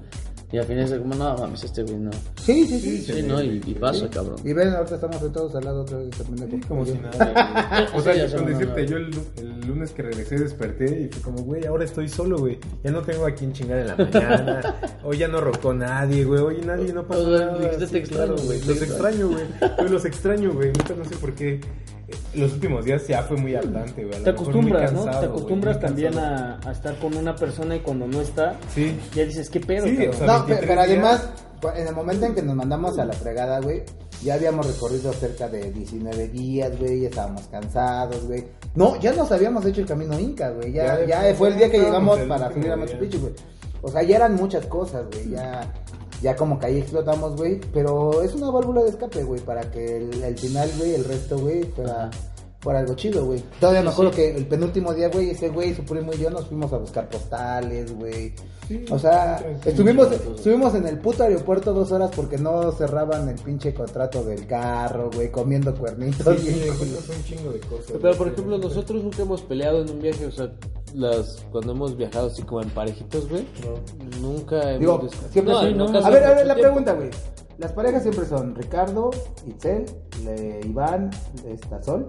Y 0.52 0.58
al 0.58 0.66
final 0.66 0.84
es 0.86 0.94
como, 1.00 1.14
no, 1.14 1.38
mames, 1.38 1.64
este 1.64 1.84
güey 1.84 1.98
no. 1.98 2.10
Sí, 2.44 2.66
sí, 2.66 2.80
sí. 2.80 2.98
Sí, 3.14 3.22
no, 3.22 3.40
y, 3.42 3.62
y 3.66 3.74
pasa, 3.76 4.10
cabrón. 4.10 4.38
Y 4.44 4.52
ven, 4.54 4.70
ahorita 4.70 4.96
estamos 4.96 5.18
sentados 5.18 5.54
al 5.54 5.64
lado 5.64 5.82
otra 5.84 5.98
vez 6.00 6.06
de 6.10 6.12
este 6.12 6.24
pendejo. 6.24 6.68
Como 6.68 6.86
si 6.86 6.94
nada. 6.98 7.88
güey. 7.92 8.00
O 8.00 8.02
sea, 8.04 8.14
Sí, 8.16 8.20
con 8.22 8.30
son 8.30 8.46
decirte, 8.48 8.88
yo 8.88 8.98
el, 8.98 9.12
lu- 9.12 9.26
el 9.38 9.60
lunes 9.68 9.92
que 9.92 10.02
regresé 10.02 10.40
desperté 10.40 11.02
y 11.02 11.08
fue 11.14 11.22
como, 11.22 11.44
güey, 11.44 11.66
ahora 11.68 11.86
estoy 11.86 12.10
solo, 12.10 12.40
güey. 12.40 12.58
Ya 12.84 12.90
no 12.90 13.02
tengo 13.04 13.28
a 13.28 13.32
quien 13.32 13.54
chingar 13.54 13.78
en 13.80 13.88
la 13.88 13.96
mañana. 13.96 14.76
Hoy 15.04 15.20
ya 15.20 15.28
no 15.28 15.40
rocó 15.40 15.72
nadie, 15.72 16.24
güey. 16.26 16.42
Oye, 16.42 16.66
nadie, 16.66 16.94
no 16.94 17.06
pasó 17.08 17.30
O 17.30 17.38
sea, 17.38 17.46
nada. 17.46 17.60
dijiste, 17.60 17.86
Sí, 17.86 17.92
"Te 17.92 17.98
extraño, 18.00 18.26
claro, 18.36 18.44
güey, 18.48 18.60
te 18.60 18.66
Los 18.68 18.82
extraño, 18.82 19.28
güey. 19.30 19.44
Hoy 19.80 19.90
los 19.90 20.06
extraño, 20.06 20.54
güey. 20.54 20.68
Neta, 20.70 20.96
no 20.98 21.06
sé 21.06 21.16
por 21.18 21.34
qué. 21.36 21.62
Los 22.36 22.54
últimos 22.54 22.86
días 22.86 23.08
ya 23.08 23.24
fue 23.24 23.38
muy 23.38 23.56
hartante, 23.56 24.06
güey. 24.06 24.24
Te 24.24 24.30
acostumbras, 24.30 24.94
¿no? 24.94 25.04
Te 25.06 25.26
acostumbras 25.26 25.80
también 25.80 26.18
a, 26.18 26.60
a 26.66 26.72
estar 26.72 26.96
con 27.00 27.16
una 27.18 27.36
persona 27.36 27.76
y 27.76 27.80
cuando 27.80 28.08
no 28.08 28.22
está, 28.22 28.56
Sí. 28.74 28.98
ya 29.16 29.26
dices, 29.26 29.50
¿qué 29.50 29.60
pedo, 29.60 29.86
Sí, 29.88 30.08
o 30.08 30.14
sea, 30.14 30.28
No, 30.28 30.34
23 30.46 30.60
pe- 30.60 30.68
pero 30.68 30.82
además, 30.82 31.30
cu- 31.62 31.70
en 31.76 31.88
el 31.88 31.96
momento 31.96 32.26
en 32.26 32.36
que 32.36 32.42
nos 32.42 32.56
mandamos 32.56 32.98
a 33.00 33.06
la 33.06 33.14
fregada, 33.14 33.60
güey, 33.62 33.84
ya 34.24 34.34
habíamos 34.36 34.68
recorrido 34.68 35.14
cerca 35.14 35.48
de 35.48 35.72
19 35.72 36.28
días, 36.28 36.78
güey, 36.78 37.02
ya 37.02 37.10
estábamos 37.10 37.44
cansados, 37.48 38.26
güey. 38.28 38.46
No, 38.76 39.00
ya 39.00 39.14
nos 39.14 39.32
habíamos 39.32 39.66
hecho 39.66 39.82
el 39.82 39.88
camino 39.88 40.20
Inca, 40.20 40.50
güey. 40.52 40.72
Ya, 40.74 41.00
Ya, 41.06 41.30
ya, 41.30 41.36
fue 41.36 41.50
el 41.50 41.58
día 41.58 41.72
que 41.72 41.80
llegamos 41.80 42.20
para 42.20 42.52
subir 42.54 42.72
a 42.72 42.76
Machu. 42.76 42.98
Picchu, 43.00 43.20
güey. 43.20 43.34
O 43.82 43.90
sea, 43.90 44.04
ya 44.04 44.18
eran 44.18 44.36
muchas 44.36 44.66
cosas, 44.66 45.06
güey. 45.12 45.30
Ya, 45.30 45.62
ya 46.22 46.36
como 46.36 46.60
que 46.60 46.68
ahí 46.68 46.78
explotamos, 46.78 47.36
güey. 47.36 47.60
Pero 47.74 48.22
es 48.22 48.34
una 48.34 48.50
válvula 48.52 48.84
de 48.84 48.90
escape, 48.90 49.24
güey, 49.24 49.42
para 49.42 49.70
que 49.72 49.98
el, 49.98 50.24
el 50.24 50.38
final, 50.38 50.70
güey, 50.78 50.96
el 50.96 51.06
resto, 51.06 51.38
güey, 51.38 51.64
fuera, 51.64 52.10
fuera 52.60 52.80
algo 52.80 52.96
chido, 52.96 53.26
güey. 53.26 53.44
Todavía 53.60 53.82
me 53.82 53.90
acuerdo 53.90 54.12
que 54.12 54.36
el 54.36 54.46
penúltimo 54.46 54.94
día, 54.94 55.10
güey, 55.10 55.32
ese 55.32 55.50
güey, 55.50 55.74
su 55.74 55.84
primo 55.84 56.14
y 56.14 56.18
yo 56.18 56.30
nos 56.30 56.48
fuimos 56.48 56.72
a 56.74 56.78
buscar 56.78 57.10
postales, 57.10 57.96
güey. 57.96 58.34
O 58.92 59.00
sea, 59.00 59.44
estuvimos, 59.66 60.12
estuvimos 60.12 60.76
en 60.76 60.86
el 60.88 61.00
puto 61.00 61.24
aeropuerto 61.24 61.74
dos 61.74 61.92
horas 61.92 62.12
porque 62.16 62.38
no 62.38 62.72
cerraban 62.72 63.28
el 63.28 63.36
pinche 63.36 63.74
contrato 63.74 64.24
del 64.24 64.46
carro, 64.46 65.10
güey, 65.12 65.32
comiendo 65.32 65.74
cuernitos. 65.74 66.40
Sí, 66.40 66.70
un 66.70 67.24
chingo 67.24 67.52
de 67.52 67.60
cosas. 67.62 67.98
Pero 68.00 68.16
por 68.16 68.28
ejemplo, 68.28 68.60
nosotros 68.60 69.04
nunca 69.04 69.24
hemos 69.24 69.42
peleado 69.42 69.82
en 69.82 69.90
un 69.90 70.00
viaje, 70.00 70.28
o 70.28 70.32
sea, 70.32 70.52
las 70.96 71.44
cuando 71.52 71.72
hemos 71.74 71.96
viajado 71.98 72.28
así 72.28 72.42
como 72.44 72.62
en 72.62 72.70
parejitos, 72.70 73.28
güey, 73.30 73.46
nunca 74.22 74.72
hemos 74.74 74.80
Digo, 74.80 75.10
siempre 75.32 75.54
No, 75.54 75.64
¿no? 75.64 75.86
nunca 75.86 76.00
A 76.08 76.10
ver, 76.10 76.24
a 76.24 76.34
ver, 76.34 76.46
la 76.48 76.56
tiempo. 76.56 76.62
pregunta, 76.74 76.94
güey. 76.94 77.10
Las 77.58 77.74
parejas 77.74 78.04
siempre 78.04 78.26
son 78.26 78.56
Ricardo, 78.56 79.12
Itzel, 79.46 79.86
le- 80.24 80.62
Iván, 80.66 81.10
esta 81.46 81.82
Sol, 81.84 82.08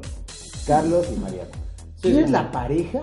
Carlos 0.66 1.06
y 1.14 1.18
Mariana. 1.20 1.50
¿Quién 2.00 2.14
sí. 2.16 2.20
es 2.22 2.30
la 2.30 2.50
pareja 2.52 3.00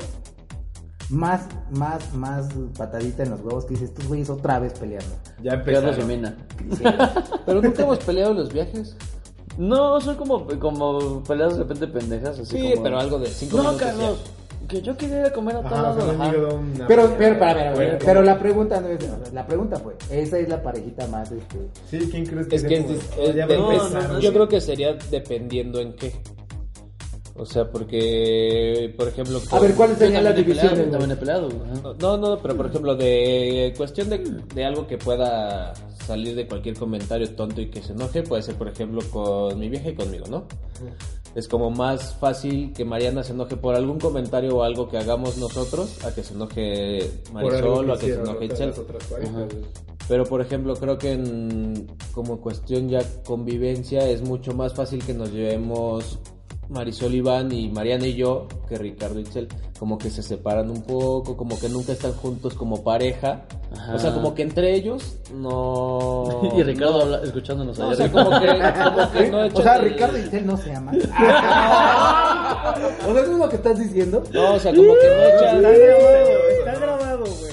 más, 1.10 1.42
más, 1.72 2.13
más 2.13 2.48
patadita 2.78 3.24
en 3.24 3.32
los 3.32 3.42
huevos 3.42 3.66
que 3.66 3.72
dice 3.76 3.86
estos 3.86 4.08
güeyes 4.08 4.30
otra 4.30 4.60
vez 4.60 4.74
peleando? 4.80 5.13
Ya 5.44 5.62
Carlos 5.63 5.98
y 5.98 6.02
empezaron. 6.02 6.08
Mina. 6.08 6.38
Pero 7.46 7.62
nunca 7.62 7.84
hemos 7.84 8.00
peleado 8.00 8.32
en 8.32 8.38
los 8.38 8.52
viajes. 8.54 8.96
No, 9.58 10.00
son 10.02 10.16
como, 10.16 10.46
como 10.60 11.24
peleas 11.24 11.54
de 11.58 11.63
repente 11.63 11.88
pendejas, 11.88 12.40
así 12.40 12.58
Sí, 12.58 12.72
como- 12.74 12.84
pero 12.84 13.00
algo 13.00 13.18
de 13.20 13.28
cinco 13.28 13.58
No, 13.58 13.63
minutos 13.63 13.82
ya. 13.82 13.88
Carlos, 13.94 14.20
que 14.67 14.82
yo 14.82 14.98
quería 14.98 15.20
ir 15.22 15.26
a 15.28 15.34
comer 15.34 15.56
a 15.58 15.62
tal 15.62 15.84
lado. 15.84 16.15
Pero, 16.88 17.15
pero, 17.17 17.39
para, 17.39 17.74
para, 17.74 17.98
pero 18.00 18.22
la 18.22 18.38
pregunta 18.39 18.82
no 18.82 18.88
es, 18.89 19.34
la 19.34 19.46
pregunta 19.46 19.78
fue, 19.78 19.96
esa 20.10 20.39
es 20.39 20.50
la 20.50 20.62
parejita 20.62 21.08
más, 21.08 21.32
este, 21.32 21.58
Sí, 21.89 22.10
¿quién 22.12 22.26
crees 22.26 22.48
que 22.48 22.56
Es 22.56 22.63
que 22.63 22.76
es, 22.78 22.86
es 23.17 23.36
de- 23.36 23.41
empezar, 23.41 24.20
yo 24.20 24.34
creo 24.34 24.48
que 24.48 24.60
sería 24.62 24.93
dependiendo 25.10 25.80
en 25.80 25.93
qué. 25.93 26.13
O 27.39 27.46
sea, 27.46 27.70
porque, 27.70 28.96
por 28.98 29.08
ejemplo... 29.10 29.39
A 29.52 29.60
ver, 29.60 29.76
¿cuáles 29.76 30.00
Yo 30.00 30.06
serían 30.06 30.24
las 30.24 30.36
divisiones? 30.36 30.88
peleado. 31.17 31.50
No, 32.00 32.17
no, 32.17 32.39
pero 32.39 32.58
por 32.58 32.65
ejemplo, 32.65 32.96
de 32.96 33.74
cuestión 33.78 34.10
de, 34.10 34.17
de 34.56 34.65
algo 34.65 34.88
que 34.88 34.98
pueda 34.98 35.72
salir 36.04 36.36
de 36.36 36.48
cualquier 36.48 36.76
comentario 36.76 37.30
tonto 37.36 37.62
y 37.62 37.70
que 37.70 37.84
se 37.84 37.93
enoje, 37.93 38.24
puede 38.24 38.41
ser, 38.41 38.56
por 38.56 38.67
ejemplo, 38.70 39.02
con 39.12 39.60
mi 39.60 39.70
vieja 39.70 39.89
y 39.89 39.93
conmigo, 39.93 40.26
¿no? 40.28 40.46
Es 41.38 41.47
como 41.47 41.69
más 41.69 42.15
fácil 42.15 42.73
que 42.73 42.84
Mariana 42.84 43.21
se 43.21 43.32
enoje 43.32 43.58
por 43.58 43.76
algún 43.76 44.00
comentario 44.00 44.58
o 44.58 44.63
algo 44.63 44.89
que 44.89 44.97
hagamos 44.97 45.38
nosotros 45.38 46.04
a 46.04 46.12
que 46.12 46.23
se 46.23 46.34
enoje 46.34 47.12
Marisol 47.32 47.91
o 47.91 47.93
a 47.93 48.00
que 48.00 48.08
se 48.08 48.15
enoje 48.15 48.47
güey. 48.47 49.47
Pero 50.08 50.23
por 50.23 50.41
ejemplo, 50.41 50.73
creo 50.73 50.97
que 50.97 51.12
en, 51.12 51.86
como 52.12 52.41
cuestión 52.41 52.89
ya 52.89 53.02
convivencia 53.23 54.10
es 54.10 54.23
mucho 54.23 54.54
más 54.54 54.73
fácil 54.73 55.06
que 55.06 55.13
nos 55.13 55.32
llevemos 55.32 56.17
Marisol 56.69 57.13
Iván 57.15 57.51
y 57.51 57.69
Mariana 57.69 58.06
y 58.08 58.15
yo 58.15 58.47
que 58.67 58.77
Ricardo 58.77 59.19
y 59.19 59.23
Itzel. 59.23 59.47
Como 59.80 59.97
que 59.97 60.10
se 60.10 60.21
separan 60.23 60.69
un 60.71 60.82
poco, 60.82 61.38
como 61.38 61.58
que 61.60 61.69
nunca 61.69 61.91
están 61.93 62.12
juntos 62.13 62.53
como 62.56 62.84
pareja. 62.84 63.43
Ajá. 63.73 63.93
O 63.95 63.99
sea, 63.99 64.12
como 64.13 64.34
que 64.34 64.41
entre 64.41 64.73
ellos 64.75 65.17
no... 65.34 66.41
y 66.58 66.63
Ricardo 66.63 66.97
no- 66.97 67.03
habla- 67.03 67.21
escuchándonos 67.23 67.77
no, 67.77 67.89
o 67.89 67.93
sea, 67.95 68.12
como 68.12 68.30
que, 68.39 68.47
como 68.47 69.12
que 69.12 69.30
no 69.30 69.45
o 69.53 69.62
sea, 69.62 69.75
el- 69.75 69.84
Ricardo 69.91 70.17
y 70.17 70.21
Itzel 70.21 70.47
no 70.47 70.58
se 70.58 70.73
aman. 70.73 70.95
o 70.97 71.01
sea, 73.13 73.21
¿eso 73.21 73.32
es 73.32 73.38
lo 73.38 73.49
que 73.49 73.56
estás 73.58 73.77
diciendo? 73.80 74.23
No, 74.34 74.53
o 74.56 74.60
sea, 74.60 74.73
como 74.73 74.93
que 74.95 75.08
no 75.08 75.23
echan... 75.23 75.62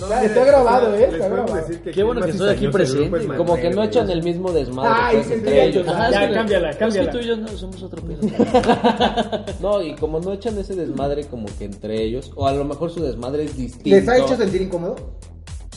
Está 0.05 0.17
grabado, 0.21 0.27
está 0.27 0.45
grabado, 0.45 0.95
eh, 0.95 0.99
Les 1.01 1.13
está 1.15 1.29
grabado. 1.29 1.67
Qué 1.93 2.03
bueno 2.03 2.21
que 2.23 2.31
estoy 2.31 2.49
aquí 2.51 2.69
presente, 2.69 3.17
es 3.19 3.27
Como 3.27 3.57
que 3.57 3.71
no 3.71 3.83
echan 3.83 4.11
el 4.11 4.23
mismo 4.23 4.53
desmadre 4.53 4.91
Ay, 4.95 5.17
pues, 5.17 5.27
sí, 5.27 5.49
ellos. 5.49 5.77
ellos. 5.77 5.89
Ajá, 5.89 6.11
Ya, 6.11 6.33
cámbiala, 6.33 6.71
es 6.71 6.77
cámbiala. 6.77 7.11
que 7.11 7.19
tú 7.19 7.25
y 7.25 7.27
yo 7.29 7.37
no 7.37 7.49
somos 7.49 7.83
otro 7.83 8.03
pedo. 8.03 8.21
No, 9.61 9.83
y 9.83 9.95
como 9.97 10.21
no 10.21 10.33
echan 10.33 10.59
ese 10.59 10.75
desmadre 10.75 11.25
como 11.27 11.47
que 11.59 11.65
entre 11.65 12.03
ellos, 12.03 12.31
o 12.37 12.47
a 12.47 12.53
lo 12.53 12.65
mejor 12.65 12.91
su 12.91 13.03
desmadre 13.03 13.45
es 13.45 13.57
distinto. 13.57 13.89
¿Les 13.91 14.09
ha 14.09 14.19
hecho 14.19 14.37
sentir 14.37 14.63
incómodo? 14.63 14.97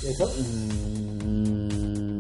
¿Eso? 0.08 0.30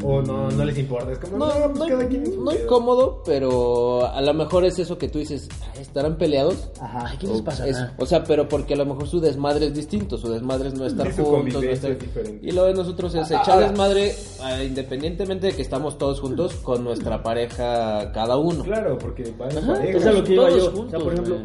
O 0.03 0.21
no, 0.21 0.49
no 0.51 0.65
les 0.65 0.77
importa. 0.77 1.12
Es 1.12 1.19
como, 1.19 1.38
No, 1.38 1.47
no, 1.47 1.67
no, 1.67 1.73
pues 1.73 1.89
cada 1.91 2.07
quien. 2.07 2.43
no 2.43 2.51
incómodo, 2.53 3.21
pero 3.25 4.05
a 4.05 4.21
lo 4.21 4.33
mejor 4.33 4.63
es 4.65 4.77
eso 4.79 4.97
que 4.97 5.07
tú 5.10 5.19
dices, 5.19 5.49
"Ay, 5.73 5.81
¿estarán 5.81 6.17
peleados? 6.17 6.69
Ajá. 6.79 7.13
¿Qué 7.19 7.27
les 7.27 7.41
pasa? 7.41 7.67
Es- 7.67 7.77
o 7.97 8.05
sea, 8.05 8.23
pero 8.23 8.47
porque 8.47 8.73
a 8.73 8.77
lo 8.77 8.86
mejor 8.86 9.07
su 9.07 9.19
desmadre 9.19 9.67
es 9.67 9.73
distinto, 9.73 10.17
su 10.17 10.29
desmadre 10.31 10.69
es 10.69 10.73
no 10.75 10.86
estar 10.86 11.12
Sí, 11.12 11.21
juntos, 11.21 11.63
no 11.63 11.69
estar... 11.69 11.91
es. 11.91 11.97
Y 12.41 12.51
lo 12.51 12.65
de 12.65 12.73
nosotros 12.73 13.15
es 13.15 13.31
Ah, 13.31 13.41
echar 13.41 13.60
desmadre, 13.69 14.13
ah, 14.41 14.63
independientemente 14.63 15.47
de 15.47 15.53
que 15.53 15.62
estamos 15.62 15.97
todos 15.97 16.19
juntos, 16.21 16.53
con 16.55 16.83
nuestra 16.83 17.23
pareja 17.23 18.12
cada 18.12 18.38
uno. 18.38 18.63
Claro, 18.63 18.97
porque 18.97 19.33
van 19.38 19.57
Ajá, 19.57 19.73
pareja. 19.73 19.97
Eso 19.97 20.10
es 20.10 20.15
lo 20.15 20.23
que 20.23 20.33
iba 20.33 20.47
Todos 20.49 20.63
yo. 20.63 20.71
juntos, 20.71 20.88
o 20.88 20.89
sea, 20.89 20.99
por 20.99 21.13
ejemplo. 21.13 21.38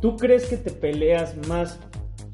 ¿tú 0.00 0.16
crees 0.16 0.46
que 0.46 0.56
te 0.56 0.70
peleas 0.70 1.34
más 1.48 1.78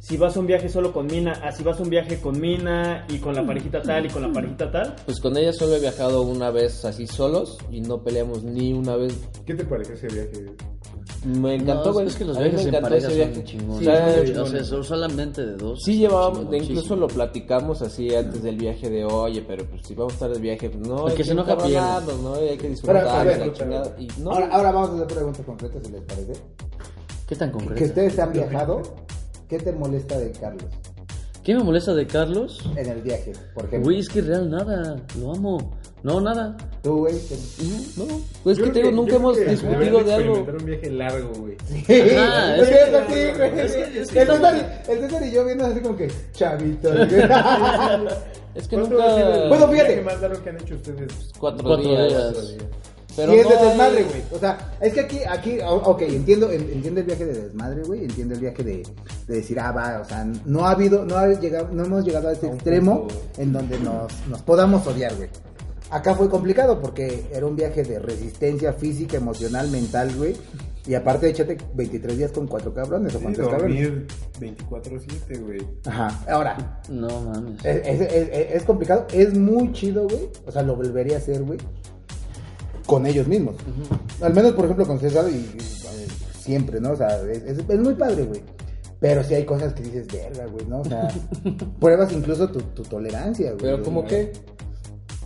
si 0.07 0.17
vas 0.17 0.37
a 0.37 0.41
un 0.41 0.47
viaje 0.47 0.69
solo 0.69 0.93
con 0.93 1.07
Mina 1.07 1.33
a 1.33 1.51
si 1.53 1.63
vas 1.65 1.81
a 1.81 1.83
un 1.83 1.91
viaje 1.91 2.21
con 2.21 2.41
Mina 2.41 3.05
y 3.09 3.19
con 3.19 3.35
la 3.35 3.45
parejita 3.45 3.83
tal 3.83 4.07
y 4.07 4.09
con 4.09 4.23
la 4.23 4.33
parejita 4.33 4.71
tal? 4.71 4.95
Pues 5.05 5.19
con 5.21 5.37
ella 5.37 5.53
solo 5.53 5.75
he 5.77 5.81
viajado 5.81 6.23
una 6.23 6.51
vez 6.51 6.85
así 6.85 7.07
solos 7.07 7.59
y 7.71 7.81
no 7.81 8.03
peleamos 8.03 8.43
ni 8.45 8.73
una 8.73 8.97
vez. 8.97 9.15
¿Qué 9.45 9.55
te 9.55 9.65
pareció 9.65 9.95
ese 9.95 10.07
viaje? 10.09 10.47
Me 11.25 11.57
encantó, 11.57 11.87
No, 11.87 11.93
güey. 11.95 12.07
es 12.07 12.15
que 12.15 12.25
los 12.25 12.37
me 12.39 12.45
viajes 12.45 12.61
en 12.63 12.69
encantó 12.69 12.89
pareja 12.89 13.09
ese 13.09 13.19
son 13.23 13.33
viaje. 13.33 13.45
chingones. 13.45 13.81
O 13.81 13.85
sea, 13.91 14.25
Sí, 14.27 14.33
o 14.33 14.47
sea, 14.47 14.65
son 14.65 14.85
solamente 14.85 15.45
de 15.47 15.57
dos. 15.57 15.83
Sí 15.83 15.99
llevábamos, 15.99 16.39
Chingón, 16.39 16.51
de 16.53 16.57
incluso 16.59 16.75
muchísimo. 16.75 17.01
lo 17.01 17.09
platicamos 17.09 17.83
así 17.83 18.15
antes 18.15 18.43
del 18.45 18.57
viaje 18.57 18.89
de, 18.91 19.05
oye, 19.05 19.43
pero 19.47 19.65
pues 19.67 19.83
si 19.85 19.95
vamos 19.95 20.13
a 20.13 20.15
estar 20.15 20.31
de 20.31 20.39
viaje, 20.39 20.71
pues 20.71 20.87
no, 20.87 21.05
El 21.07 21.11
hay 21.11 21.17
que 21.17 21.25
se 21.25 21.33
enoja 21.33 21.53
encabronarnos, 21.55 22.21
¿no? 22.21 22.45
Y 22.45 22.49
hay 22.51 22.57
que 22.59 22.69
disfrutar 22.69 23.09
a 23.09 23.19
de 23.21 23.25
ver, 23.25 23.39
la 23.39 23.45
pero- 23.45 23.57
chingada. 23.57 23.97
Y 23.99 24.09
no, 24.21 24.31
Ahora, 24.31 24.47
ahora 24.53 24.71
vamos 24.73 24.91
a 24.91 24.95
hacer 24.95 25.07
preguntas 25.09 25.47
concretas, 25.47 25.83
si 25.85 25.91
les 25.93 26.03
parece. 26.03 26.33
¿Qué 27.27 27.35
tan 27.35 27.51
concreto? 27.51 27.75
Que 27.75 27.85
ustedes 27.87 28.19
han 28.21 28.33
viajado, 28.33 28.83
¿qué 29.49 29.59
te 29.59 29.73
molesta 29.73 30.19
de 30.19 30.31
Carlos 30.33 30.71
¿Qué 31.45 31.55
me 31.55 31.63
molesta 31.63 31.95
de 31.95 32.07
Carlos? 32.09 32.59
en 32.77 32.89
el 32.91 33.03
viaje? 33.03 33.33
Por 33.55 33.67
ejemplo, 33.67 33.85
Güey, 33.87 34.01
es 34.01 34.09
que 34.09 34.21
real 34.21 34.51
nada. 34.51 34.97
Lo 35.21 35.33
amo. 35.33 35.79
No, 36.03 36.21
nada. 36.21 36.57
tú, 36.83 36.97
güey. 36.99 37.15
que- 37.21 37.37
no. 37.97 38.05
Pues 38.43 38.59
es 38.59 38.65
que 38.65 38.71
te 38.71 38.79
digo, 38.81 38.91
nunca 38.91 39.15
hemos 39.15 39.37
discutido 39.39 40.03
de 40.03 40.13
algo. 40.15 40.35
un 40.59 40.65
viaje 40.67 40.91
largo, 40.91 41.31
güey. 41.39 41.55
Ajá, 42.19 42.57
es 42.57 42.63
es 42.63 42.69
que 42.69 42.75
que- 42.75 42.83
es 42.83 42.95
así, 42.95 43.39
güey. 43.39 43.61
es 43.61 43.73
que- 43.77 44.01
es 44.01 44.11
que 44.11 44.21
El 44.23 44.27
César 44.27 44.57
y- 44.57 44.91
el 44.91 44.99
César 45.03 45.23
y 45.25 45.31
yo 45.31 45.45
viendo 45.45 45.67
así 45.67 45.81
como 45.81 45.97
que, 45.97 46.11
chavito. 46.33 46.91
Es 48.57 48.67
que 48.69 48.77
¿Cuánto 48.77 49.03
ha 49.03 49.15
sido 49.15 49.29
el 49.29 49.33
nunca... 49.35 49.49
Bueno, 49.49 49.69
fíjate. 49.71 49.89
viaje 49.95 50.03
más 50.03 50.21
largo 50.23 50.43
que 50.43 50.51
han 50.51 50.57
hecho 50.61 50.75
ustedes? 50.77 51.13
Cuatro, 51.39 51.65
Cuatro 51.69 51.91
días. 51.91 52.09
días. 52.09 52.57
Pero 53.17 53.35
y 53.35 53.39
es 53.39 53.45
no 53.45 53.51
de 53.51 53.57
hay- 53.57 53.69
desmadre, 53.69 54.03
güey. 54.05 54.23
O 54.33 54.39
sea, 54.39 54.73
es 54.81 54.93
que 54.93 55.01
aquí, 55.01 55.19
aquí, 55.29 55.59
ok, 55.65 56.03
entiendo, 56.03 56.51
en- 56.51 56.71
entiendo 56.71 57.01
el 57.01 57.07
viaje 57.07 57.25
de 57.25 57.43
desmadre, 57.45 57.83
güey. 57.83 58.05
Entiendo 58.05 58.35
el 58.35 58.41
viaje 58.41 58.63
de, 58.63 58.83
de 59.27 59.35
decir, 59.37 59.59
ah, 59.59 59.73
va, 59.73 60.01
o 60.01 60.05
sea, 60.05 60.25
no 60.45 60.67
ha 60.67 60.71
habido, 60.73 61.05
no 61.05 61.17
ha 61.17 61.27
llegado, 61.33 61.69
no 61.73 61.85
hemos 61.85 62.05
llegado 62.05 62.29
a 62.29 62.33
ese 62.33 62.47
extremo 62.49 63.09
en 63.39 63.53
donde 63.53 63.79
nos, 63.81 64.13
nos 64.29 64.43
podamos 64.43 64.87
odiar, 64.87 65.15
güey. 65.17 65.29
Acá 65.91 66.15
fue 66.15 66.29
complicado 66.29 66.81
porque 66.81 67.27
era 67.33 67.47
un 67.47 67.55
viaje 67.57 67.85
de 67.85 67.99
resistencia 68.01 68.73
física, 68.73 69.17
emocional, 69.19 69.71
mental, 69.71 70.13
güey. 70.17 70.35
Y 70.85 70.95
aparte, 70.95 71.29
échate 71.29 71.57
23 71.75 72.17
días 72.19 72.31
con 72.33 72.47
cuatro 72.47 72.73
cabrones 72.75 73.13
o 73.15 73.19
Sí, 73.19 73.23
cuántos 73.25 73.49
cabrones. 73.49 73.83
dormir 73.83 74.07
24-7, 74.41 75.39
güey. 75.45 75.67
Ajá. 75.85 76.25
Ahora, 76.29 76.81
No 76.89 77.09
mames. 77.23 77.65
es, 77.65 77.87
es- 77.87 78.01
es- 78.13 78.55
es 78.57 78.63
complicado, 78.65 79.07
es 79.13 79.37
muy 79.37 79.73
chido, 79.73 80.05
güey. 80.09 80.29
O 80.47 80.53
sea, 80.53 80.63
lo 80.63 80.77
volvería 80.77 81.17
a 81.17 81.19
hacer, 81.19 81.43
güey. 81.43 81.59
Con 82.87 83.07
ellos 83.07 83.27
mismos. 83.27 83.57
Al 84.21 84.33
menos, 84.35 84.53
por 84.53 84.65
ejemplo, 84.67 84.87
con 84.87 84.99
César 85.01 85.27
y, 85.29 85.35
y, 85.35 85.59
eh, 85.59 86.07
siempre, 86.39 86.81
¿no? 86.81 86.93
O 86.93 86.97
sea, 86.97 87.21
es, 87.23 87.43
es- 87.45 87.59
es 87.69 87.79
muy 87.81 87.95
padre, 87.95 88.23
güey. 88.25 88.43
Pero 89.01 89.23
sí 89.23 89.35
hay 89.35 89.45
cosas 89.45 89.75
que 89.75 89.83
dices, 89.83 90.07
verga, 90.07 90.47
güey, 90.47 90.65
¿no? 90.67 90.81
O 90.81 90.85
sea, 90.85 91.09
pruebas 91.81 92.13
incluso 92.13 92.49
tu, 92.51 92.61
tu 92.61 92.83
tolerancia, 92.83 93.49
güey. 93.51 93.61
Pero 93.63 93.83
como 93.83 94.05
que... 94.05 94.33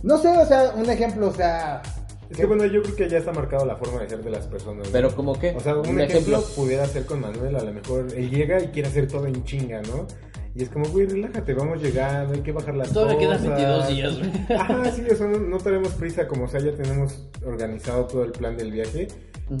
No 0.03 0.17
sé, 0.17 0.27
o 0.29 0.45
sea, 0.45 0.73
un 0.75 0.89
ejemplo, 0.89 1.27
o 1.29 1.33
sea... 1.33 1.81
Es 2.29 2.37
que 2.37 2.45
bueno, 2.45 2.65
yo 2.65 2.81
creo 2.81 2.95
que 2.95 3.09
ya 3.09 3.17
está 3.17 3.31
marcado 3.33 3.65
la 3.65 3.75
forma 3.75 4.01
de 4.01 4.09
ser 4.09 4.23
de 4.23 4.29
las 4.31 4.47
personas. 4.47 4.87
¿no? 4.87 4.91
Pero 4.91 5.13
como 5.15 5.37
que... 5.37 5.51
O 5.55 5.59
sea, 5.59 5.75
un, 5.77 5.99
ejemplo, 6.01 6.41
pudiera 6.55 6.85
ser 6.87 7.05
con 7.05 7.19
Manuel, 7.21 7.55
a 7.55 7.63
lo 7.63 7.71
mejor 7.73 8.07
él 8.15 8.29
llega 8.29 8.61
y 8.63 8.67
quiere 8.69 8.87
hacer 8.89 9.07
todo 9.07 9.27
en 9.27 9.43
chinga, 9.43 9.81
¿no? 9.83 10.07
Y 10.53 10.63
es 10.63 10.69
como, 10.69 10.85
güey, 10.89 11.05
relájate, 11.07 11.53
vamos 11.53 11.81
llegando, 11.81 12.33
hay 12.33 12.41
que 12.41 12.51
bajar 12.51 12.75
las 12.75 12.91
Todavía 12.91 13.27
cosas. 13.27 13.41
quedan 13.41 13.57
22 13.57 13.87
días, 13.87 14.19
güey. 14.19 14.31
Ajá, 14.59 14.91
sí, 14.91 15.03
o 15.09 15.15
sea, 15.15 15.27
no, 15.27 15.39
no 15.39 15.57
tenemos 15.57 15.89
prisa, 15.93 16.27
como 16.27 16.45
o 16.45 16.47
sea, 16.47 16.59
ya 16.59 16.73
tenemos 16.73 17.27
organizado 17.45 18.05
todo 18.05 18.23
el 18.23 18.31
plan 18.31 18.57
del 18.57 18.71
viaje. 18.71 19.07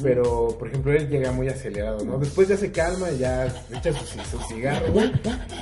Pero, 0.01 0.55
por 0.57 0.69
ejemplo, 0.69 0.93
él 0.93 1.09
llega 1.09 1.33
muy 1.33 1.49
acelerado, 1.49 2.05
¿no? 2.05 2.17
Después 2.17 2.47
ya 2.47 2.55
se 2.55 2.71
calma, 2.71 3.11
ya 3.11 3.47
echa 3.75 3.91
su, 3.91 4.05
su 4.05 4.41
cigarro, 4.47 4.89
güey, 4.93 5.11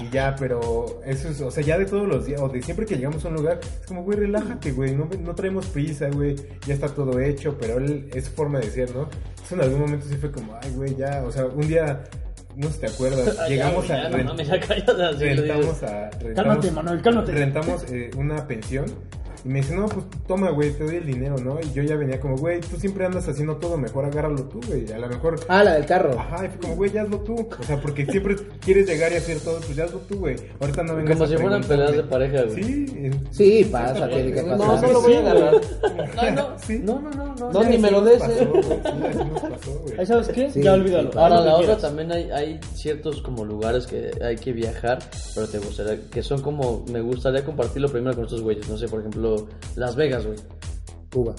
y 0.03 0.09
ya, 0.11 0.35
pero 0.37 1.01
eso 1.03 1.29
es, 1.29 1.41
o 1.41 1.49
sea, 1.49 1.63
ya 1.63 1.79
de 1.79 1.85
todos 1.85 2.07
los 2.07 2.27
días, 2.27 2.39
o 2.39 2.47
de 2.47 2.61
siempre 2.61 2.85
que 2.85 2.95
llegamos 2.95 3.25
a 3.25 3.29
un 3.29 3.35
lugar, 3.35 3.59
es 3.63 3.87
como, 3.87 4.03
güey, 4.03 4.19
relájate, 4.19 4.71
güey, 4.71 4.93
no, 4.95 5.09
no 5.19 5.33
traemos 5.33 5.65
prisa, 5.67 6.09
güey, 6.11 6.35
ya 6.67 6.75
está 6.75 6.89
todo 6.89 7.19
hecho, 7.19 7.57
pero 7.59 7.79
él 7.79 8.07
es 8.13 8.29
forma 8.29 8.59
de 8.59 8.69
ser, 8.69 8.93
¿no? 8.95 9.09
Eso 9.43 9.55
en 9.55 9.61
algún 9.61 9.79
momento 9.79 10.05
sí 10.07 10.15
fue 10.15 10.31
como, 10.31 10.53
ay, 10.61 10.73
güey, 10.75 10.95
ya, 10.95 11.23
o 11.25 11.31
sea, 11.31 11.45
un 11.45 11.67
día, 11.67 12.03
no 12.55 12.69
sé 12.71 12.79
te 12.79 12.88
acuerdas, 12.88 13.38
Ay, 13.39 13.51
llegamos 13.51 13.88
ya, 13.88 13.95
a... 13.95 14.03
ya, 14.03 14.09
no 14.09 14.17
rent- 14.17 14.25
cállate, 14.67 14.91
así 14.91 14.95
lo 15.01 15.29
dices. 15.29 15.38
rentamos 15.47 15.83
a... 15.83 16.09
rentamos- 16.12 16.35
Cálmate, 16.35 16.71
Manuel, 16.71 17.01
cálmate. 17.01 17.31
Rentamos 17.31 17.83
eh, 17.91 18.12
una 18.17 18.47
pensión. 18.47 18.85
Y 19.45 19.49
me 19.49 19.60
dice, 19.60 19.73
no, 19.75 19.86
pues 19.88 20.06
toma, 20.28 20.49
güey, 20.52 20.71
te 20.73 20.84
doy 20.84 20.97
el 20.97 21.06
dinero, 21.06 21.36
¿no? 21.38 21.60
Y 21.62 21.71
yo 21.73 21.82
ya 21.84 21.95
venía 21.95 22.19
como, 22.19 22.36
güey, 22.38 22.60
tú 22.62 22.78
siempre 22.78 23.06
andas 23.06 23.28
haciendo 23.28 23.56
todo, 23.58 23.78
mejor 23.78 24.06
agárralo 24.06 24.43
tú, 24.43 24.60
güey. 24.67 24.91
A 24.91 24.99
lo 24.99 25.08
mejor... 25.08 25.39
Ah, 25.47 25.63
la 25.63 25.73
del 25.75 25.86
carro. 25.86 26.19
Ajá, 26.19 26.45
y 26.45 26.49
fue 26.49 26.60
como, 26.60 26.75
güey, 26.75 26.91
ya 26.91 27.04
hazlo 27.04 27.19
tú. 27.19 27.47
O 27.60 27.63
sea, 27.63 27.80
porque 27.82 28.06
siempre 28.06 28.36
quieres 28.60 28.88
llegar 28.88 29.12
y 29.12 29.15
hacer 29.15 29.39
todo, 29.39 29.60
pues 29.60 29.75
ya 29.75 29.86
hazlo 29.86 29.99
tú, 29.99 30.17
güey. 30.19 30.36
Ahorita 30.60 30.84
no 30.84 30.95
vengas 30.95 31.17
Como 31.17 31.28
si 31.30 31.38
fueran 31.38 31.63
peleas 31.63 31.91
de 31.95 32.04
pareja, 32.04 32.43
güey. 32.43 32.63
Sí. 32.63 33.12
Sí, 33.32 33.69
pasa, 33.71 34.08
tiene 34.10 34.34
que 34.34 34.43
No, 34.43 34.58
pasar. 34.58 34.82
no 34.88 34.93
lo 34.93 35.02
voy 35.02 35.13
a 35.13 35.19
agarrar. 35.19 35.54
No, 36.19 36.32
no, 36.32 36.60
Sí. 36.60 36.80
no, 36.84 36.99
no, 36.99 37.10
no, 37.12 37.36
no. 37.36 37.52
No, 37.52 37.63
ni 37.63 37.78
me 37.78 37.89
lo 37.91 38.02
des, 38.02 38.19
nos 38.19 38.30
eh. 38.30 38.45
pasó, 38.45 38.52
güey, 38.52 38.73
sí, 38.84 39.08
así 39.08 39.17
nos 39.30 39.41
pasó, 39.41 39.71
güey. 39.84 39.93
Ahí 39.99 40.06
sabes 40.06 40.28
qué, 40.30 40.52
Sí, 40.52 40.62
ya 40.62 40.73
olvídalo. 40.73 41.12
sí, 41.12 41.17
Ahora, 41.17 41.41
la 41.41 41.56
otra 41.56 41.78
también 41.78 42.12
hay, 42.12 42.30
hay 42.32 42.60
ciertos 42.73 43.21
como 43.21 43.45
lugares 43.45 43.88
que 43.88 44.12
hay 44.23 44.36
que 44.36 44.52
viajar, 44.52 44.99
pero 45.34 45.47
te 45.47 45.60
gustaría, 45.60 46.02
que 46.10 46.21
son 46.23 46.41
como, 46.41 46.84
me 46.91 47.02
gustaría 47.02 47.43
compartirlo 47.45 47.89
primero 47.89 48.15
con 48.15 48.25
estos 48.25 48.41
güeyes, 48.41 48.67
no 48.69 48.78
sé, 48.78 48.88
por 48.88 48.99
ejemplo, 48.99 49.28
Las 49.75 49.95
Vegas, 49.95 50.25
güey. 50.25 50.37
Cuba. 51.13 51.33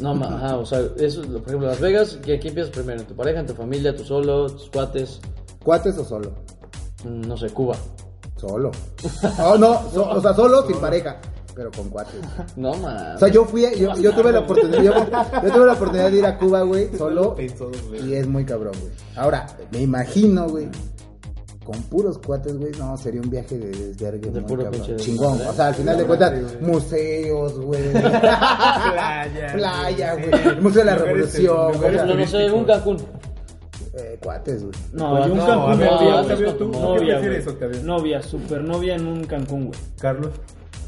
No, 0.00 0.14
ma- 0.14 0.34
ajá, 0.36 0.56
o 0.56 0.64
sea, 0.64 0.80
eso, 0.96 1.22
es 1.22 1.28
lo- 1.28 1.40
por 1.40 1.48
ejemplo, 1.48 1.68
Las 1.68 1.80
Vegas, 1.80 2.18
¿qué, 2.24 2.40
qué 2.40 2.48
empiezas 2.48 2.72
primero? 2.72 3.00
¿En 3.00 3.06
tu 3.06 3.14
pareja, 3.14 3.40
en 3.40 3.46
tu 3.46 3.54
familia, 3.54 3.94
tú 3.94 4.02
solo, 4.04 4.48
tus 4.48 4.70
cuates? 4.70 5.20
¿Cuates 5.62 5.98
o 5.98 6.04
solo? 6.04 6.32
Mm, 7.04 7.20
No 7.28 7.36
sé, 7.36 7.48
Cuba. 7.50 7.76
Solo. 8.36 8.70
Oh, 9.44 9.58
no, 9.58 9.90
so- 9.92 10.08
o 10.08 10.20
sea, 10.22 10.32
solo 10.32 10.66
sin 10.66 10.76
pareja, 10.78 11.20
pero 11.54 11.70
con 11.70 11.90
cuates. 11.90 12.14
No, 12.56 12.72
man. 12.76 13.16
O 13.16 13.18
sea, 13.18 13.28
yo 13.28 13.44
fui, 13.44 13.66
a- 13.66 13.74
yo, 13.74 13.94
yo 13.96 14.14
tuve 14.14 14.32
la 14.32 14.40
oportunidad, 14.40 14.82
yo, 14.82 14.92
yo 15.42 15.52
tuve 15.52 15.66
la 15.66 15.72
oportunidad 15.74 16.10
de 16.10 16.16
ir 16.18 16.24
a 16.24 16.38
Cuba, 16.38 16.62
güey, 16.62 16.88
solo. 16.96 17.34
Pensó. 17.34 17.70
Y 18.02 18.14
es 18.14 18.26
muy 18.26 18.46
cabrón, 18.46 18.72
güey. 18.80 18.92
Ahora, 19.16 19.46
me 19.70 19.82
imagino, 19.82 20.48
güey, 20.48 20.68
con 21.70 21.82
puros 21.84 22.18
cuates, 22.18 22.56
güey, 22.58 22.72
no, 22.78 22.96
sería 22.96 23.20
un 23.20 23.30
viaje 23.30 23.56
de 23.58 23.68
desvergue 23.70 24.30
De 24.30 24.40
muy 24.40 24.48
puro 24.48 24.64
cabrón. 24.64 24.82
pinche 24.86 24.96
Chingón. 25.04 25.32
desmadre. 25.38 25.50
O 25.50 25.52
sea, 25.54 25.66
al 25.68 25.74
final 25.74 25.98
de 25.98 26.04
cuentas, 26.04 26.60
museos, 26.60 27.60
güey. 27.60 27.92
Playa. 27.92 29.52
Playa, 29.54 30.14
güey. 30.14 30.48
El 30.48 30.60
Museo 30.62 30.84
de 30.84 30.90
la 30.90 30.96
Revolución, 30.96 31.72
lugares 31.72 31.94
ejemplo, 32.02 32.14
no 32.16 32.26
sé, 32.26 32.50
un. 32.50 32.64
Cancún. 32.64 32.96
Eh, 33.92 34.18
cuates, 34.22 34.62
güey. 34.62 34.74
No, 34.92 35.26
yo 35.26 35.32
un 35.32 35.38
No, 35.38 35.46
Cancún 35.46 35.70
a 35.70 35.74
ver, 35.76 35.90
novia, 35.90 35.90
no, 35.90 35.98
güey. 35.98 36.20
Octavio, 36.22 36.54
¿tú? 36.54 36.68
Novia, 36.68 36.98
¿Qué 36.98 37.10
prefieres, 37.12 37.44
güey. 37.44 37.54
Octavio? 37.54 37.82
Novia, 37.82 38.22
super 38.22 38.64
novia 38.64 38.94
en 38.96 39.06
un 39.06 39.24
Cancún, 39.24 39.66
güey. 39.66 39.78
Carlos. 40.00 40.32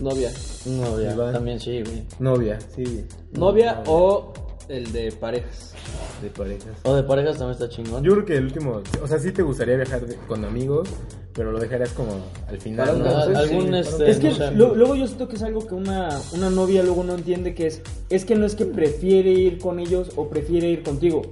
Novia. 0.00 0.30
No, 0.66 1.00
Iván. 1.00 1.32
también 1.32 1.60
sí, 1.60 1.82
güey. 1.82 2.02
Novia, 2.18 2.58
sí. 2.74 3.06
Novia 3.32 3.82
o 3.86 4.32
el 4.68 4.92
de 4.92 5.12
parejas. 5.12 5.74
De 6.22 6.30
parejas. 6.30 6.76
O 6.84 6.94
de 6.94 7.02
parejas 7.02 7.38
también 7.38 7.52
está 7.60 7.68
chingón. 7.68 8.02
Yo 8.04 8.12
creo 8.12 8.24
que 8.24 8.36
el 8.36 8.44
último, 8.44 8.80
o 9.02 9.06
sea, 9.08 9.18
sí 9.18 9.32
te 9.32 9.42
gustaría 9.42 9.76
viajar 9.76 10.06
de- 10.06 10.16
con 10.28 10.44
amigos, 10.44 10.88
pero 11.34 11.50
lo 11.52 11.58
dejarías 11.58 11.90
como 11.90 12.12
al 12.48 12.58
final. 12.58 12.86
Para 13.02 13.26
¿no? 13.26 13.38
algún, 13.38 13.74
este, 13.74 14.10
Es 14.10 14.18
que 14.18 14.28
no 14.28 14.34
sé. 14.34 14.50
lo- 14.52 14.74
luego 14.74 14.94
yo 14.94 15.06
siento 15.06 15.28
que 15.28 15.36
es 15.36 15.42
algo 15.42 15.66
que 15.66 15.74
una, 15.74 16.08
una 16.34 16.50
novia 16.50 16.82
luego 16.82 17.02
no 17.04 17.14
entiende 17.14 17.54
que 17.54 17.66
es, 17.66 17.82
es 18.10 18.24
que 18.24 18.34
no 18.34 18.46
es 18.46 18.54
que 18.54 18.66
prefiere 18.66 19.30
ir 19.30 19.58
con 19.58 19.78
ellos 19.80 20.10
o 20.16 20.28
prefiere 20.28 20.68
ir 20.68 20.82
contigo. 20.82 21.22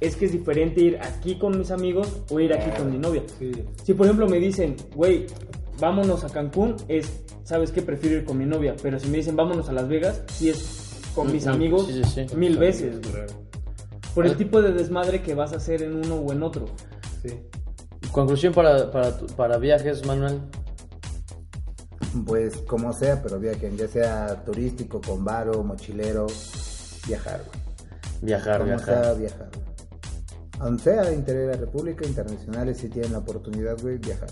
Es 0.00 0.16
que 0.16 0.24
es 0.26 0.32
diferente 0.32 0.80
ir 0.80 0.98
aquí 1.02 1.36
con 1.38 1.58
mis 1.58 1.70
amigos 1.70 2.08
o 2.30 2.40
ir 2.40 2.54
aquí 2.54 2.70
con 2.78 2.90
mi 2.90 2.96
novia. 2.98 3.22
Sí. 3.38 3.52
Si 3.84 3.92
por 3.94 4.06
ejemplo 4.06 4.26
me 4.26 4.38
dicen, 4.38 4.76
güey, 4.94 5.26
vámonos 5.78 6.24
a 6.24 6.30
Cancún, 6.30 6.76
es, 6.88 7.06
sabes 7.44 7.70
que 7.70 7.82
prefiero 7.82 8.16
ir 8.16 8.24
con 8.24 8.38
mi 8.38 8.46
novia. 8.46 8.74
Pero 8.82 8.98
si 8.98 9.08
me 9.08 9.18
dicen, 9.18 9.36
vámonos 9.36 9.68
a 9.68 9.72
Las 9.72 9.88
Vegas, 9.88 10.22
sí 10.32 10.48
es 10.48 10.89
con 11.14 11.30
mis 11.32 11.46
amigos 11.46 11.86
sí, 11.86 12.02
sí, 12.04 12.26
sí. 12.28 12.36
mil 12.36 12.56
veces. 12.58 13.00
güey. 13.00 13.24
Por 14.14 14.26
el 14.26 14.36
tipo 14.36 14.60
de 14.60 14.72
desmadre 14.72 15.22
que 15.22 15.34
vas 15.34 15.52
a 15.52 15.56
hacer 15.56 15.82
en 15.82 15.96
uno 15.96 16.16
o 16.16 16.32
en 16.32 16.42
otro. 16.42 16.66
Sí. 17.22 17.38
Conclusión 18.12 18.52
para, 18.52 18.90
para, 18.90 19.16
tu- 19.16 19.26
para 19.36 19.56
viajes, 19.58 20.04
Manuel. 20.04 20.40
Pues 22.26 22.56
como 22.66 22.92
sea, 22.92 23.22
pero 23.22 23.38
viajen, 23.38 23.76
ya 23.76 23.86
sea 23.86 24.42
turístico, 24.44 25.00
con 25.00 25.24
varo, 25.24 25.62
mochilero, 25.62 26.26
viajar, 27.06 27.40
güey. 27.46 27.60
Viajar, 28.22 28.58
Como 28.58 28.70
viajar. 28.70 29.04
sea, 29.04 29.12
viajar, 29.14 29.48
güey. 29.54 29.70
Aunque 30.58 30.82
sea 30.82 31.12
interior 31.12 31.46
de 31.46 31.52
la 31.54 31.60
República, 31.60 32.04
internacionales, 32.06 32.78
si 32.78 32.88
tienen 32.88 33.12
la 33.12 33.18
oportunidad, 33.18 33.80
güey, 33.80 33.98
viajar. 33.98 34.28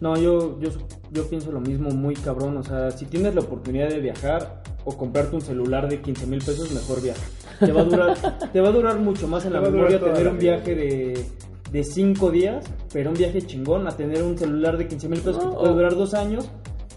No, 0.00 0.16
yo, 0.16 0.58
yo, 0.60 0.70
yo 1.10 1.28
pienso 1.28 1.50
lo 1.52 1.60
mismo, 1.60 1.90
muy 1.90 2.14
cabrón. 2.14 2.56
O 2.56 2.62
sea, 2.62 2.90
si 2.92 3.04
tienes 3.06 3.34
la 3.34 3.40
oportunidad 3.42 3.88
de 3.88 3.98
viajar 4.00 4.61
o 4.84 4.96
comprarte 4.96 5.34
un 5.36 5.40
celular 5.42 5.88
de 5.88 6.00
15 6.00 6.26
mil 6.26 6.38
pesos, 6.40 6.70
mejor 6.72 7.00
viaja. 7.02 7.22
Te 7.60 7.70
va 7.72 7.82
a 7.82 7.84
durar, 7.84 8.38
te 8.52 8.60
va 8.60 8.68
a 8.68 8.72
durar 8.72 8.98
mucho 8.98 9.28
más 9.28 9.44
en 9.44 9.52
la 9.52 9.58
Te 9.60 9.62
va 9.64 9.68
a 9.68 9.70
durar 9.70 9.90
memoria 9.90 10.12
tener 10.12 10.26
la 10.26 10.32
un 10.32 10.38
viaje 10.38 10.74
de, 10.74 11.26
de 11.70 11.84
5 11.84 12.30
días, 12.30 12.64
pero 12.92 13.10
un 13.10 13.16
viaje 13.16 13.42
chingón, 13.42 13.86
a 13.86 13.96
tener 13.96 14.22
un 14.22 14.36
celular 14.36 14.76
de 14.78 14.88
15 14.88 15.08
mil 15.08 15.20
pesos 15.20 15.38
que 15.38 15.44
No, 15.44 15.50
te 15.52 15.56
puede 15.58 15.70
o- 15.72 15.74
durar 15.76 15.94
dos 15.94 16.14
años, 16.14 16.48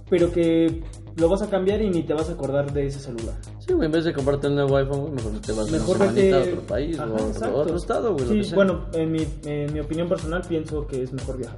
pero 0.10 0.32
que 0.32 0.82
lo 1.18 1.30
vas 1.30 1.42
a 1.44 1.50
cambiar 1.50 1.82
y 1.82 1.90
ni 1.90 2.04
te 2.04 2.14
vas 2.14 2.30
a 2.30 2.34
acordar 2.34 2.74
de 2.74 2.88
ese 2.88 3.00
celular. 3.00 3.36
Sí, 3.60 3.74
güey, 3.74 3.86
en 3.88 3.92
vez 3.92 4.04
de 4.06 4.14
comprarte 4.14 4.48
un 4.48 4.56
nuevo 4.56 4.76
iPhone, 4.78 5.14
mejor 5.14 5.32
te 5.42 5.52
vas 5.54 5.72
Mejor 5.72 5.96
una 5.96 6.12
vete 6.12 6.34
a 6.34 6.40
otro 6.42 6.62
país 6.62 7.00
Ajá, 7.00 7.12
o 7.12 7.18
a 7.18 7.50
otro, 7.62 7.76
estado, 7.78 8.14
güey. 8.14 8.26
lo 8.26 8.44
Sí, 8.44 8.50
que 8.50 8.56
bueno, 8.56 8.86
en 8.94 9.12
mi, 9.12 9.26
en 9.46 9.74
mi 9.74 9.80
opinión 9.80 10.08
personal 10.10 10.42
pienso 10.48 10.86
que 10.86 11.02
es 11.02 11.14
mejor 11.14 11.38
viajar. 11.38 11.58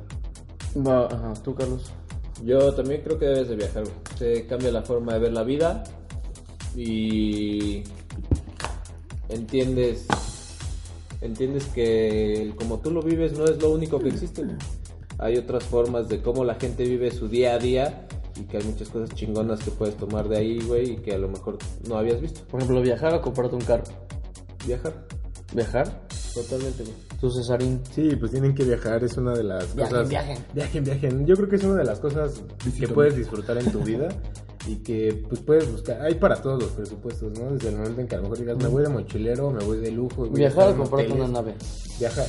Va, 0.76 1.06
ajá, 1.08 1.34
tú, 1.44 1.56
Carlos. 1.56 1.92
Yo 2.46 2.72
también 2.74 3.02
creo 3.04 3.18
que 3.18 3.26
debes 3.26 3.50
de 3.50 3.56
viajar, 3.56 3.84
güey. 3.84 3.96
Te 4.20 4.46
cambia 4.46 4.72
la 4.72 4.84
forma 4.84 5.14
de 5.14 5.20
ver 5.20 5.34
la 5.34 5.44
vida 5.44 5.84
y 6.78 7.84
entiendes 9.30 10.06
entiendes 11.22 11.66
que 11.74 12.54
como 12.56 12.78
tú 12.78 12.92
lo 12.92 13.02
vives 13.02 13.36
no 13.36 13.46
es 13.46 13.60
lo 13.60 13.72
único 13.72 14.00
que 14.00 14.10
existe. 14.10 14.44
Hay 15.18 15.38
otras 15.38 15.64
formas 15.64 16.08
de 16.08 16.22
cómo 16.22 16.46
la 16.46 16.54
gente 16.56 16.84
vive 16.84 17.10
su 17.10 17.28
día 17.28 17.56
a 17.56 17.58
día 17.58 18.08
y 18.40 18.44
que 18.44 18.58
hay 18.58 18.64
muchas 18.64 18.90
cosas 18.90 19.10
chingonas 19.16 19.64
que 19.64 19.72
puedes 19.72 19.98
tomar 19.98 20.30
de 20.30 20.38
ahí, 20.38 20.60
güey, 20.60 20.92
y 20.92 20.98
que 20.98 21.16
a 21.16 21.18
lo 21.18 21.28
mejor 21.28 21.58
no 21.90 21.98
habías 21.98 22.22
visto. 22.22 22.42
Por 22.46 22.62
ejemplo, 22.62 22.84
viajar 22.84 23.16
o 23.16 23.22
comprarte 23.22 23.56
un 23.56 23.64
carro. 23.64 23.84
Viajar, 24.68 25.08
Viajar. 25.56 26.08
totalmente, 26.36 26.84
güey. 26.84 26.96
Tú, 27.20 27.32
Cesarín. 27.32 27.82
Sí, 27.90 28.16
pues 28.20 28.32
tienen 28.32 28.54
que 28.54 28.64
viajar, 28.64 29.04
es 29.04 29.18
una 29.18 29.34
de 29.34 29.44
las 29.44 29.74
Viajen, 29.76 29.96
cosas... 29.96 30.10
viajen. 30.10 30.38
Viajen, 30.54 30.84
viajen. 30.84 31.26
Yo 31.26 31.36
creo 31.36 31.50
que 31.50 31.56
es 31.56 31.64
una 31.64 31.78
de 31.78 31.86
las 31.86 32.00
cosas 32.00 32.44
que 32.80 32.88
puedes 32.88 33.16
disfrutar 33.16 33.58
en 33.58 33.72
tu 33.72 33.80
vida 33.80 34.10
y 34.68 34.76
que 34.78 35.24
pues 35.28 35.42
puedes 35.42 35.72
buscar. 35.72 36.02
Hay 36.02 36.16
para 36.16 36.42
todos 36.42 36.62
los 36.64 36.72
presupuestos, 36.72 37.32
¿no? 37.40 37.52
Desde 37.54 37.70
el 37.70 37.78
momento 37.78 38.02
en 38.02 38.08
que 38.08 38.16
a 38.16 38.18
lo 38.18 38.24
mejor 38.24 38.38
digas, 38.40 38.58
me 38.58 38.68
voy 38.68 38.84
de 38.84 38.90
mochilero, 38.90 39.52
me 39.52 39.64
voy 39.64 39.78
de 39.80 39.92
lujo. 39.92 40.26
voy 40.26 40.30
a 40.30 40.50
Viajar 40.50 40.70
o 40.70 40.78
comprarte 40.78 41.08
hoteles". 41.12 41.30
una 41.30 41.40
nave. 41.42 41.56
Viajar, 42.00 42.26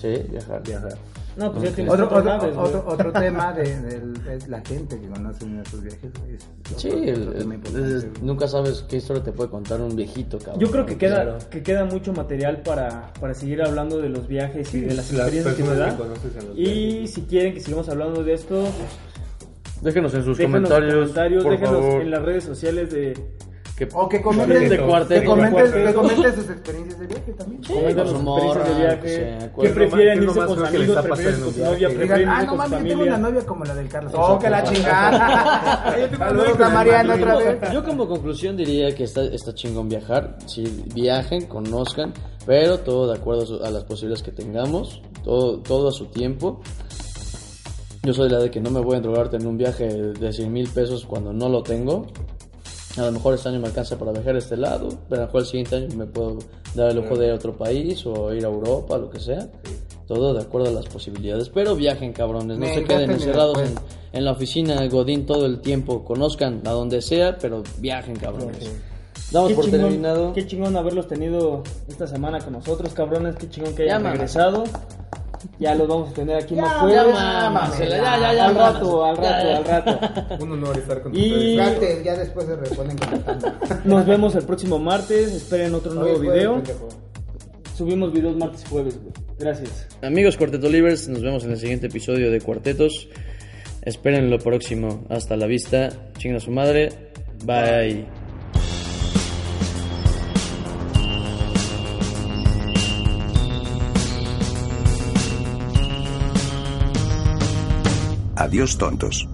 Sí, 0.00 0.14
viajar. 0.30 0.62
viajar. 0.62 0.98
No, 1.34 1.50
pues 1.50 1.64
ya 1.70 1.74
tienes 1.74 1.94
Otro, 1.94 2.04
otro, 2.08 2.22
naves, 2.24 2.54
otro, 2.54 2.84
otro 2.86 3.10
tema 3.10 3.54
de, 3.54 3.62
del- 3.80 4.12
es 4.30 4.48
la 4.48 4.60
gente 4.60 5.00
que 5.00 5.08
conoce 5.08 5.44
en 5.46 5.60
esos 5.60 5.80
viajes. 5.82 6.10
es 6.30 6.82
Sí, 6.82 6.88
otro- 6.90 7.32
el- 7.32 8.10
nunca 8.20 8.46
sabes 8.46 8.84
qué 8.86 8.96
historia 8.98 9.22
te 9.22 9.32
puede 9.32 9.48
contar 9.48 9.80
un 9.80 9.96
viejito, 9.96 10.36
cabrón. 10.38 10.60
Yo 10.60 10.70
creo 10.70 10.84
que 10.84 10.98
queda, 10.98 11.22
Claro. 11.22 11.38
que 11.50 11.62
queda 11.62 11.86
mucho 11.86 12.12
material 12.12 12.60
para, 12.62 13.14
para 13.18 13.32
seguir 13.32 13.62
hablando 13.62 13.96
de 13.98 14.10
los 14.10 14.28
viajes 14.28 14.74
y 14.74 14.80
de 14.80 14.94
las 14.94 15.10
experiencias 15.10 15.54
que 15.54 15.62
me 15.62 15.68
personas 15.70 15.90
da. 15.92 15.96
que 15.96 16.02
conoces 16.02 16.36
en 16.36 16.48
los 16.48 16.58
Y 16.58 16.62
viajes. 16.64 17.14
si 17.14 17.22
quieren 17.22 17.54
que 17.54 17.60
sigamos 17.60 17.88
hablando 17.88 18.22
de 18.22 18.32
esto, 18.34 18.64
Déjenos 19.82 20.14
en 20.14 20.24
sus 20.24 20.38
déjenos 20.38 20.68
comentarios, 20.70 20.94
comentarios, 20.94 21.42
por 21.42 21.52
déjenos 21.52 21.80
favor. 21.80 22.00
en 22.02 22.10
las 22.10 22.22
redes 22.22 22.44
sociales 22.44 22.90
de 22.90 23.12
Que, 23.76 23.88
O 23.94 24.06
que 24.08 24.20
comenten, 24.22 24.68
de 24.68 24.78
cuarteto. 24.80 25.20
que 25.22 25.26
comenten, 25.26 25.52
cuarteto. 25.52 25.86
que 25.88 25.94
comenten 25.94 26.34
sus 26.36 26.50
experiencias 26.50 27.00
de 27.00 27.06
viaje 27.06 27.32
también. 27.32 27.64
Sí, 27.64 27.72
comenten 27.72 28.06
sus 28.06 28.18
su 28.20 28.22
experiencias 28.22 28.68
de 28.68 28.74
viaje, 28.82 29.08
sea, 29.08 29.52
qué 29.60 29.68
prefieren 29.70 30.22
irse 30.22 30.34
con 30.34 30.36
más 30.46 30.50
sus 30.54 30.68
amigos, 30.68 30.96
prefieren 31.02 31.36
su 31.40 31.60
novia, 31.64 31.88
prefieren 31.88 32.28
ah, 32.28 32.42
no 32.44 32.54
mames, 32.54 32.84
tengo 32.84 33.02
una 33.02 33.16
novia 33.18 33.40
como 33.46 33.64
la 33.64 33.74
del 33.74 33.88
Carlos. 33.88 34.12
Oh, 34.14 34.38
que 34.38 34.50
la 34.50 34.62
chingada. 34.62 35.94
Yo 36.00 36.08
tengo 36.10 36.22
una 36.24 36.32
novia 36.32 36.50
con 36.52 36.60
la 36.60 36.68
Mariana 36.68 37.14
otra 37.14 37.36
vez. 37.38 37.72
Yo 37.72 37.84
como 37.84 38.06
conclusión 38.06 38.56
diría 38.56 38.94
que 38.94 39.04
está, 39.04 39.24
está 39.24 39.54
chingón 39.54 39.88
viajar. 39.88 40.36
Si 40.46 40.62
viajen, 40.94 41.46
conozcan, 41.46 42.12
pero 42.46 42.78
todo 42.78 43.10
de 43.10 43.18
acuerdo 43.18 43.42
a, 43.42 43.46
su- 43.46 43.64
a 43.64 43.70
las 43.70 43.84
posibilidades 43.84 44.22
que 44.22 44.32
tengamos, 44.32 45.02
todo, 45.24 45.58
todo 45.60 45.88
a 45.88 45.92
su 45.92 46.06
tiempo. 46.06 46.60
Yo 48.04 48.12
soy 48.12 48.28
la 48.28 48.40
de 48.40 48.50
que 48.50 48.60
no 48.60 48.70
me 48.70 48.80
voy 48.80 48.94
a 48.94 48.96
endrogarte 48.96 49.36
en 49.36 49.46
un 49.46 49.56
viaje 49.56 49.86
de 49.86 50.32
100 50.32 50.52
mil 50.52 50.68
pesos 50.68 51.06
cuando 51.06 51.32
no 51.32 51.48
lo 51.48 51.62
tengo. 51.62 52.06
A 52.96 53.02
lo 53.02 53.12
mejor 53.12 53.34
este 53.34 53.48
año 53.48 53.60
me 53.60 53.68
alcanza 53.68 53.96
para 53.96 54.10
viajar 54.10 54.34
a 54.34 54.38
este 54.38 54.56
lado, 54.56 54.88
pero 55.08 55.22
a 55.22 55.24
lo 55.24 55.26
mejor 55.28 55.40
el 55.42 55.46
siguiente 55.46 55.76
año 55.76 55.88
me 55.96 56.06
puedo 56.06 56.38
dar 56.74 56.90
el 56.90 56.98
ojo 56.98 57.16
de 57.16 57.26
ir 57.26 57.32
a 57.32 57.36
otro 57.36 57.56
país 57.56 58.04
o 58.04 58.34
ir 58.34 58.44
a 58.44 58.48
Europa, 58.48 58.98
lo 58.98 59.08
que 59.08 59.20
sea. 59.20 59.48
Todo 60.08 60.34
de 60.34 60.42
acuerdo 60.42 60.68
a 60.68 60.72
las 60.72 60.86
posibilidades. 60.86 61.48
Pero 61.48 61.76
viajen, 61.76 62.12
cabrones. 62.12 62.58
No 62.58 62.66
Me 62.66 62.74
se 62.74 62.82
queden 62.82 63.12
encerrados 63.12 63.58
en, 63.58 63.74
en 64.12 64.24
la 64.24 64.32
oficina 64.32 64.84
Godín 64.88 65.24
todo 65.24 65.46
el 65.46 65.60
tiempo. 65.60 66.04
Conozcan 66.04 66.60
a 66.66 66.70
donde 66.70 67.00
sea, 67.02 67.38
pero 67.38 67.62
viajen, 67.78 68.16
cabrones. 68.16 68.68
Damos 69.30 69.50
Qué 69.50 69.54
por 69.54 69.64
chingón, 69.64 69.80
terminado. 69.80 70.32
Qué 70.32 70.46
chingón 70.46 70.76
haberlos 70.76 71.06
tenido 71.06 71.62
esta 71.88 72.06
semana 72.06 72.40
con 72.40 72.52
nosotros, 72.54 72.92
cabrones. 72.92 73.36
Qué 73.36 73.48
chingón 73.48 73.74
que 73.74 73.84
hayan 73.84 74.02
Ya, 74.02 74.10
regresado. 74.10 74.64
Ya 75.58 75.74
los 75.74 75.88
vamos 75.88 76.10
a 76.10 76.12
tener 76.14 76.36
aquí 76.36 76.54
más 76.54 76.70
Ya, 76.72 76.80
jueves. 76.80 77.14
ya, 77.14 78.18
ya, 78.18 78.32
ya, 78.34 78.46
Al 78.46 78.54
rato, 78.54 79.04
al 79.04 79.16
rato, 79.16 79.48
Ya, 79.48 79.56
al 79.56 79.64
rato. 79.64 80.44
Un 80.44 80.52
honor 80.52 80.78
estar 80.78 81.02
con 81.02 81.14
Y- 81.16 81.58
ustedes. 81.60 82.04
Ya 82.04 82.16
después 82.16 82.46
se 82.46 82.56
reponen 82.56 82.96
comentando. 82.98 83.52
Nos 83.84 84.06
vemos 84.06 84.34
el 84.36 84.44
próximo 84.44 84.78
martes. 84.78 85.32
Esperen 85.32 85.74
otro 85.74 85.94
nuevo 85.94 86.18
Hoy 86.18 86.28
video. 86.28 86.62
Subimos 87.76 88.12
videos 88.12 88.36
martes 88.36 88.62
y 88.64 88.68
jueves, 88.68 88.98
güey. 89.00 89.12
Gracias. 89.38 89.88
Amigos 90.02 90.36
Cuarteto 90.36 90.68
Livers, 90.68 91.08
nos 91.08 91.22
vemos 91.22 91.42
en 91.44 91.52
el 91.52 91.58
siguiente 91.58 91.86
episodio 91.86 92.30
de 92.30 92.40
Cuartetos. 92.40 93.08
Esperen 93.82 94.30
lo 94.30 94.38
próximo. 94.38 95.04
Hasta 95.08 95.36
la 95.36 95.46
vista. 95.46 95.88
Chinga 96.18 96.38
su 96.38 96.50
madre. 96.52 96.90
Bye. 97.44 98.21
Adiós 108.52 108.74
tontos. 108.76 109.31